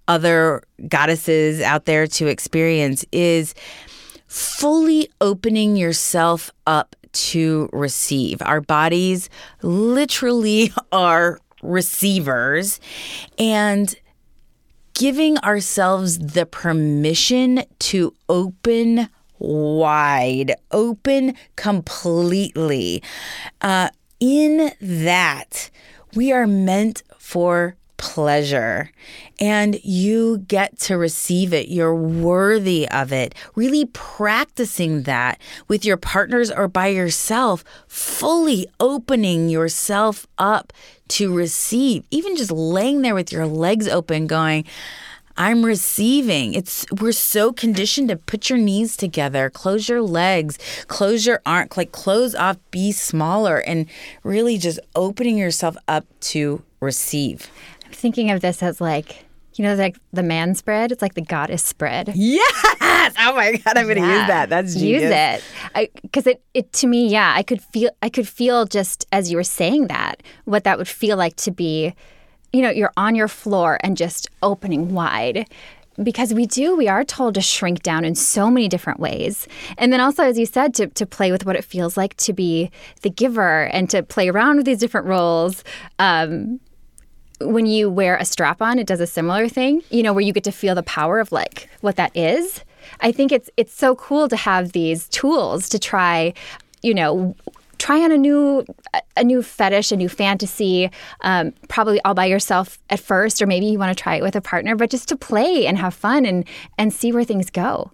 other 0.09 0.63
goddesses 0.89 1.61
out 1.61 1.85
there 1.85 2.07
to 2.07 2.27
experience 2.27 3.05
is 3.13 3.55
fully 4.27 5.09
opening 5.21 5.77
yourself 5.77 6.51
up 6.67 6.97
to 7.13 7.69
receive. 7.73 8.43
Our 8.43 8.61
bodies 8.61 9.31
literally 9.63 10.73
are 10.93 11.41
receivers 11.63 12.81
and 13.39 13.95
giving 14.95 15.39
ourselves 15.39 16.19
the 16.19 16.47
permission 16.47 17.63
to 17.79 18.15
open 18.29 19.09
wide, 19.39 20.55
open 20.71 21.35
completely. 21.57 23.03
Uh, 23.61 23.91
in 24.21 24.73
that, 24.81 25.71
we 26.15 26.33
are 26.33 26.47
meant 26.47 27.03
for 27.19 27.77
pleasure 27.97 28.91
and 29.39 29.83
you 29.85 30.39
get 30.39 30.79
to 30.81 30.97
receive 30.97 31.53
it. 31.53 31.69
You're 31.69 31.95
worthy 31.95 32.89
of 32.89 33.13
it. 33.13 33.35
Really 33.55 33.87
practicing 33.87 35.03
that 35.03 35.41
with 35.69 35.85
your 35.85 35.97
partners 35.97 36.51
or 36.51 36.69
by 36.69 36.89
yourself, 36.89 37.65
fully 37.87 38.67
opening 38.81 39.49
yourself 39.49 40.27
up 40.39 40.73
to 41.09 41.35
receive, 41.35 42.05
even 42.11 42.37
just 42.37 42.51
laying 42.51 43.03
there 43.03 43.15
with 43.15 43.31
your 43.31 43.47
legs 43.47 43.87
open, 43.89 44.27
going, 44.27 44.65
I'm 45.39 45.65
receiving. 45.65 46.55
It's 46.55 46.87
we're 46.99 47.13
so 47.13 47.53
conditioned 47.53 48.09
to 48.09 48.17
put 48.17 48.49
your 48.49 48.59
knees 48.59 48.97
together, 48.97 49.51
close 49.51 49.89
your 49.89 50.01
legs, 50.01 50.59
close 50.89 51.27
your 51.27 51.43
arm, 51.45 51.69
like 51.77 51.93
close 51.93 52.35
off, 52.35 52.57
be 52.71 52.91
smaller, 52.91 53.59
and 53.59 53.87
really 54.23 54.57
just 54.57 54.81
opening 54.95 55.37
yourself 55.37 55.77
up 55.89 56.07
to 56.21 56.63
receive. 56.81 57.51
Thinking 57.97 58.31
of 58.31 58.41
this 58.41 58.63
as 58.63 58.81
like, 58.81 59.25
you 59.55 59.65
know, 59.65 59.75
like 59.75 59.97
the 60.13 60.23
man 60.23 60.55
spread. 60.55 60.93
It's 60.93 61.03
like 61.03 61.15
the 61.15 61.23
goddess 61.23 61.63
spread. 61.63 62.13
Yes! 62.15 62.53
Oh 63.19 63.35
my 63.35 63.53
god, 63.53 63.79
I'm 63.79 63.87
gonna 63.87 64.01
use 64.01 64.27
that. 64.27 64.49
That's 64.49 64.75
genius. 64.75 65.03
use 65.03 65.11
it 65.13 65.43
because 66.03 66.27
it, 66.27 66.43
it 66.55 66.73
to 66.73 66.87
me 66.87 67.09
yeah 67.09 67.33
i 67.37 67.43
could 67.43 67.61
feel 67.61 67.91
i 68.03 68.09
could 68.09 68.27
feel 68.27 68.65
just 68.65 69.07
as 69.13 69.31
you 69.31 69.37
were 69.37 69.45
saying 69.45 69.87
that 69.89 70.23
what 70.45 70.65
that 70.65 70.79
would 70.79 70.89
feel 70.89 71.17
like 71.17 71.37
to 71.37 71.51
be 71.51 71.95
you 72.53 72.63
know 72.63 72.71
you're 72.71 72.93
on 72.97 73.15
your 73.15 73.29
floor 73.29 73.79
and 73.83 73.97
just 73.97 74.29
opening 74.43 74.93
wide 74.95 75.49
because 76.03 76.35
we 76.35 76.47
do 76.47 76.77
we 76.77 76.89
are 76.89 77.05
told 77.05 77.35
to 77.35 77.41
shrink 77.41 77.83
down 77.83 78.05
in 78.05 78.15
so 78.15 78.51
many 78.51 78.69
different 78.69 79.01
ways 79.01 79.47
and 79.79 79.93
then 79.93 80.01
also 80.01 80.23
as 80.23 80.39
you 80.39 80.47
said 80.47 80.75
to, 80.75 80.87
to 80.89 81.07
play 81.07 81.31
with 81.33 81.47
what 81.47 81.57
it 81.57 81.65
feels 81.65 81.97
like 81.97 82.17
to 82.17 82.33
be 82.33 82.71
the 83.03 83.11
giver 83.11 83.65
and 83.67 83.89
to 83.91 84.03
play 84.03 84.29
around 84.29 84.57
with 84.57 84.67
these 84.67 84.79
different 84.79 85.07
roles 85.07 85.65
um, 85.99 86.61
when 87.41 87.67
you 87.67 87.91
wear 87.91 88.17
a 88.17 88.25
strap 88.25 88.63
on, 88.63 88.79
it 88.79 88.87
does 88.87 89.01
a 89.01 89.07
similar 89.07 89.49
thing, 89.49 89.83
you 89.91 90.03
know, 90.03 90.13
where 90.13 90.23
you 90.23 90.33
get 90.33 90.45
to 90.45 90.53
feel 90.53 90.75
the 90.75 90.83
power 90.83 91.21
of 91.21 91.33
like 91.33 91.69
what 91.81 91.97
that 91.97 92.17
is. 92.17 92.63
I 93.01 93.13
think 93.13 93.33
it's 93.33 93.51
it's 93.57 93.75
so 93.75 93.95
cool 93.97 94.29
to 94.29 94.37
have 94.37 94.73
these 94.73 95.09
tools 95.09 95.69
to 95.71 95.79
try, 95.79 96.33
you 96.83 96.95
know, 96.95 97.35
try 97.79 98.03
on 98.03 98.13
a 98.13 98.17
new 98.17 98.65
a 99.17 99.25
new 99.25 99.43
fetish, 99.43 99.93
a 99.93 99.97
new 99.97 100.09
fantasy, 100.09 100.91
um, 101.23 101.53
probably 101.69 102.01
all 102.03 102.15
by 102.15 102.27
yourself 102.27 102.79
at 102.91 103.01
first, 103.01 103.43
or 103.43 103.47
maybe 103.47 103.67
you 103.67 103.79
want 103.79 103.97
to 103.97 104.03
try 104.03 104.17
it 104.17 104.23
with 104.23 104.37
a 104.37 104.41
partner, 104.41 104.77
but 104.77 104.91
just 104.91 105.09
to 105.09 105.17
play 105.17 105.67
and 105.67 105.79
have 105.79 105.95
fun 105.95 106.25
and 106.25 106.45
and 106.79 106.93
see 106.93 107.13
where 107.13 107.25
things 107.25 107.51
go. 107.51 107.91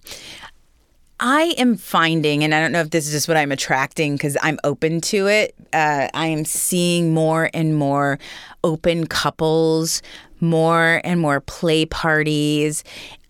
I 1.25 1.55
am 1.57 1.77
finding, 1.77 2.43
and 2.43 2.53
I 2.53 2.61
don't 2.61 2.73
know 2.73 2.81
if 2.81 2.91
this 2.91 3.07
is 3.07 3.12
just 3.12 3.29
what 3.29 3.37
I'm 3.37 3.53
attracting 3.53 4.16
because 4.16 4.37
I'm 4.43 4.59
open 4.64 5.01
to 5.03 5.29
it. 5.29 5.55
Uh, 5.73 6.09
I 6.12 6.27
am 6.27 6.45
seeing 6.45 7.14
more 7.14 7.49
and 7.55 7.77
more 7.77 8.18
open 8.64 9.07
couples, 9.07 10.03
more 10.41 11.01
and 11.05 11.20
more 11.20 11.41
play 11.41 11.87
parties, 11.87 12.83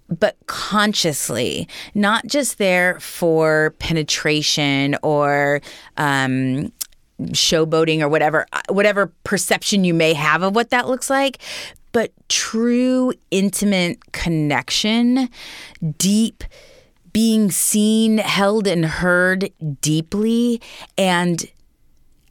but 0.08 0.38
consciously, 0.46 1.68
not 1.94 2.26
just 2.26 2.56
there 2.56 2.98
for 2.98 3.74
penetration 3.78 4.96
or 5.02 5.60
um, 5.98 6.72
showboating 7.24 8.00
or 8.00 8.08
whatever, 8.08 8.46
uh, 8.54 8.62
whatever 8.70 9.12
perception 9.24 9.84
you 9.84 9.92
may 9.92 10.14
have 10.14 10.40
of 10.40 10.54
what 10.54 10.70
that 10.70 10.88
looks 10.88 11.10
like, 11.10 11.42
but 11.92 12.10
true 12.30 13.12
intimate 13.30 14.12
connection, 14.12 15.28
deep 15.98 16.42
being 17.12 17.50
seen, 17.50 18.18
held, 18.18 18.66
and 18.66 18.84
heard 18.84 19.50
deeply, 19.80 20.60
and 20.96 21.44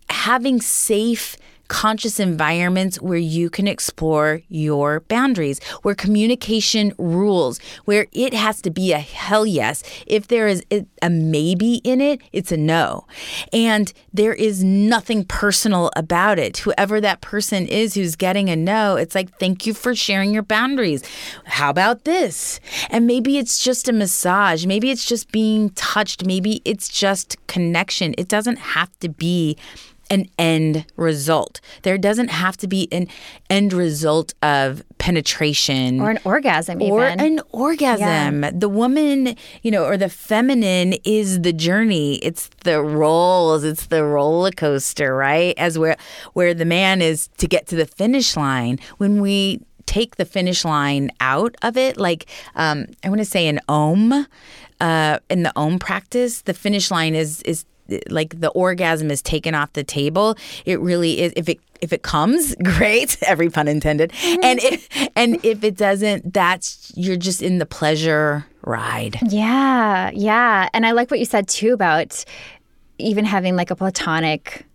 having 0.09 0.61
safe 0.61 1.36
conscious 1.72 2.19
environments 2.19 2.99
where 2.99 3.17
you 3.17 3.49
can 3.49 3.65
explore 3.65 4.41
your 4.49 4.99
boundaries, 4.99 5.63
where 5.84 5.95
communication 5.95 6.93
rules, 6.97 7.59
where 7.86 8.07
it 8.11 8.34
has 8.34 8.61
to 8.61 8.69
be 8.69 8.91
a 8.91 8.99
hell 8.99 9.45
yes. 9.45 9.82
If 10.05 10.28
there 10.28 10.49
is 10.49 10.61
a 11.01 11.09
maybe 11.09 11.76
in 11.86 12.01
it, 12.01 12.19
it's 12.34 12.51
a 12.51 12.57
no. 12.57 13.07
And 13.53 13.93
there 14.13 14.34
is 14.34 14.61
nothing 14.65 15.24
personal 15.24 15.91
about 15.95 16.38
it. 16.38 16.57
Whoever 16.57 16.99
that 16.99 17.22
person 17.22 17.65
is 17.67 17.93
who's 17.93 18.17
getting 18.17 18.49
a 18.49 18.57
no, 18.57 18.97
it's 18.97 19.15
like, 19.15 19.39
thank 19.39 19.65
you 19.65 19.74
for 19.74 19.95
sharing 19.95 20.34
your 20.34 20.43
boundaries. 20.43 21.03
How 21.45 21.69
about 21.69 22.03
this? 22.03 22.59
And 22.89 23.07
maybe 23.07 23.38
it's 23.38 23.57
just 23.57 23.88
a 23.88 23.93
massage. 23.93 24.65
Maybe 24.65 24.91
it's 24.91 25.05
just 25.05 25.32
being 25.32 25.69
touched. 25.69 26.26
Maybe 26.26 26.61
it's 26.65 26.89
just 26.89 27.38
connection. 27.47 28.13
It 28.17 28.28
doesn't 28.28 28.57
have 28.57 28.91
to 28.99 29.07
be 29.07 29.55
an 30.12 30.28
end 30.38 30.86
result. 30.97 31.62
There 31.82 31.97
doesn't 31.97 32.28
have 32.28 32.57
to 32.57 32.68
be 32.68 32.88
an 32.91 33.07
end 33.49 33.74
result 33.74 34.36
of 34.43 34.84
penetration 34.99 36.01
or 36.01 36.12
an 36.12 36.20
orgasm, 36.26 36.82
or 36.82 37.07
even. 37.07 37.20
an 37.20 37.41
orgasm. 37.51 38.43
Yeah. 38.43 38.51
The 38.53 38.70
woman, 38.70 39.36
you 39.64 39.72
know, 39.72 39.86
or 39.86 39.97
the 39.97 40.09
feminine 40.09 40.93
is 41.05 41.41
the 41.41 41.53
journey. 41.53 42.16
It's 42.18 42.49
the 42.64 42.84
rolls. 42.84 43.64
It's 43.64 43.88
the 43.88 44.03
roller 44.03 44.51
coaster, 44.51 45.16
right? 45.16 45.55
As 45.57 45.80
where 45.80 45.95
where 46.34 46.53
the 46.53 46.66
man 46.66 47.01
is 47.01 47.30
to 47.38 47.47
get 47.47 47.66
to 47.68 47.76
the 47.76 47.88
finish 47.88 48.36
line. 48.36 48.78
When 48.97 49.22
we 49.22 49.62
take 49.86 50.18
the 50.18 50.26
finish 50.26 50.64
line 50.64 51.09
out 51.20 51.55
of 51.62 51.78
it, 51.78 51.97
like 51.97 52.28
um, 52.55 52.86
I 53.03 53.09
want 53.09 53.20
to 53.20 53.26
say 53.26 53.47
an 53.47 53.59
om. 53.68 54.28
Uh, 54.80 55.20
in 55.30 55.43
the 55.43 55.53
om 55.55 55.78
practice, 55.78 56.41
the 56.41 56.55
finish 56.55 56.89
line 56.89 57.14
is 57.14 57.43
is 57.43 57.66
like 58.09 58.39
the 58.39 58.49
orgasm 58.49 59.11
is 59.11 59.21
taken 59.21 59.55
off 59.55 59.73
the 59.73 59.83
table, 59.83 60.35
it 60.65 60.79
really 60.79 61.21
is. 61.21 61.33
If 61.35 61.49
it 61.49 61.59
if 61.81 61.91
it 61.91 62.03
comes, 62.03 62.55
great, 62.63 63.17
every 63.23 63.49
pun 63.49 63.67
intended. 63.67 64.11
Mm-hmm. 64.11 64.43
And 64.43 64.59
if 64.59 65.09
and 65.15 65.45
if 65.45 65.63
it 65.63 65.77
doesn't, 65.77 66.33
that's 66.33 66.91
you're 66.95 67.17
just 67.17 67.41
in 67.41 67.57
the 67.57 67.65
pleasure 67.65 68.45
ride. 68.63 69.17
Yeah, 69.29 70.11
yeah. 70.13 70.69
And 70.73 70.85
I 70.85 70.91
like 70.91 71.11
what 71.11 71.19
you 71.19 71.25
said 71.25 71.47
too 71.47 71.73
about 71.73 72.23
even 72.97 73.25
having 73.25 73.55
like 73.55 73.71
a 73.71 73.75
platonic 73.75 74.65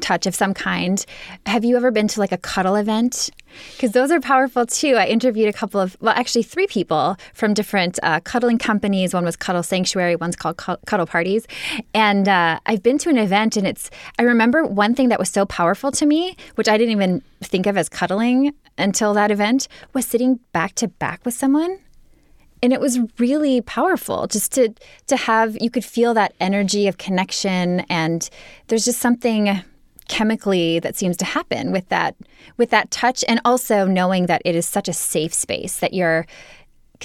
touch 0.00 0.26
of 0.26 0.34
some 0.34 0.54
kind. 0.54 1.04
Have 1.46 1.64
you 1.64 1.76
ever 1.76 1.90
been 1.90 2.08
to 2.08 2.20
like 2.20 2.32
a 2.32 2.38
cuddle 2.38 2.76
event? 2.76 3.30
Because 3.72 3.92
those 3.92 4.10
are 4.10 4.20
powerful 4.20 4.66
too. 4.66 4.96
I 4.96 5.06
interviewed 5.06 5.48
a 5.48 5.52
couple 5.52 5.80
of, 5.80 5.96
well, 6.00 6.14
actually 6.16 6.42
three 6.42 6.66
people 6.66 7.16
from 7.34 7.54
different 7.54 7.98
uh, 8.02 8.20
cuddling 8.20 8.58
companies. 8.58 9.14
One 9.14 9.24
was 9.24 9.36
Cuddle 9.36 9.62
Sanctuary, 9.62 10.16
one's 10.16 10.36
called 10.36 10.56
Cuddle 10.56 11.06
Parties. 11.06 11.46
And 11.92 12.28
uh, 12.28 12.58
I've 12.66 12.82
been 12.82 12.98
to 12.98 13.10
an 13.10 13.18
event 13.18 13.56
and 13.56 13.66
it's, 13.66 13.90
I 14.18 14.22
remember 14.22 14.64
one 14.64 14.94
thing 14.94 15.08
that 15.10 15.18
was 15.18 15.28
so 15.28 15.46
powerful 15.46 15.92
to 15.92 16.06
me, 16.06 16.36
which 16.56 16.68
I 16.68 16.76
didn't 16.76 16.92
even 16.92 17.22
think 17.42 17.66
of 17.66 17.76
as 17.76 17.88
cuddling 17.88 18.54
until 18.76 19.14
that 19.14 19.30
event, 19.30 19.68
was 19.92 20.06
sitting 20.06 20.40
back 20.52 20.74
to 20.76 20.88
back 20.88 21.24
with 21.24 21.34
someone 21.34 21.78
and 22.64 22.72
it 22.72 22.80
was 22.80 22.98
really 23.18 23.60
powerful 23.60 24.26
just 24.26 24.52
to 24.52 24.72
to 25.06 25.16
have 25.16 25.54
you 25.60 25.68
could 25.68 25.84
feel 25.84 26.14
that 26.14 26.32
energy 26.40 26.88
of 26.88 26.96
connection 26.96 27.80
and 27.90 28.30
there's 28.68 28.86
just 28.86 29.00
something 29.00 29.62
chemically 30.08 30.78
that 30.78 30.96
seems 30.96 31.16
to 31.16 31.24
happen 31.24 31.72
with 31.72 31.88
that 31.88 32.14
with 32.56 32.70
that 32.70 32.90
touch 32.90 33.24
and 33.28 33.40
also 33.44 33.86
knowing 33.86 34.26
that 34.26 34.42
it 34.44 34.54
is 34.54 34.66
such 34.66 34.88
a 34.88 34.92
safe 34.92 35.32
space 35.32 35.78
that 35.78 35.94
you're 35.94 36.26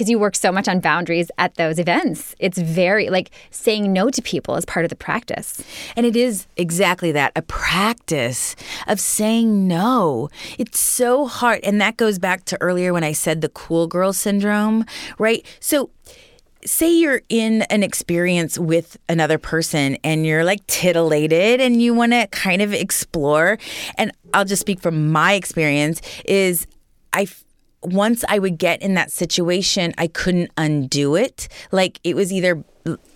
because 0.00 0.08
you 0.08 0.18
work 0.18 0.34
so 0.34 0.50
much 0.50 0.68
on 0.68 0.80
boundaries 0.80 1.30
at 1.36 1.56
those 1.56 1.78
events. 1.78 2.34
It's 2.38 2.56
very 2.56 3.10
like 3.10 3.30
saying 3.50 3.92
no 3.92 4.08
to 4.08 4.22
people 4.22 4.56
is 4.56 4.64
part 4.64 4.86
of 4.86 4.88
the 4.88 4.96
practice. 4.96 5.62
And 5.94 6.06
it 6.06 6.16
is 6.16 6.46
exactly 6.56 7.12
that 7.12 7.32
a 7.36 7.42
practice 7.42 8.56
of 8.86 9.00
saying 9.00 9.68
no. 9.68 10.30
It's 10.58 10.78
so 10.78 11.26
hard. 11.26 11.60
And 11.64 11.80
that 11.80 11.98
goes 11.98 12.18
back 12.18 12.44
to 12.46 12.60
earlier 12.62 12.92
when 12.92 13.04
I 13.04 13.12
said 13.12 13.40
the 13.40 13.50
cool 13.50 13.86
girl 13.88 14.12
syndrome, 14.12 14.86
right? 15.18 15.44
So 15.58 15.90
say 16.64 16.90
you're 16.90 17.22
in 17.28 17.62
an 17.62 17.82
experience 17.82 18.58
with 18.58 18.98
another 19.08 19.38
person 19.38 19.96
and 20.04 20.26
you're 20.26 20.44
like 20.44 20.66
titillated 20.66 21.60
and 21.60 21.80
you 21.80 21.94
want 21.94 22.12
to 22.12 22.26
kind 22.28 22.62
of 22.62 22.72
explore 22.72 23.58
and 23.96 24.12
I'll 24.34 24.44
just 24.44 24.60
speak 24.60 24.80
from 24.80 25.10
my 25.10 25.32
experience 25.34 26.00
is 26.24 26.66
I 27.12 27.28
once 27.82 28.24
I 28.28 28.38
would 28.38 28.58
get 28.58 28.82
in 28.82 28.94
that 28.94 29.10
situation 29.10 29.94
I 29.96 30.06
couldn't 30.06 30.50
undo 30.58 31.14
it 31.14 31.48
like 31.72 31.98
it 32.04 32.14
was 32.14 32.32
either 32.32 32.62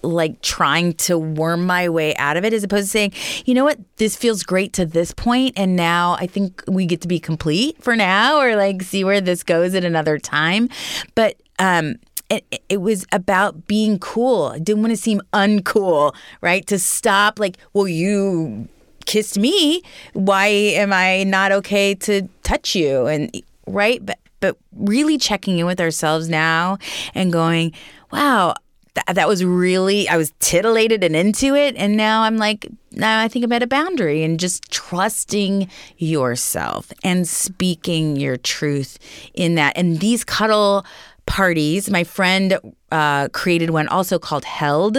like 0.03 0.41
trying 0.43 0.93
to 0.93 1.19
worm 1.19 1.67
my 1.67 1.89
way 1.89 2.15
out 2.17 2.37
of 2.37 2.45
it 2.45 2.53
as 2.53 2.63
opposed 2.63 2.87
to 2.87 2.91
saying, 2.91 3.13
you 3.47 3.55
know 3.55 3.65
what, 3.65 3.79
this 3.97 4.15
feels 4.15 4.43
great 4.43 4.73
to 4.75 4.85
this 4.85 5.13
point 5.13 5.55
and 5.57 5.75
now 5.75 6.17
I 6.19 6.27
think 6.27 6.63
we 6.69 6.87
get 6.87 7.01
to 7.03 7.09
be 7.09 7.19
complete 7.19 7.83
for 7.83 7.97
now 7.97 8.39
or 8.39 8.57
like 8.57 8.83
see 8.83 9.05
where 9.05 9.21
this 9.21 9.43
goes 9.43 9.75
at 9.75 9.85
another 9.85 10.19
time. 10.19 10.69
But 11.15 11.37
um 11.59 11.97
it, 12.31 12.63
it 12.69 12.81
was 12.81 13.07
about 13.13 13.67
being 13.67 13.99
cool. 13.99 14.53
I 14.55 14.59
didn't 14.59 14.83
want 14.83 14.93
to 14.93 14.97
seem 14.97 15.21
uncool, 15.33 16.15
right? 16.41 16.67
To 16.67 16.79
stop, 16.79 17.39
like, 17.39 17.59
well, 17.73 17.89
you 17.89 18.69
kissed 19.07 19.39
me. 19.39 19.83
Why 20.15 20.47
am 20.47 20.93
I 20.93 21.25
not 21.25 21.53
okay 21.53 21.95
to 21.97 22.29
touch 22.43 22.75
you? 22.75 23.07
And 23.07 23.31
right, 23.67 24.05
but 24.05 24.19
but 24.41 24.59
really 24.73 25.17
checking 25.17 25.59
in 25.59 25.65
with 25.65 25.81
ourselves 25.81 26.29
now 26.29 26.77
and 27.15 27.33
going, 27.33 27.73
wow, 28.13 28.55
that, 29.07 29.27
was 29.27 29.43
really 29.45 30.09
I 30.09 30.17
was 30.17 30.33
titillated 30.39 31.03
and 31.03 31.17
into 31.17 31.55
it, 31.55 31.75
and 31.77 31.97
now 31.97 32.23
I'm 32.23 32.37
like, 32.37 32.69
now 32.93 33.21
I 33.21 33.29
think 33.29 33.45
I'm 33.45 33.53
at 33.53 33.63
a 33.63 33.67
boundary 33.67 34.23
and 34.23 34.39
just 34.39 34.71
trusting 34.71 35.69
yourself 35.99 36.93
and 37.03 37.27
speaking 37.27 38.17
your 38.17 38.37
truth 38.37 38.99
in 39.35 39.57
that. 39.57 39.77
And 39.77 39.99
these 39.99 40.25
cuddle 40.25 40.85
parties. 41.27 41.91
My 41.91 42.05
friend 42.05 42.59
uh, 42.93 43.29
created 43.29 43.71
one 43.71 43.89
also 43.89 44.19
called 44.19 44.45
Held, 44.45 44.99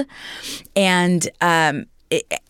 and 0.76 1.28
um, 1.42 1.86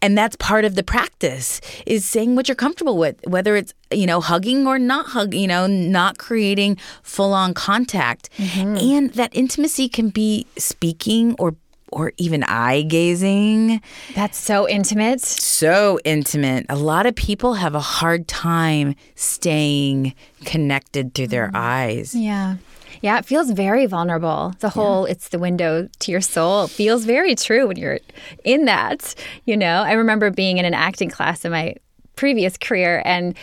and 0.02 0.18
that's 0.18 0.36
part 0.36 0.66
of 0.66 0.76
the 0.76 0.84
practice 0.84 1.62
is 1.86 2.06
saying 2.06 2.36
what 2.36 2.48
you're 2.48 2.56
comfortable 2.56 2.98
with, 2.98 3.20
whether 3.28 3.56
it's 3.56 3.74
you 3.92 4.06
know 4.06 4.22
hugging 4.22 4.68
or 4.68 4.78
not 4.80 5.08
hugging, 5.08 5.42
you 5.42 5.48
know, 5.48 5.68
not 5.68 6.18
creating 6.18 6.78
full 7.04 7.34
on 7.34 7.54
contact, 7.54 8.30
mm-hmm. 8.38 8.78
and 8.78 9.14
that 9.14 9.36
intimacy 9.36 9.88
can 9.88 10.10
be 10.10 10.46
speaking 10.58 11.36
or 11.40 11.56
or 11.92 12.12
even 12.18 12.44
eye 12.44 12.82
gazing. 12.82 13.82
That's 14.16 14.38
so 14.38 14.68
intimate. 14.68 15.22
So 15.22 16.00
intimate. 16.04 16.66
A 16.68 16.76
lot 16.76 17.06
of 17.06 17.16
people 17.16 17.54
have 17.54 17.74
a 17.74 17.80
hard 17.80 18.28
time 18.28 18.96
staying 19.16 20.14
connected 20.44 21.14
through 21.14 21.28
their 21.28 21.48
mm. 21.48 21.56
eyes. 21.56 22.14
Yeah. 22.14 22.58
Yeah, 23.02 23.18
it 23.18 23.26
feels 23.26 23.52
very 23.52 23.86
vulnerable. 23.86 24.54
The 24.60 24.70
whole 24.70 25.08
yeah. 25.08 25.12
it's 25.12 25.30
the 25.30 25.40
window 25.40 25.88
to 26.00 26.12
your 26.12 26.22
soul 26.22 26.68
feels 26.68 27.06
very 27.06 27.36
true 27.36 27.68
when 27.68 27.78
you're 27.78 28.00
in 28.44 28.66
that. 28.66 29.16
You 29.46 29.58
know, 29.58 29.84
I 29.84 29.94
remember 29.94 30.32
being 30.32 30.58
in 30.58 30.66
an 30.66 30.74
acting 30.74 31.10
class 31.10 31.46
in 31.46 31.52
my 31.52 31.76
previous 32.16 32.58
career 32.58 33.02
and 33.06 33.36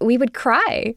we 0.00 0.18
would 0.18 0.34
cry 0.34 0.94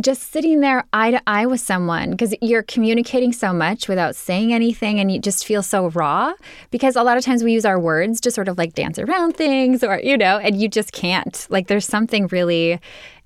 just 0.00 0.32
sitting 0.32 0.60
there 0.60 0.84
eye 0.92 1.10
to 1.10 1.20
eye 1.26 1.46
with 1.46 1.60
someone 1.60 2.10
because 2.10 2.34
you're 2.40 2.62
communicating 2.62 3.32
so 3.32 3.52
much 3.52 3.88
without 3.88 4.16
saying 4.16 4.52
anything 4.52 4.98
and 4.98 5.12
you 5.12 5.18
just 5.18 5.44
feel 5.44 5.62
so 5.62 5.88
raw 5.90 6.32
because 6.70 6.96
a 6.96 7.02
lot 7.02 7.18
of 7.18 7.24
times 7.24 7.44
we 7.44 7.52
use 7.52 7.64
our 7.64 7.78
words 7.78 8.20
to 8.20 8.30
sort 8.30 8.48
of 8.48 8.56
like 8.56 8.74
dance 8.74 8.98
around 8.98 9.36
things 9.36 9.84
or 9.84 10.00
you 10.00 10.16
know 10.16 10.38
and 10.38 10.60
you 10.60 10.68
just 10.68 10.92
can't 10.92 11.46
like 11.50 11.66
there's 11.66 11.86
something 11.86 12.26
really 12.28 12.80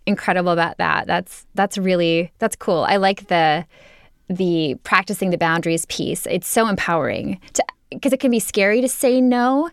incredible 0.06 0.50
about 0.50 0.76
that 0.78 1.06
that's 1.06 1.46
that's 1.54 1.78
really 1.78 2.30
that's 2.38 2.56
cool 2.56 2.84
i 2.88 2.96
like 2.96 3.28
the 3.28 3.64
the 4.28 4.76
practicing 4.84 5.30
the 5.30 5.38
boundaries 5.38 5.86
piece. 5.86 6.26
It's 6.26 6.48
so 6.48 6.66
empowering 6.68 7.40
to 7.54 7.64
because 7.90 8.12
it 8.12 8.20
can 8.20 8.30
be 8.30 8.40
scary 8.40 8.80
to 8.80 8.88
say 8.88 9.20
no, 9.20 9.70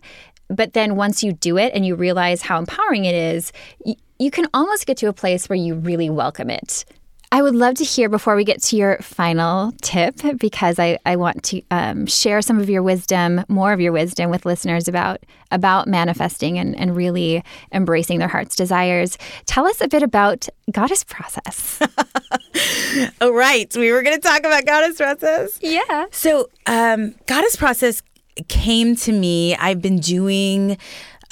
but 0.48 0.74
then 0.74 0.96
once 0.96 1.24
you 1.24 1.32
do 1.32 1.58
it 1.58 1.72
and 1.74 1.84
you 1.84 1.94
realize 1.94 2.42
how 2.42 2.58
empowering 2.58 3.04
it 3.04 3.14
is, 3.14 3.52
you, 3.84 3.94
you 4.18 4.30
can 4.30 4.46
almost 4.54 4.86
get 4.86 4.96
to 4.98 5.06
a 5.06 5.12
place 5.12 5.48
where 5.48 5.56
you 5.56 5.74
really 5.74 6.08
welcome 6.08 6.48
it. 6.48 6.84
I 7.32 7.40
would 7.40 7.54
love 7.54 7.76
to 7.76 7.84
hear 7.84 8.10
before 8.10 8.36
we 8.36 8.44
get 8.44 8.60
to 8.64 8.76
your 8.76 8.98
final 8.98 9.72
tip, 9.80 10.20
because 10.36 10.78
I, 10.78 10.98
I 11.06 11.16
want 11.16 11.42
to 11.44 11.62
um, 11.70 12.04
share 12.04 12.42
some 12.42 12.60
of 12.60 12.68
your 12.68 12.82
wisdom, 12.82 13.42
more 13.48 13.72
of 13.72 13.80
your 13.80 13.90
wisdom 13.90 14.30
with 14.30 14.44
listeners 14.44 14.86
about, 14.86 15.24
about 15.50 15.88
manifesting 15.88 16.58
and, 16.58 16.78
and 16.78 16.94
really 16.94 17.42
embracing 17.72 18.18
their 18.18 18.28
heart's 18.28 18.54
desires. 18.54 19.16
Tell 19.46 19.66
us 19.66 19.80
a 19.80 19.88
bit 19.88 20.02
about 20.02 20.46
Goddess 20.70 21.04
Process. 21.04 21.80
oh, 23.22 23.32
right. 23.32 23.74
We 23.74 23.92
were 23.92 24.02
going 24.02 24.16
to 24.16 24.20
talk 24.20 24.40
about 24.40 24.66
Goddess 24.66 24.98
Process. 24.98 25.58
Yeah. 25.62 26.04
So, 26.10 26.50
um, 26.66 27.14
Goddess 27.24 27.56
Process 27.56 28.02
came 28.48 28.94
to 28.96 29.12
me. 29.12 29.56
I've 29.56 29.80
been 29.80 30.00
doing 30.00 30.76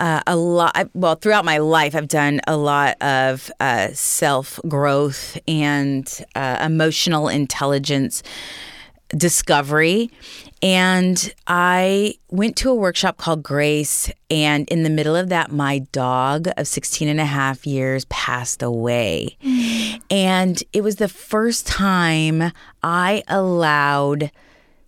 uh, 0.01 0.23
a 0.27 0.35
lot. 0.35 0.89
Well, 0.95 1.15
throughout 1.15 1.45
my 1.45 1.59
life, 1.59 1.95
I've 1.95 2.09
done 2.09 2.41
a 2.49 2.57
lot 2.57 3.01
of 3.03 3.51
uh, 3.61 3.89
self 3.93 4.59
growth 4.67 5.39
and 5.47 6.11
uh, 6.35 6.59
emotional 6.63 7.29
intelligence 7.29 8.23
discovery. 9.11 10.11
And 10.63 11.33
I 11.47 12.15
went 12.29 12.57
to 12.57 12.71
a 12.71 12.75
workshop 12.75 13.17
called 13.17 13.43
Grace. 13.43 14.11
And 14.31 14.69
in 14.69 14.83
the 14.83 14.91
middle 14.91 15.17
of 15.17 15.29
that, 15.29 15.51
my 15.51 15.81
dog 15.93 16.49
of 16.57 16.67
16 16.67 17.09
and 17.09 17.21
a 17.21 17.25
half 17.25 17.67
years 17.67 18.05
passed 18.07 18.63
away. 18.63 19.37
Mm. 19.43 20.03
And 20.11 20.63
it 20.73 20.83
was 20.83 20.97
the 20.97 21.09
first 21.09 21.67
time 21.67 22.53
I 22.83 23.23
allowed 23.29 24.31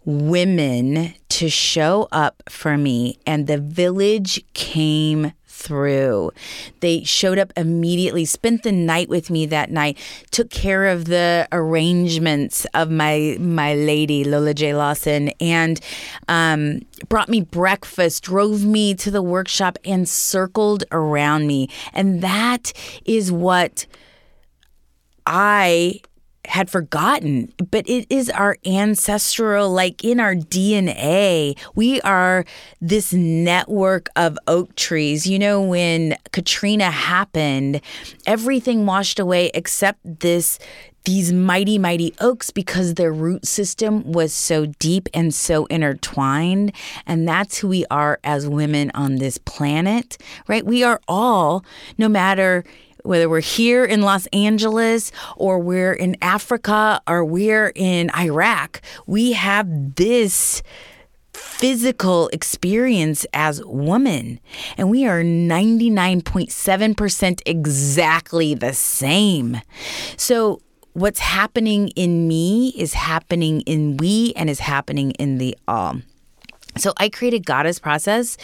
women 0.04 1.14
to 1.28 1.48
show 1.48 2.08
up 2.12 2.42
for 2.48 2.76
me, 2.76 3.18
and 3.26 3.46
the 3.46 3.58
village 3.58 4.44
came 4.54 5.32
through. 5.46 6.32
They 6.80 7.04
showed 7.04 7.38
up 7.38 7.52
immediately, 7.56 8.24
spent 8.24 8.64
the 8.64 8.72
night 8.72 9.08
with 9.08 9.30
me 9.30 9.46
that 9.46 9.70
night, 9.70 9.96
took 10.30 10.50
care 10.50 10.86
of 10.88 11.04
the 11.04 11.46
arrangements 11.52 12.66
of 12.74 12.90
my 12.90 13.36
my 13.38 13.74
lady 13.74 14.24
Lola 14.24 14.54
J 14.54 14.74
Lawson, 14.74 15.28
and 15.40 15.80
um, 16.28 16.80
brought 17.08 17.28
me 17.28 17.40
breakfast, 17.42 18.24
drove 18.24 18.64
me 18.64 18.94
to 18.94 19.10
the 19.10 19.22
workshop, 19.22 19.78
and 19.84 20.08
circled 20.08 20.84
around 20.90 21.46
me. 21.46 21.68
And 21.92 22.20
that 22.22 22.72
is 23.04 23.30
what 23.30 23.86
I 25.26 26.00
had 26.46 26.68
forgotten, 26.68 27.52
but 27.70 27.88
it 27.88 28.06
is 28.10 28.28
our 28.28 28.56
ancestral, 28.66 29.70
like 29.70 30.04
in 30.04 30.18
our 30.18 30.34
DNA. 30.34 31.56
We 31.74 32.00
are 32.00 32.44
this 32.80 33.12
network 33.12 34.08
of 34.16 34.38
oak 34.48 34.74
trees. 34.74 35.26
You 35.26 35.38
know, 35.38 35.62
when 35.62 36.16
Katrina 36.32 36.90
happened, 36.90 37.80
everything 38.26 38.86
washed 38.86 39.20
away 39.20 39.50
except 39.54 40.00
this 40.20 40.58
these 41.04 41.32
mighty, 41.32 41.78
mighty 41.78 42.14
oaks 42.20 42.50
because 42.50 42.94
their 42.94 43.12
root 43.12 43.44
system 43.44 44.12
was 44.12 44.32
so 44.32 44.66
deep 44.78 45.08
and 45.12 45.34
so 45.34 45.66
intertwined. 45.66 46.72
And 47.06 47.26
that's 47.26 47.58
who 47.58 47.68
we 47.68 47.84
are 47.90 48.20
as 48.22 48.46
women 48.46 48.92
on 48.94 49.16
this 49.16 49.36
planet, 49.38 50.16
right? 50.46 50.64
We 50.64 50.84
are 50.84 51.00
all, 51.08 51.64
no 51.98 52.08
matter 52.08 52.64
whether 53.02 53.28
we're 53.28 53.40
here 53.40 53.84
in 53.84 54.02
Los 54.02 54.26
Angeles 54.26 55.10
or 55.36 55.58
we're 55.58 55.92
in 55.92 56.16
Africa 56.22 57.02
or 57.06 57.24
we're 57.24 57.72
in 57.74 58.14
Iraq, 58.14 58.80
we 59.06 59.32
have 59.32 59.96
this 59.96 60.62
physical 61.32 62.28
experience 62.28 63.26
as 63.32 63.64
women. 63.64 64.38
And 64.76 64.90
we 64.90 65.06
are 65.06 65.22
99.7% 65.22 67.40
exactly 67.46 68.54
the 68.54 68.72
same. 68.72 69.60
So, 70.16 70.60
what's 70.92 71.20
happening 71.20 71.88
in 71.88 72.28
me 72.28 72.74
is 72.76 72.92
happening 72.92 73.62
in 73.62 73.96
we 73.96 74.34
and 74.36 74.50
is 74.50 74.60
happening 74.60 75.12
in 75.12 75.38
the 75.38 75.56
all. 75.66 76.02
So 76.76 76.92
I 76.96 77.08
created 77.08 77.44
Goddess 77.44 77.78
Process 77.78 78.36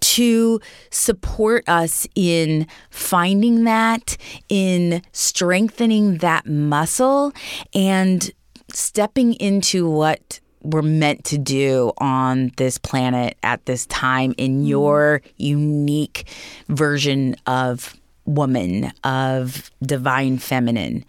to 0.00 0.60
support 0.90 1.68
us 1.68 2.06
in 2.14 2.66
finding 2.90 3.64
that, 3.64 4.16
in 4.48 5.02
strengthening 5.12 6.18
that 6.18 6.46
muscle, 6.46 7.32
and 7.74 8.30
stepping 8.72 9.34
into 9.34 9.88
what 9.88 10.40
we're 10.62 10.82
meant 10.82 11.24
to 11.24 11.38
do 11.38 11.92
on 11.98 12.50
this 12.56 12.76
planet 12.76 13.36
at 13.42 13.64
this 13.66 13.86
time 13.86 14.34
in 14.36 14.64
mm. 14.64 14.68
your 14.68 15.22
unique 15.36 16.26
version 16.68 17.36
of 17.46 17.96
woman, 18.24 18.92
of 19.04 19.70
divine 19.80 20.38
feminine. 20.38 21.04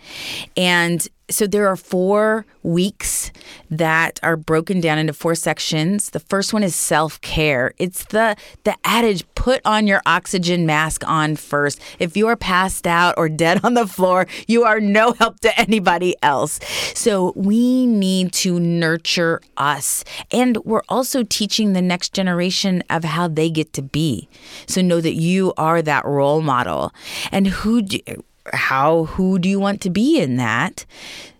And 0.55 1.07
so 1.29 1.45
there 1.47 1.67
are 1.67 1.75
four 1.75 2.45
weeks 2.63 3.31
that 3.69 4.19
are 4.23 4.37
broken 4.37 4.79
down 4.79 4.97
into 4.97 5.13
four 5.13 5.35
sections. 5.35 6.09
The 6.11 6.19
first 6.19 6.53
one 6.53 6.63
is 6.63 6.75
self-care. 6.75 7.73
It's 7.77 8.05
the 8.05 8.35
the 8.63 8.75
adage 8.83 9.25
put 9.35 9.61
on 9.65 9.87
your 9.87 10.01
oxygen 10.05 10.65
mask 10.65 11.07
on 11.07 11.35
first. 11.35 11.81
If 11.99 12.17
you 12.17 12.27
are 12.27 12.35
passed 12.35 12.87
out 12.87 13.15
or 13.17 13.29
dead 13.29 13.63
on 13.63 13.73
the 13.73 13.87
floor, 13.87 14.27
you 14.47 14.63
are 14.63 14.79
no 14.79 15.13
help 15.13 15.39
to 15.41 15.59
anybody 15.59 16.15
else. 16.21 16.59
So 16.93 17.33
we 17.35 17.85
need 17.85 18.33
to 18.33 18.59
nurture 18.59 19.41
us. 19.57 20.03
And 20.31 20.57
we're 20.65 20.81
also 20.89 21.23
teaching 21.23 21.73
the 21.73 21.81
next 21.81 22.13
generation 22.13 22.83
of 22.89 23.03
how 23.03 23.27
they 23.27 23.49
get 23.49 23.73
to 23.73 23.81
be. 23.81 24.27
So 24.65 24.81
know 24.81 25.01
that 25.01 25.15
you 25.15 25.53
are 25.57 25.81
that 25.81 26.05
role 26.05 26.41
model. 26.41 26.93
And 27.31 27.47
who 27.47 27.81
do, 27.81 27.99
how 28.53 29.05
who 29.05 29.39
do 29.39 29.49
you 29.49 29.59
want 29.59 29.81
to 29.81 29.89
be 29.89 30.19
in 30.19 30.37
that? 30.37 30.85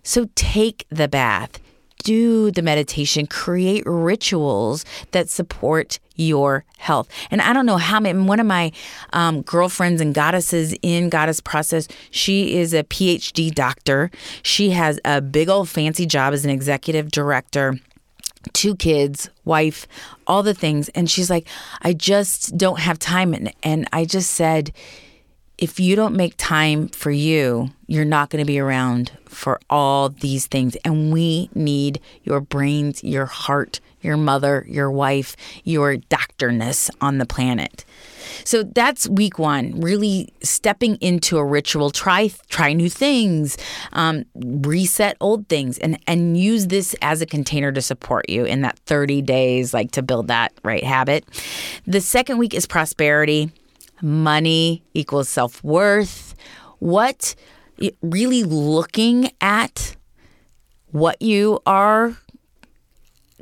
So 0.02 0.28
take 0.34 0.86
the 0.90 1.08
bath, 1.08 1.60
do 2.04 2.50
the 2.50 2.62
meditation, 2.62 3.26
create 3.26 3.82
rituals 3.86 4.84
that 5.10 5.28
support 5.28 5.98
your 6.16 6.64
health. 6.78 7.08
And 7.30 7.40
I 7.40 7.52
don't 7.52 7.66
know 7.66 7.76
how 7.76 8.00
many, 8.00 8.20
one 8.20 8.40
of 8.40 8.46
my 8.46 8.72
um, 9.12 9.42
girlfriends 9.42 10.00
and 10.00 10.14
goddesses 10.14 10.74
in 10.82 11.08
Goddess 11.08 11.40
Process, 11.40 11.88
she 12.10 12.56
is 12.56 12.74
a 12.74 12.84
PhD 12.84 13.54
doctor. 13.54 14.10
She 14.42 14.70
has 14.70 14.98
a 15.04 15.20
big 15.20 15.48
old 15.48 15.68
fancy 15.68 16.06
job 16.06 16.34
as 16.34 16.44
an 16.44 16.50
executive 16.50 17.10
director 17.10 17.78
two 18.52 18.76
kids, 18.76 19.28
wife, 19.44 19.86
all 20.26 20.42
the 20.42 20.54
things. 20.54 20.88
And 20.90 21.10
she's 21.10 21.28
like, 21.28 21.46
I 21.82 21.92
just 21.92 22.56
don't 22.56 22.78
have 22.78 22.98
time. 22.98 23.34
And, 23.34 23.52
and 23.62 23.88
I 23.92 24.04
just 24.04 24.30
said, 24.30 24.72
if 25.58 25.80
you 25.80 25.96
don't 25.96 26.14
make 26.14 26.34
time 26.36 26.88
for 26.88 27.10
you, 27.10 27.70
you're 27.88 28.04
not 28.04 28.30
going 28.30 28.42
to 28.42 28.46
be 28.46 28.60
around 28.60 29.10
for 29.24 29.60
all 29.68 30.08
these 30.08 30.46
things. 30.46 30.76
And 30.84 31.12
we 31.12 31.50
need 31.54 32.00
your 32.22 32.40
brains, 32.40 33.02
your 33.02 33.26
heart, 33.26 33.80
your 34.00 34.16
mother, 34.16 34.64
your 34.68 34.90
wife, 34.90 35.36
your 35.64 35.96
doctorness 35.96 36.90
on 37.00 37.18
the 37.18 37.26
planet. 37.26 37.84
So 38.44 38.62
that's 38.62 39.08
week 39.08 39.38
one. 39.38 39.80
Really 39.80 40.32
stepping 40.42 40.94
into 40.96 41.38
a 41.38 41.44
ritual. 41.44 41.90
Try 41.90 42.30
try 42.48 42.72
new 42.72 42.88
things. 42.88 43.56
Um, 43.92 44.26
reset 44.36 45.16
old 45.20 45.48
things, 45.48 45.78
and 45.78 45.98
and 46.06 46.36
use 46.36 46.68
this 46.68 46.94
as 47.02 47.20
a 47.20 47.26
container 47.26 47.72
to 47.72 47.82
support 47.82 48.28
you 48.28 48.44
in 48.44 48.60
that 48.60 48.78
30 48.80 49.22
days, 49.22 49.74
like 49.74 49.90
to 49.92 50.02
build 50.02 50.28
that 50.28 50.52
right 50.62 50.84
habit. 50.84 51.24
The 51.86 52.00
second 52.00 52.38
week 52.38 52.54
is 52.54 52.66
prosperity 52.66 53.50
money 54.02 54.82
equals 54.94 55.28
self 55.28 55.62
worth. 55.62 56.34
What 56.78 57.34
really 58.02 58.44
looking 58.44 59.30
at 59.40 59.96
what 60.90 61.20
you 61.22 61.60
are 61.66 62.16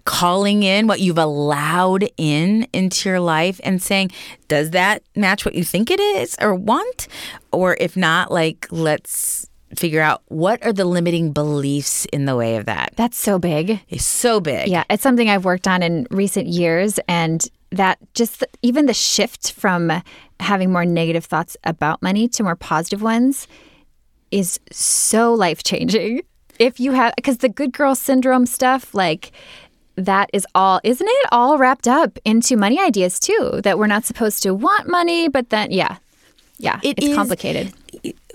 calling 0.05 0.63
in, 0.63 0.87
what 0.87 1.01
you've 1.01 1.19
allowed 1.19 2.09
in 2.17 2.67
into 2.73 3.09
your 3.09 3.21
life 3.21 3.61
and 3.65 3.83
saying, 3.83 4.11
does 4.49 4.71
that 4.71 5.03
match 5.15 5.45
what 5.45 5.55
you 5.55 5.65
think 5.65 5.91
it 5.91 6.01
is 6.01 6.37
or 6.41 6.55
want? 6.55 7.09
Or 7.53 7.77
if 7.81 7.97
not, 7.97 8.31
like, 8.31 8.67
let's 8.71 9.49
figure 9.79 10.01
out 10.01 10.23
what 10.27 10.65
are 10.65 10.73
the 10.73 10.85
limiting 10.85 11.33
beliefs 11.33 12.05
in 12.07 12.25
the 12.25 12.37
way 12.37 12.57
of 12.57 12.67
that. 12.67 12.93
That's 12.97 13.17
so 13.19 13.39
big. 13.39 13.81
It's 13.89 14.05
so 14.05 14.41
big. 14.41 14.69
Yeah, 14.69 14.85
it's 14.91 15.03
something 15.03 15.29
I've 15.29 15.45
worked 15.45 15.69
on 15.69 15.83
in 15.83 16.07
recent 16.11 16.47
years 16.49 16.99
and 17.09 17.45
that 17.73 17.99
just 18.15 18.45
even 18.63 18.87
the 18.87 18.95
shift 18.95 19.53
from 19.53 19.91
having 20.41 20.73
more 20.73 20.85
negative 20.85 21.25
thoughts 21.25 21.57
about 21.65 22.01
money 22.03 22.29
to 22.29 22.43
more 22.43 22.57
positive 22.57 23.03
ones 23.03 23.49
is 24.31 24.59
so 24.71 25.35
life 25.35 25.63
changing. 25.63 26.23
If 26.59 26.81
you 26.81 26.93
have, 26.93 27.15
because 27.17 27.39
the 27.39 27.49
good 27.49 27.73
girl 27.73 27.95
syndrome 27.95 28.47
stuff, 28.47 28.95
like 28.95 29.33
that 29.97 30.31
is 30.33 30.47
all, 30.55 30.81
isn't 30.85 31.07
it 31.09 31.27
all 31.33 31.59
wrapped 31.59 31.87
up 31.89 32.19
into 32.25 32.57
money 32.57 32.79
ideas 32.81 33.19
too? 33.21 33.61
That 33.63 33.79
we're 33.79 33.87
not 33.89 34.05
supposed 34.05 34.43
to 34.45 34.55
want 34.55 34.89
money, 34.89 35.29
but 35.29 35.51
then, 35.51 35.71
yeah. 35.71 35.97
Yeah, 36.59 36.81
It 36.83 36.97
it's 36.99 37.09
is- 37.09 37.15
complicated. 37.17 37.73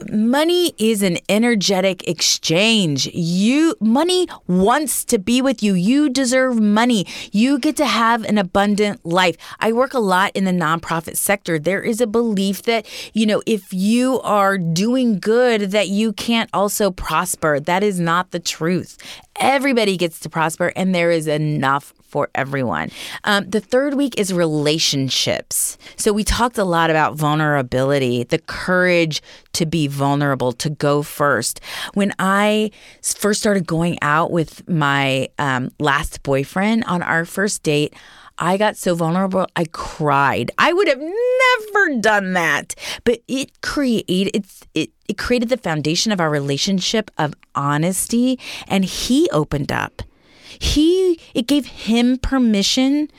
Money 0.10 0.74
is 0.78 1.04
an 1.04 1.18
energetic 1.30 2.08
exchange. 2.08 3.08
You 3.14 3.76
money 3.80 4.28
wants 4.48 5.06
to 5.06 5.20
be 5.20 5.42
with 5.42 5.62
you. 5.62 5.74
You 5.74 6.10
deserve 6.10 6.60
money. 6.60 7.06
You 7.32 7.60
get 7.60 7.76
to 7.78 7.86
have 7.86 8.24
an 8.26 8.38
abundant 8.38 9.06
life. 9.06 9.38
I 9.60 9.72
work 9.72 9.94
a 9.94 10.00
lot 10.00 10.32
in 10.36 10.46
the 10.46 10.52
nonprofit 10.52 11.18
sector. 11.18 11.60
There 11.60 11.82
is 11.82 12.02
a 12.02 12.08
belief 12.08 12.64
that, 12.64 12.88
you 13.14 13.26
know, 13.26 13.42
if 13.46 13.74
you 13.74 14.20
are 14.22 14.58
doing 14.58 15.20
good 15.20 15.72
that 15.72 15.90
you 15.90 16.14
can't 16.14 16.50
also 16.54 16.92
prosper. 16.92 17.60
That 17.60 17.84
is 17.84 18.00
not 18.00 18.32
the 18.32 18.40
truth. 18.40 18.98
Everybody 19.36 19.98
gets 19.98 20.20
to 20.22 20.30
prosper 20.30 20.72
and 20.76 20.94
there 20.94 21.12
is 21.12 21.28
enough 21.28 21.94
for 22.12 22.30
everyone. 22.36 22.92
Um, 23.24 23.50
the 23.50 23.62
third 23.62 23.94
week 23.94 24.20
is 24.20 24.34
relationships. 24.34 25.78
So 25.96 26.12
we 26.12 26.26
talked 26.26 26.58
a 26.58 26.66
lot 26.66 26.90
about 26.90 27.16
vulnerability, 27.16 28.24
the 28.26 28.40
courage 28.40 29.24
to 29.54 29.66
be 29.66 29.88
vulnerable, 29.88 30.52
to 30.52 30.70
go 30.70 31.04
first. 31.04 31.62
When 31.94 32.14
I 32.20 32.72
first 33.02 33.40
started 33.40 33.66
going 33.66 33.98
out 34.02 34.30
with 34.32 34.68
my 34.68 35.30
um, 35.40 35.72
last 35.80 36.22
boyfriend 36.24 36.84
on 36.84 37.02
our 37.02 37.24
first 37.24 37.64
date, 37.64 37.96
I 38.38 38.58
got 38.58 38.76
so 38.76 38.96
vulnerable, 38.96 39.48
I 39.56 39.66
cried. 39.72 40.52
I 40.58 40.74
would 40.74 40.88
have 40.88 41.00
never 41.00 42.00
done 42.02 42.34
that, 42.34 42.76
but 43.04 43.22
it 43.28 43.62
created 43.62 44.46
it 44.74 44.90
it 45.08 45.18
created 45.18 45.50
the 45.50 45.58
foundation 45.58 46.12
of 46.12 46.20
our 46.20 46.30
relationship 46.30 47.12
of 47.18 47.36
honesty, 47.54 48.40
and 48.68 48.84
he 48.84 49.30
opened 49.32 49.72
up 49.72 50.02
he 50.62 51.20
it 51.34 51.48
gave 51.48 51.66
him 51.66 52.18
permission 52.18 53.10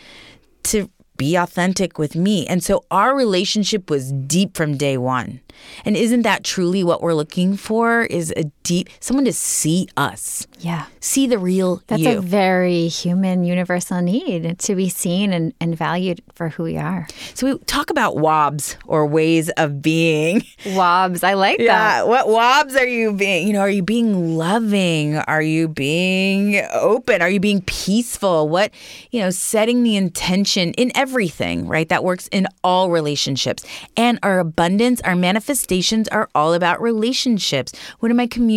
to 0.64 0.88
be 1.16 1.36
authentic 1.36 1.98
with 1.98 2.14
me. 2.14 2.46
And 2.46 2.62
so 2.64 2.84
our 2.90 3.14
relationship 3.14 3.90
was 3.90 4.12
deep 4.12 4.56
from 4.56 4.76
day 4.76 4.96
one. 4.96 5.40
And 5.84 5.96
isn't 5.96 6.22
that 6.22 6.44
truly 6.44 6.82
what 6.82 7.02
we're 7.02 7.14
looking 7.14 7.56
for 7.56 8.02
is 8.02 8.32
a 8.36 8.44
deep 8.62 8.88
someone 9.00 9.24
to 9.24 9.32
see 9.32 9.88
us 9.96 10.46
Yeah. 10.60 10.86
see 11.00 11.26
the 11.26 11.38
real 11.38 11.82
That's 11.86 12.02
you 12.02 12.18
a 12.18 12.20
very 12.20 12.88
human, 12.88 13.44
universal 13.44 14.00
need 14.02 14.58
to 14.60 14.74
be 14.74 14.88
seen 14.88 15.32
and, 15.32 15.52
and 15.60 15.76
valued 15.76 16.20
for 16.34 16.48
who 16.50 16.62
we 16.64 16.76
are. 16.78 17.06
so 17.34 17.52
we 17.52 17.58
talk 17.64 17.90
about 17.90 18.16
wobs 18.16 18.76
or 18.86 19.06
ways 19.06 19.48
of 19.50 19.82
being 19.82 20.44
Wobs, 20.66 21.24
I 21.24 21.34
like 21.34 21.58
that. 21.58 21.64
Yeah. 21.64 22.02
What 22.04 22.28
wobs 22.28 22.76
are 22.76 22.86
you 22.86 23.12
being? 23.12 23.46
You 23.48 23.52
know, 23.54 23.60
are 23.60 23.70
you 23.70 23.82
being 23.82 24.36
loving? 24.36 25.16
Are 25.16 25.42
you 25.42 25.66
being 25.68 26.62
open? 26.72 27.20
Are 27.20 27.28
you 27.28 27.40
being 27.40 27.62
peaceful? 27.62 28.48
What, 28.48 28.70
you 29.10 29.20
know, 29.20 29.30
setting 29.30 29.82
the 29.82 29.96
intention 29.96 30.72
in 30.74 30.92
everything, 30.94 31.66
right? 31.66 31.88
That 31.88 32.04
works 32.04 32.28
in 32.30 32.46
all 32.62 32.90
relationships. 32.90 33.64
And 33.96 34.18
our 34.22 34.38
abundance, 34.38 35.00
our 35.02 35.16
manifestations 35.16 36.06
are 36.08 36.28
all 36.34 36.54
about 36.54 36.80
relationships. 36.80 37.72
What 37.98 38.10
am 38.12 38.20
I 38.20 38.26
communicating 38.28 38.51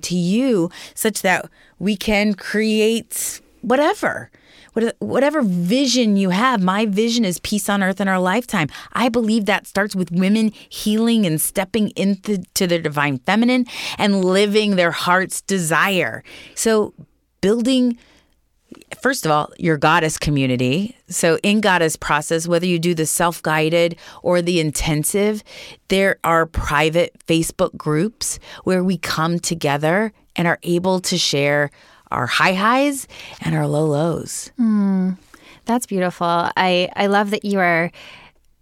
to 0.00 0.14
you 0.14 0.70
such 0.94 1.22
that 1.22 1.48
we 1.78 1.96
can 1.96 2.34
create 2.34 3.40
whatever? 3.62 4.30
Whatever 5.00 5.42
vision 5.42 6.16
you 6.16 6.30
have, 6.30 6.62
my 6.62 6.86
vision 6.86 7.24
is 7.24 7.40
peace 7.40 7.68
on 7.68 7.82
earth 7.82 8.00
in 8.00 8.06
our 8.06 8.20
lifetime. 8.20 8.68
I 8.92 9.08
believe 9.08 9.46
that 9.46 9.66
starts 9.66 9.96
with 9.96 10.12
women 10.12 10.52
healing 10.68 11.26
and 11.26 11.40
stepping 11.40 11.88
into 11.90 12.38
to 12.54 12.66
their 12.66 12.80
divine 12.80 13.18
feminine 13.18 13.66
and 13.96 14.24
living 14.24 14.76
their 14.76 14.92
heart's 14.92 15.40
desire. 15.40 16.22
So, 16.54 16.94
building 17.40 17.98
first 19.00 19.24
of 19.24 19.32
all, 19.32 19.52
your 19.58 19.76
goddess 19.76 20.18
community. 20.18 20.96
So, 21.08 21.38
in 21.42 21.60
goddess 21.60 21.96
process, 21.96 22.46
whether 22.46 22.66
you 22.66 22.78
do 22.78 22.94
the 22.94 23.06
self 23.06 23.42
guided 23.42 23.96
or 24.22 24.42
the 24.42 24.60
intensive, 24.60 25.42
there 25.88 26.18
are 26.24 26.46
private 26.46 27.16
Facebook 27.26 27.76
groups 27.76 28.38
where 28.64 28.84
we 28.84 28.98
come 28.98 29.38
together 29.38 30.12
and 30.36 30.46
are 30.46 30.58
able 30.62 31.00
to 31.00 31.18
share 31.18 31.70
our 32.10 32.26
high 32.26 32.54
highs 32.54 33.06
and 33.40 33.54
our 33.54 33.66
low 33.66 33.86
lows. 33.86 34.50
Hmm. 34.56 35.12
That's 35.64 35.86
beautiful. 35.86 36.26
I, 36.26 36.88
I 36.96 37.08
love 37.08 37.30
that 37.30 37.44
you 37.44 37.58
are 37.60 37.90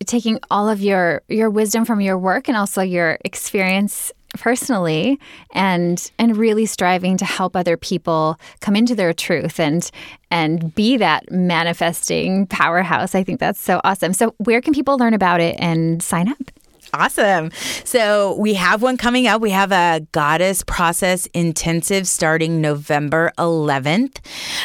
taking 0.04 0.38
all 0.50 0.68
of 0.68 0.80
your 0.80 1.22
your 1.28 1.48
wisdom 1.48 1.84
from 1.84 2.00
your 2.00 2.18
work 2.18 2.48
and 2.48 2.56
also 2.56 2.82
your 2.82 3.18
experience 3.24 4.12
personally 4.36 5.18
and 5.52 6.10
and 6.18 6.36
really 6.36 6.66
striving 6.66 7.16
to 7.16 7.24
help 7.24 7.56
other 7.56 7.76
people 7.76 8.38
come 8.60 8.76
into 8.76 8.94
their 8.94 9.12
truth 9.12 9.58
and 9.60 9.90
and 10.30 10.74
be 10.74 10.96
that 10.96 11.30
manifesting 11.30 12.46
powerhouse. 12.46 13.14
I 13.14 13.22
think 13.22 13.40
that's 13.40 13.60
so 13.60 13.80
awesome. 13.84 14.12
So 14.12 14.34
where 14.38 14.60
can 14.60 14.74
people 14.74 14.98
learn 14.98 15.14
about 15.14 15.40
it 15.40 15.56
and 15.58 16.02
sign 16.02 16.28
up? 16.28 16.38
Awesome. 16.94 17.50
So 17.84 18.36
we 18.36 18.54
have 18.54 18.80
one 18.82 18.96
coming 18.96 19.26
up. 19.26 19.40
We 19.40 19.50
have 19.50 19.72
a 19.72 20.06
goddess 20.12 20.62
process 20.62 21.26
intensive 21.34 22.06
starting 22.06 22.60
November 22.60 23.32
11th. 23.38 24.18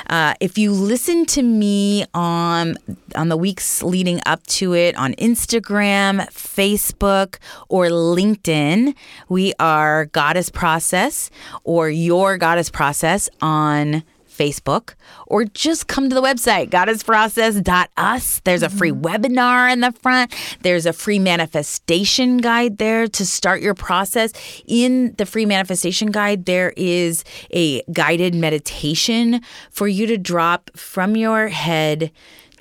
Uh, 0.10 0.34
if 0.40 0.58
you 0.58 0.72
listen 0.72 1.26
to 1.28 1.42
me 1.42 2.06
on 2.14 2.78
on 3.16 3.30
the 3.30 3.38
weeks 3.38 3.84
leading 3.84 4.22
up 4.26 4.46
to 4.48 4.74
it 4.74 4.96
on 4.96 5.14
Instagram, 5.16 6.22
Facebook, 6.32 7.38
or 7.70 7.88
LinkedIn, 7.88 8.94
we 9.28 9.54
are 9.60 10.06
Goddess 10.06 10.50
Process 10.50 11.30
or 11.64 11.90
Your 11.90 12.38
Goddess 12.38 12.70
Process 12.70 13.30
on 13.42 14.04
Facebook 14.42 14.96
or 15.28 15.46
just 15.46 15.88
come 15.88 16.10
to 16.10 16.16
the 16.16 16.22
website, 16.22 16.70
goddessprocess.us. 16.70 18.42
There's 18.44 18.64
a 18.64 18.70
free 18.70 18.92
webinar 18.92 19.72
in 19.72 19.82
the 19.82 19.92
front. 19.92 20.34
There's 20.62 20.88
a 20.88 20.94
free 20.94 21.20
manifestation 21.20 22.38
guide 22.38 22.80
there 22.80 23.08
to 23.08 23.26
start 23.26 23.62
your 23.62 23.76
process. 23.76 24.34
In 24.66 25.14
the 25.18 25.28
free 25.28 25.46
manifestation 25.46 26.10
guide, 26.10 26.46
there 26.46 26.74
is 26.76 27.24
a 27.52 27.84
guided 27.92 28.34
meditation 28.34 29.42
for 29.70 29.88
you 29.88 30.08
to 30.08 30.18
drop 30.18 30.72
from 30.76 31.16
your 31.16 31.50
head 31.50 32.12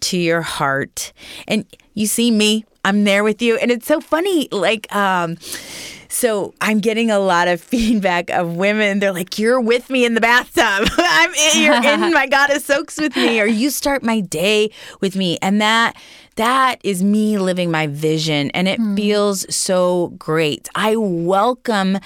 to 0.01 0.19
your 0.19 0.43
heart. 0.43 1.15
And 1.49 1.65
you 1.95 2.07
see 2.07 2.31
me, 2.31 2.67
I'm 2.85 3.05
there 3.05 3.25
with 3.25 3.41
you. 3.41 3.57
And 3.57 3.71
it's 3.71 3.87
so 3.87 4.01
funny. 4.01 4.49
Like, 4.53 4.95
um, 4.95 5.39
so 6.11 6.53
I'm 6.61 6.81
getting 6.81 7.11
a 7.11 7.19
lot 7.19 7.49
of 7.49 7.61
feedback 7.73 8.29
of 8.31 8.57
women. 8.57 8.99
They're 8.99 9.13
like, 9.13 9.39
"You're 9.39 9.61
with 9.61 9.89
me 9.89 10.05
in 10.05 10.15
the 10.15 10.21
bathtub. 10.21 10.89
I'm 10.99 11.33
in, 11.35 11.63
you're 11.63 11.75
in 12.07 12.13
my 12.13 12.27
goddess 12.27 12.65
soaks 12.67 12.99
with 12.99 13.17
me, 13.17 13.41
or 13.41 13.47
you 13.47 13.71
start 13.71 14.03
my 14.03 14.21
day 14.21 14.71
with 15.01 15.17
me." 15.17 15.39
And 15.41 15.61
that 15.61 15.97
that 16.37 16.81
is 16.85 17.03
me 17.03 17.39
living 17.39 17.71
my 17.71 17.87
vision, 17.87 18.51
and 18.53 18.69
it 18.69 18.79
feels 18.97 19.53
so 19.55 20.09
great. 20.19 20.69
I 20.75 20.97
welcome 20.97 21.99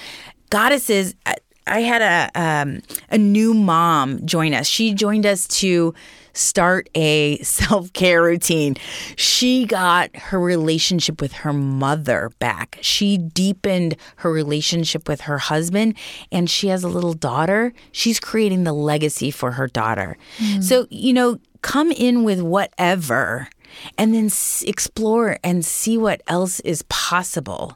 goddesses. 0.49 1.15
I- 1.25 1.35
I 1.67 1.79
had 1.79 2.03
a 2.03 2.39
um, 2.39 2.81
a 3.09 3.17
new 3.17 3.55
mom 3.55 4.23
join 4.23 4.53
us. 4.53 4.67
She 4.67 4.93
joined 4.93 5.25
us 5.25 5.47
to 5.47 5.95
start 6.37 6.89
a 6.95 7.37
self 7.43 7.91
care 7.93 8.21
routine. 8.21 8.75
She 9.15 9.65
got 9.65 10.15
her 10.15 10.39
relationship 10.39 11.21
with 11.21 11.33
her 11.33 11.53
mother 11.53 12.31
back. 12.39 12.77
She 12.81 13.17
deepened 13.17 13.95
her 14.17 14.31
relationship 14.31 15.07
with 15.07 15.21
her 15.21 15.37
husband, 15.37 15.95
and 16.31 16.49
she 16.49 16.67
has 16.67 16.83
a 16.83 16.89
little 16.89 17.13
daughter. 17.13 17.73
She's 17.91 18.19
creating 18.19 18.63
the 18.63 18.73
legacy 18.73 19.31
for 19.31 19.51
her 19.51 19.67
daughter. 19.67 20.17
Hmm. 20.37 20.61
So, 20.61 20.87
you 20.89 21.13
know, 21.13 21.39
come 21.61 21.91
in 21.91 22.23
with 22.23 22.41
whatever 22.41 23.49
and 23.97 24.13
then 24.13 24.29
explore 24.65 25.37
and 25.43 25.65
see 25.65 25.97
what 25.97 26.21
else 26.27 26.59
is 26.61 26.83
possible. 26.83 27.73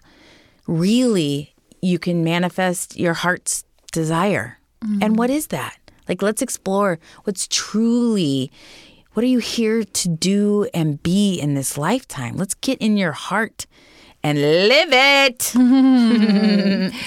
Really, 0.68 1.56
you 1.82 1.98
can 1.98 2.24
manifest 2.24 2.98
your 2.98 3.14
heart's 3.14 3.64
desire. 3.92 4.58
And 4.82 5.04
hmm. 5.04 5.16
what 5.16 5.30
is 5.30 5.48
that? 5.48 5.78
Like, 6.10 6.22
let's 6.22 6.42
explore 6.42 7.00
what's 7.24 7.48
truly, 7.48 8.52
what 9.14 9.24
are 9.24 9.28
you 9.28 9.40
here 9.40 9.84
to 9.84 10.10
do 10.10 10.68
and 10.74 11.02
be 11.02 11.40
in 11.40 11.54
this 11.54 11.78
lifetime? 11.78 12.36
Let's 12.36 12.56
get 12.56 12.80
in 12.80 12.98
your 12.98 13.12
heart 13.12 13.68
and 14.24 14.38
live 14.40 14.90
it. 14.92 15.54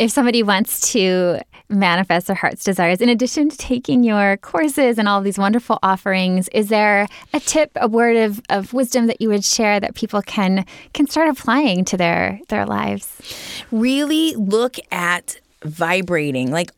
If 0.00 0.10
somebody 0.10 0.42
wants 0.42 0.92
to 0.92 1.40
manifest 1.68 2.26
their 2.26 2.36
heart's 2.36 2.64
desires, 2.64 3.02
in 3.02 3.10
addition 3.10 3.50
to 3.50 3.56
taking 3.58 4.02
your 4.02 4.38
courses 4.38 4.96
and 4.98 5.06
all 5.06 5.20
these 5.20 5.36
wonderful 5.36 5.78
offerings, 5.82 6.48
is 6.54 6.70
there 6.70 7.06
a 7.34 7.40
tip, 7.40 7.70
a 7.76 7.86
word 7.86 8.16
of, 8.16 8.40
of 8.48 8.72
wisdom 8.72 9.08
that 9.08 9.20
you 9.20 9.28
would 9.28 9.44
share 9.44 9.78
that 9.78 9.94
people 9.94 10.22
can 10.22 10.64
can 10.94 11.06
start 11.06 11.28
applying 11.28 11.84
to 11.84 11.98
their 11.98 12.40
their 12.48 12.64
lives? 12.64 13.20
really 13.70 14.34
look 14.36 14.76
at 14.90 15.38
vibrating. 15.64 16.50
Like, 16.50 16.70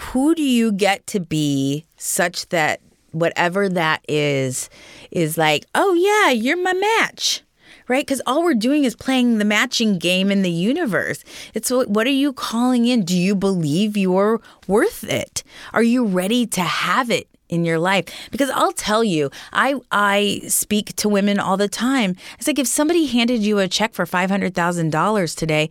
who 0.00 0.34
do 0.34 0.42
you 0.42 0.72
get 0.72 1.06
to 1.08 1.20
be 1.20 1.86
such 1.96 2.48
that 2.50 2.80
whatever 3.14 3.68
that 3.68 4.04
is, 4.08 4.68
is 5.10 5.38
like, 5.38 5.64
oh, 5.74 5.94
yeah, 5.94 6.30
you're 6.30 6.60
my 6.60 6.72
match. 6.72 7.42
Right? 7.86 8.06
Because 8.06 8.22
all 8.26 8.42
we're 8.42 8.54
doing 8.54 8.84
is 8.84 8.96
playing 8.96 9.36
the 9.36 9.44
matching 9.44 9.98
game 9.98 10.30
in 10.30 10.40
the 10.40 10.50
universe. 10.50 11.22
It's 11.52 11.70
what, 11.70 12.06
are 12.06 12.10
you 12.10 12.32
calling 12.32 12.86
in? 12.86 13.04
Do 13.04 13.16
you 13.16 13.34
believe 13.34 13.94
you're 13.94 14.40
worth 14.66 15.04
it? 15.04 15.44
Are 15.74 15.82
you 15.82 16.06
ready 16.06 16.46
to 16.46 16.62
have 16.62 17.10
it 17.10 17.28
in 17.50 17.62
your 17.62 17.78
life 17.78 18.06
because 18.30 18.48
I'll 18.50 18.72
tell 18.72 19.04
you 19.04 19.30
I 19.52 19.74
I 19.92 20.40
speak 20.48 20.96
to 20.96 21.10
women 21.10 21.38
all 21.38 21.58
the 21.58 21.68
time 21.68 22.16
it's 22.38 22.46
like 22.46 22.58
if 22.58 22.66
somebody 22.66 23.04
handed 23.04 23.42
you 23.42 23.58
a 23.58 23.68
check 23.68 23.92
for 23.92 24.06
$500,000 24.06 25.36
today 25.36 25.68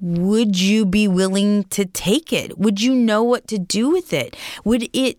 would 0.00 0.60
you 0.60 0.84
be 0.84 1.06
willing 1.08 1.64
to 1.64 1.84
take 1.84 2.32
it 2.32 2.58
would 2.58 2.80
you 2.80 2.94
know 2.94 3.22
what 3.22 3.46
to 3.46 3.58
do 3.58 3.90
with 3.90 4.12
it 4.12 4.36
would 4.64 4.88
it 4.92 5.18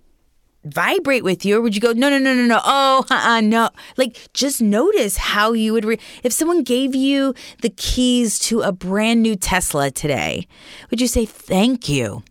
vibrate 0.63 1.23
with 1.23 1.45
you 1.45 1.57
or 1.57 1.61
would 1.61 1.75
you 1.75 1.81
go 1.81 1.91
no 1.93 2.09
no 2.09 2.17
no 2.17 2.33
no 2.33 2.45
no 2.45 2.59
oh 2.63 3.05
uh, 3.09 3.39
no 3.39 3.69
like 3.97 4.17
just 4.33 4.61
notice 4.61 5.17
how 5.17 5.53
you 5.53 5.71
would 5.73 5.85
re- 5.85 5.99
if 6.23 6.33
someone 6.33 6.63
gave 6.63 6.95
you 6.95 7.33
the 7.61 7.69
keys 7.69 8.39
to 8.39 8.61
a 8.61 8.71
brand 8.71 9.21
new 9.21 9.35
tesla 9.35 9.91
today 9.91 10.47
would 10.89 10.99
you 10.99 11.07
say 11.07 11.25
thank 11.25 11.87
you 11.87 12.23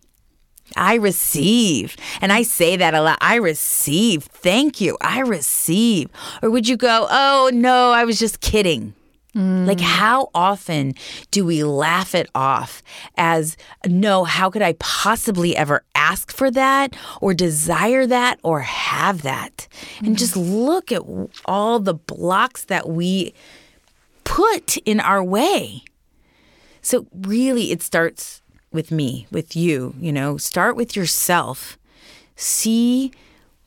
I 0.75 0.95
receive. 0.95 1.95
And 2.21 2.33
I 2.33 2.41
say 2.41 2.75
that 2.75 2.93
a 2.93 3.01
lot. 3.01 3.17
I 3.21 3.35
receive. 3.35 4.23
Thank 4.23 4.81
you. 4.81 4.97
I 4.99 5.19
receive. 5.21 6.09
Or 6.41 6.49
would 6.49 6.67
you 6.67 6.75
go, 6.75 7.07
oh, 7.09 7.49
no, 7.53 7.91
I 7.91 8.03
was 8.03 8.19
just 8.19 8.41
kidding? 8.41 8.93
Mm. 9.35 9.67
Like, 9.67 9.81
how 9.81 10.29
often 10.33 10.93
do 11.31 11.45
we 11.45 11.63
laugh 11.63 12.15
it 12.15 12.29
off 12.33 12.81
as, 13.17 13.57
no, 13.85 14.23
how 14.23 14.49
could 14.49 14.61
I 14.61 14.73
possibly 14.79 15.55
ever 15.57 15.83
ask 15.93 16.31
for 16.31 16.49
that 16.51 16.95
or 17.21 17.33
desire 17.33 18.07
that 18.07 18.39
or 18.43 18.61
have 18.61 19.23
that? 19.23 19.67
Mm. 19.99 20.07
And 20.07 20.17
just 20.17 20.37
look 20.37 20.91
at 20.91 21.01
all 21.45 21.79
the 21.79 21.93
blocks 21.93 22.63
that 22.65 22.87
we 22.87 23.33
put 24.23 24.77
in 24.77 24.99
our 24.99 25.23
way. 25.23 25.83
So, 26.81 27.07
really, 27.13 27.71
it 27.71 27.81
starts 27.81 28.41
with 28.71 28.91
me, 28.91 29.27
with 29.31 29.55
you, 29.55 29.95
you 29.99 30.11
know, 30.11 30.37
start 30.37 30.75
with 30.75 30.95
yourself. 30.95 31.77
See 32.35 33.11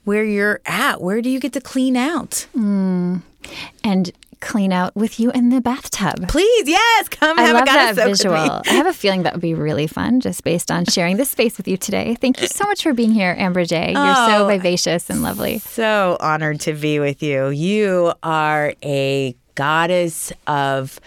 where 0.04 0.24
you're 0.24 0.60
at. 0.64 1.00
Where 1.00 1.20
do 1.20 1.28
you 1.28 1.40
get 1.40 1.52
to 1.54 1.60
clean 1.60 1.96
out? 1.96 2.46
Mm. 2.56 3.22
And 3.82 4.12
clean 4.40 4.72
out 4.72 4.94
with 4.94 5.18
you 5.18 5.30
in 5.32 5.50
the 5.50 5.60
bathtub. 5.60 6.28
Please, 6.28 6.68
yes, 6.68 7.08
come 7.08 7.38
I 7.38 7.42
have 7.42 7.54
love 7.54 7.62
a 7.62 7.66
that 7.66 7.94
visual. 7.94 8.34
I 8.34 8.62
have 8.70 8.86
a 8.86 8.92
feeling 8.92 9.22
that 9.22 9.32
would 9.34 9.42
be 9.42 9.54
really 9.54 9.86
fun 9.86 10.20
just 10.20 10.44
based 10.44 10.70
on 10.70 10.84
sharing 10.84 11.16
this 11.16 11.30
space 11.30 11.56
with 11.56 11.68
you 11.68 11.76
today. 11.76 12.14
Thank 12.14 12.40
you 12.40 12.46
so 12.46 12.64
much 12.64 12.82
for 12.82 12.92
being 12.92 13.12
here, 13.12 13.34
Amber 13.38 13.64
J. 13.64 13.92
You're 13.92 14.00
oh, 14.06 14.28
so 14.28 14.46
vivacious 14.46 15.10
and 15.10 15.22
lovely. 15.22 15.58
So 15.58 16.16
honored 16.20 16.60
to 16.60 16.74
be 16.74 17.00
with 17.00 17.22
you. 17.22 17.48
You 17.48 18.12
are 18.22 18.74
a 18.82 19.36
goddess 19.54 20.32
of 20.46 21.00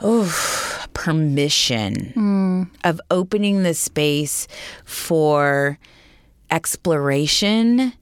oh, 0.00 0.86
permission, 0.94 2.12
mm. 2.16 2.70
of 2.84 3.00
opening 3.10 3.64
the 3.64 3.74
space 3.74 4.46
for 4.84 5.78
exploration 6.50 7.92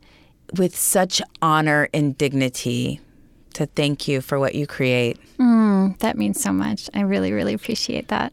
with 0.58 0.76
such 0.76 1.22
honor 1.40 1.88
and 1.94 2.16
dignity 2.18 3.00
to 3.54 3.66
thank 3.66 4.06
you 4.08 4.20
for 4.20 4.38
what 4.38 4.54
you 4.54 4.66
create. 4.66 5.18
Mm, 5.38 5.98
that 5.98 6.16
means 6.16 6.40
so 6.40 6.52
much. 6.52 6.88
I 6.94 7.00
really, 7.00 7.32
really 7.32 7.54
appreciate 7.54 8.08
that. 8.08 8.32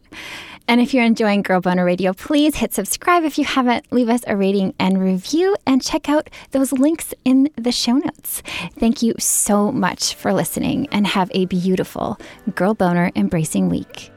And 0.68 0.80
if 0.80 0.94
you're 0.94 1.04
enjoying 1.04 1.42
Girl 1.42 1.60
Boner 1.60 1.84
Radio, 1.84 2.14
please 2.14 2.56
hit 2.56 2.74
subscribe 2.74 3.24
if 3.24 3.38
you 3.38 3.44
haven't. 3.44 3.92
Leave 3.92 4.10
us 4.10 4.22
a 4.28 4.38
rating 4.38 4.74
and 4.80 5.02
review 5.02 5.56
and 5.66 5.84
check 5.84 6.08
out 6.08 6.30
those 6.52 6.72
links 6.72 7.14
in 7.26 7.50
the 7.56 7.72
show 7.72 7.94
notes. 7.94 8.42
Thank 8.80 9.02
you 9.02 9.14
so 9.18 9.72
much 9.72 10.16
for 10.16 10.32
listening 10.32 10.88
and 10.92 11.08
have 11.08 11.30
a 11.34 11.46
beautiful 11.46 12.18
Girl 12.56 12.74
Boner 12.74 13.12
Embracing 13.16 13.70
Week. 13.70 14.12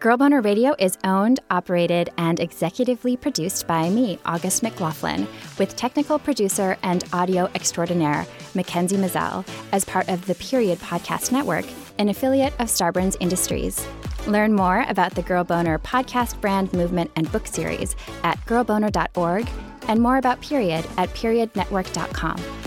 Girl 0.00 0.16
Boner 0.16 0.40
Radio 0.40 0.74
is 0.78 0.96
owned, 1.04 1.40
operated, 1.50 2.08
and 2.16 2.38
executively 2.38 3.20
produced 3.20 3.66
by 3.66 3.90
me, 3.90 4.18
August 4.24 4.62
McLaughlin, 4.62 5.28
with 5.58 5.76
technical 5.76 6.18
producer 6.18 6.78
and 6.82 7.04
audio 7.12 7.50
extraordinaire, 7.54 8.26
Mackenzie 8.54 8.96
Mazel, 8.96 9.44
as 9.72 9.84
part 9.84 10.08
of 10.08 10.24
the 10.24 10.34
Period 10.36 10.78
Podcast 10.78 11.32
Network, 11.32 11.66
an 11.98 12.08
affiliate 12.08 12.54
of 12.54 12.68
Starburns 12.68 13.18
Industries. 13.20 13.86
Learn 14.26 14.54
more 14.54 14.86
about 14.88 15.14
the 15.14 15.22
Girl 15.22 15.44
Boner 15.44 15.78
podcast 15.78 16.40
brand 16.40 16.72
movement 16.72 17.10
and 17.14 17.30
book 17.30 17.46
series 17.46 17.94
at 18.24 18.38
girlboner.org 18.46 19.46
and 19.86 20.00
more 20.00 20.16
about 20.16 20.40
Period 20.40 20.86
at 20.96 21.10
periodnetwork.com. 21.10 22.59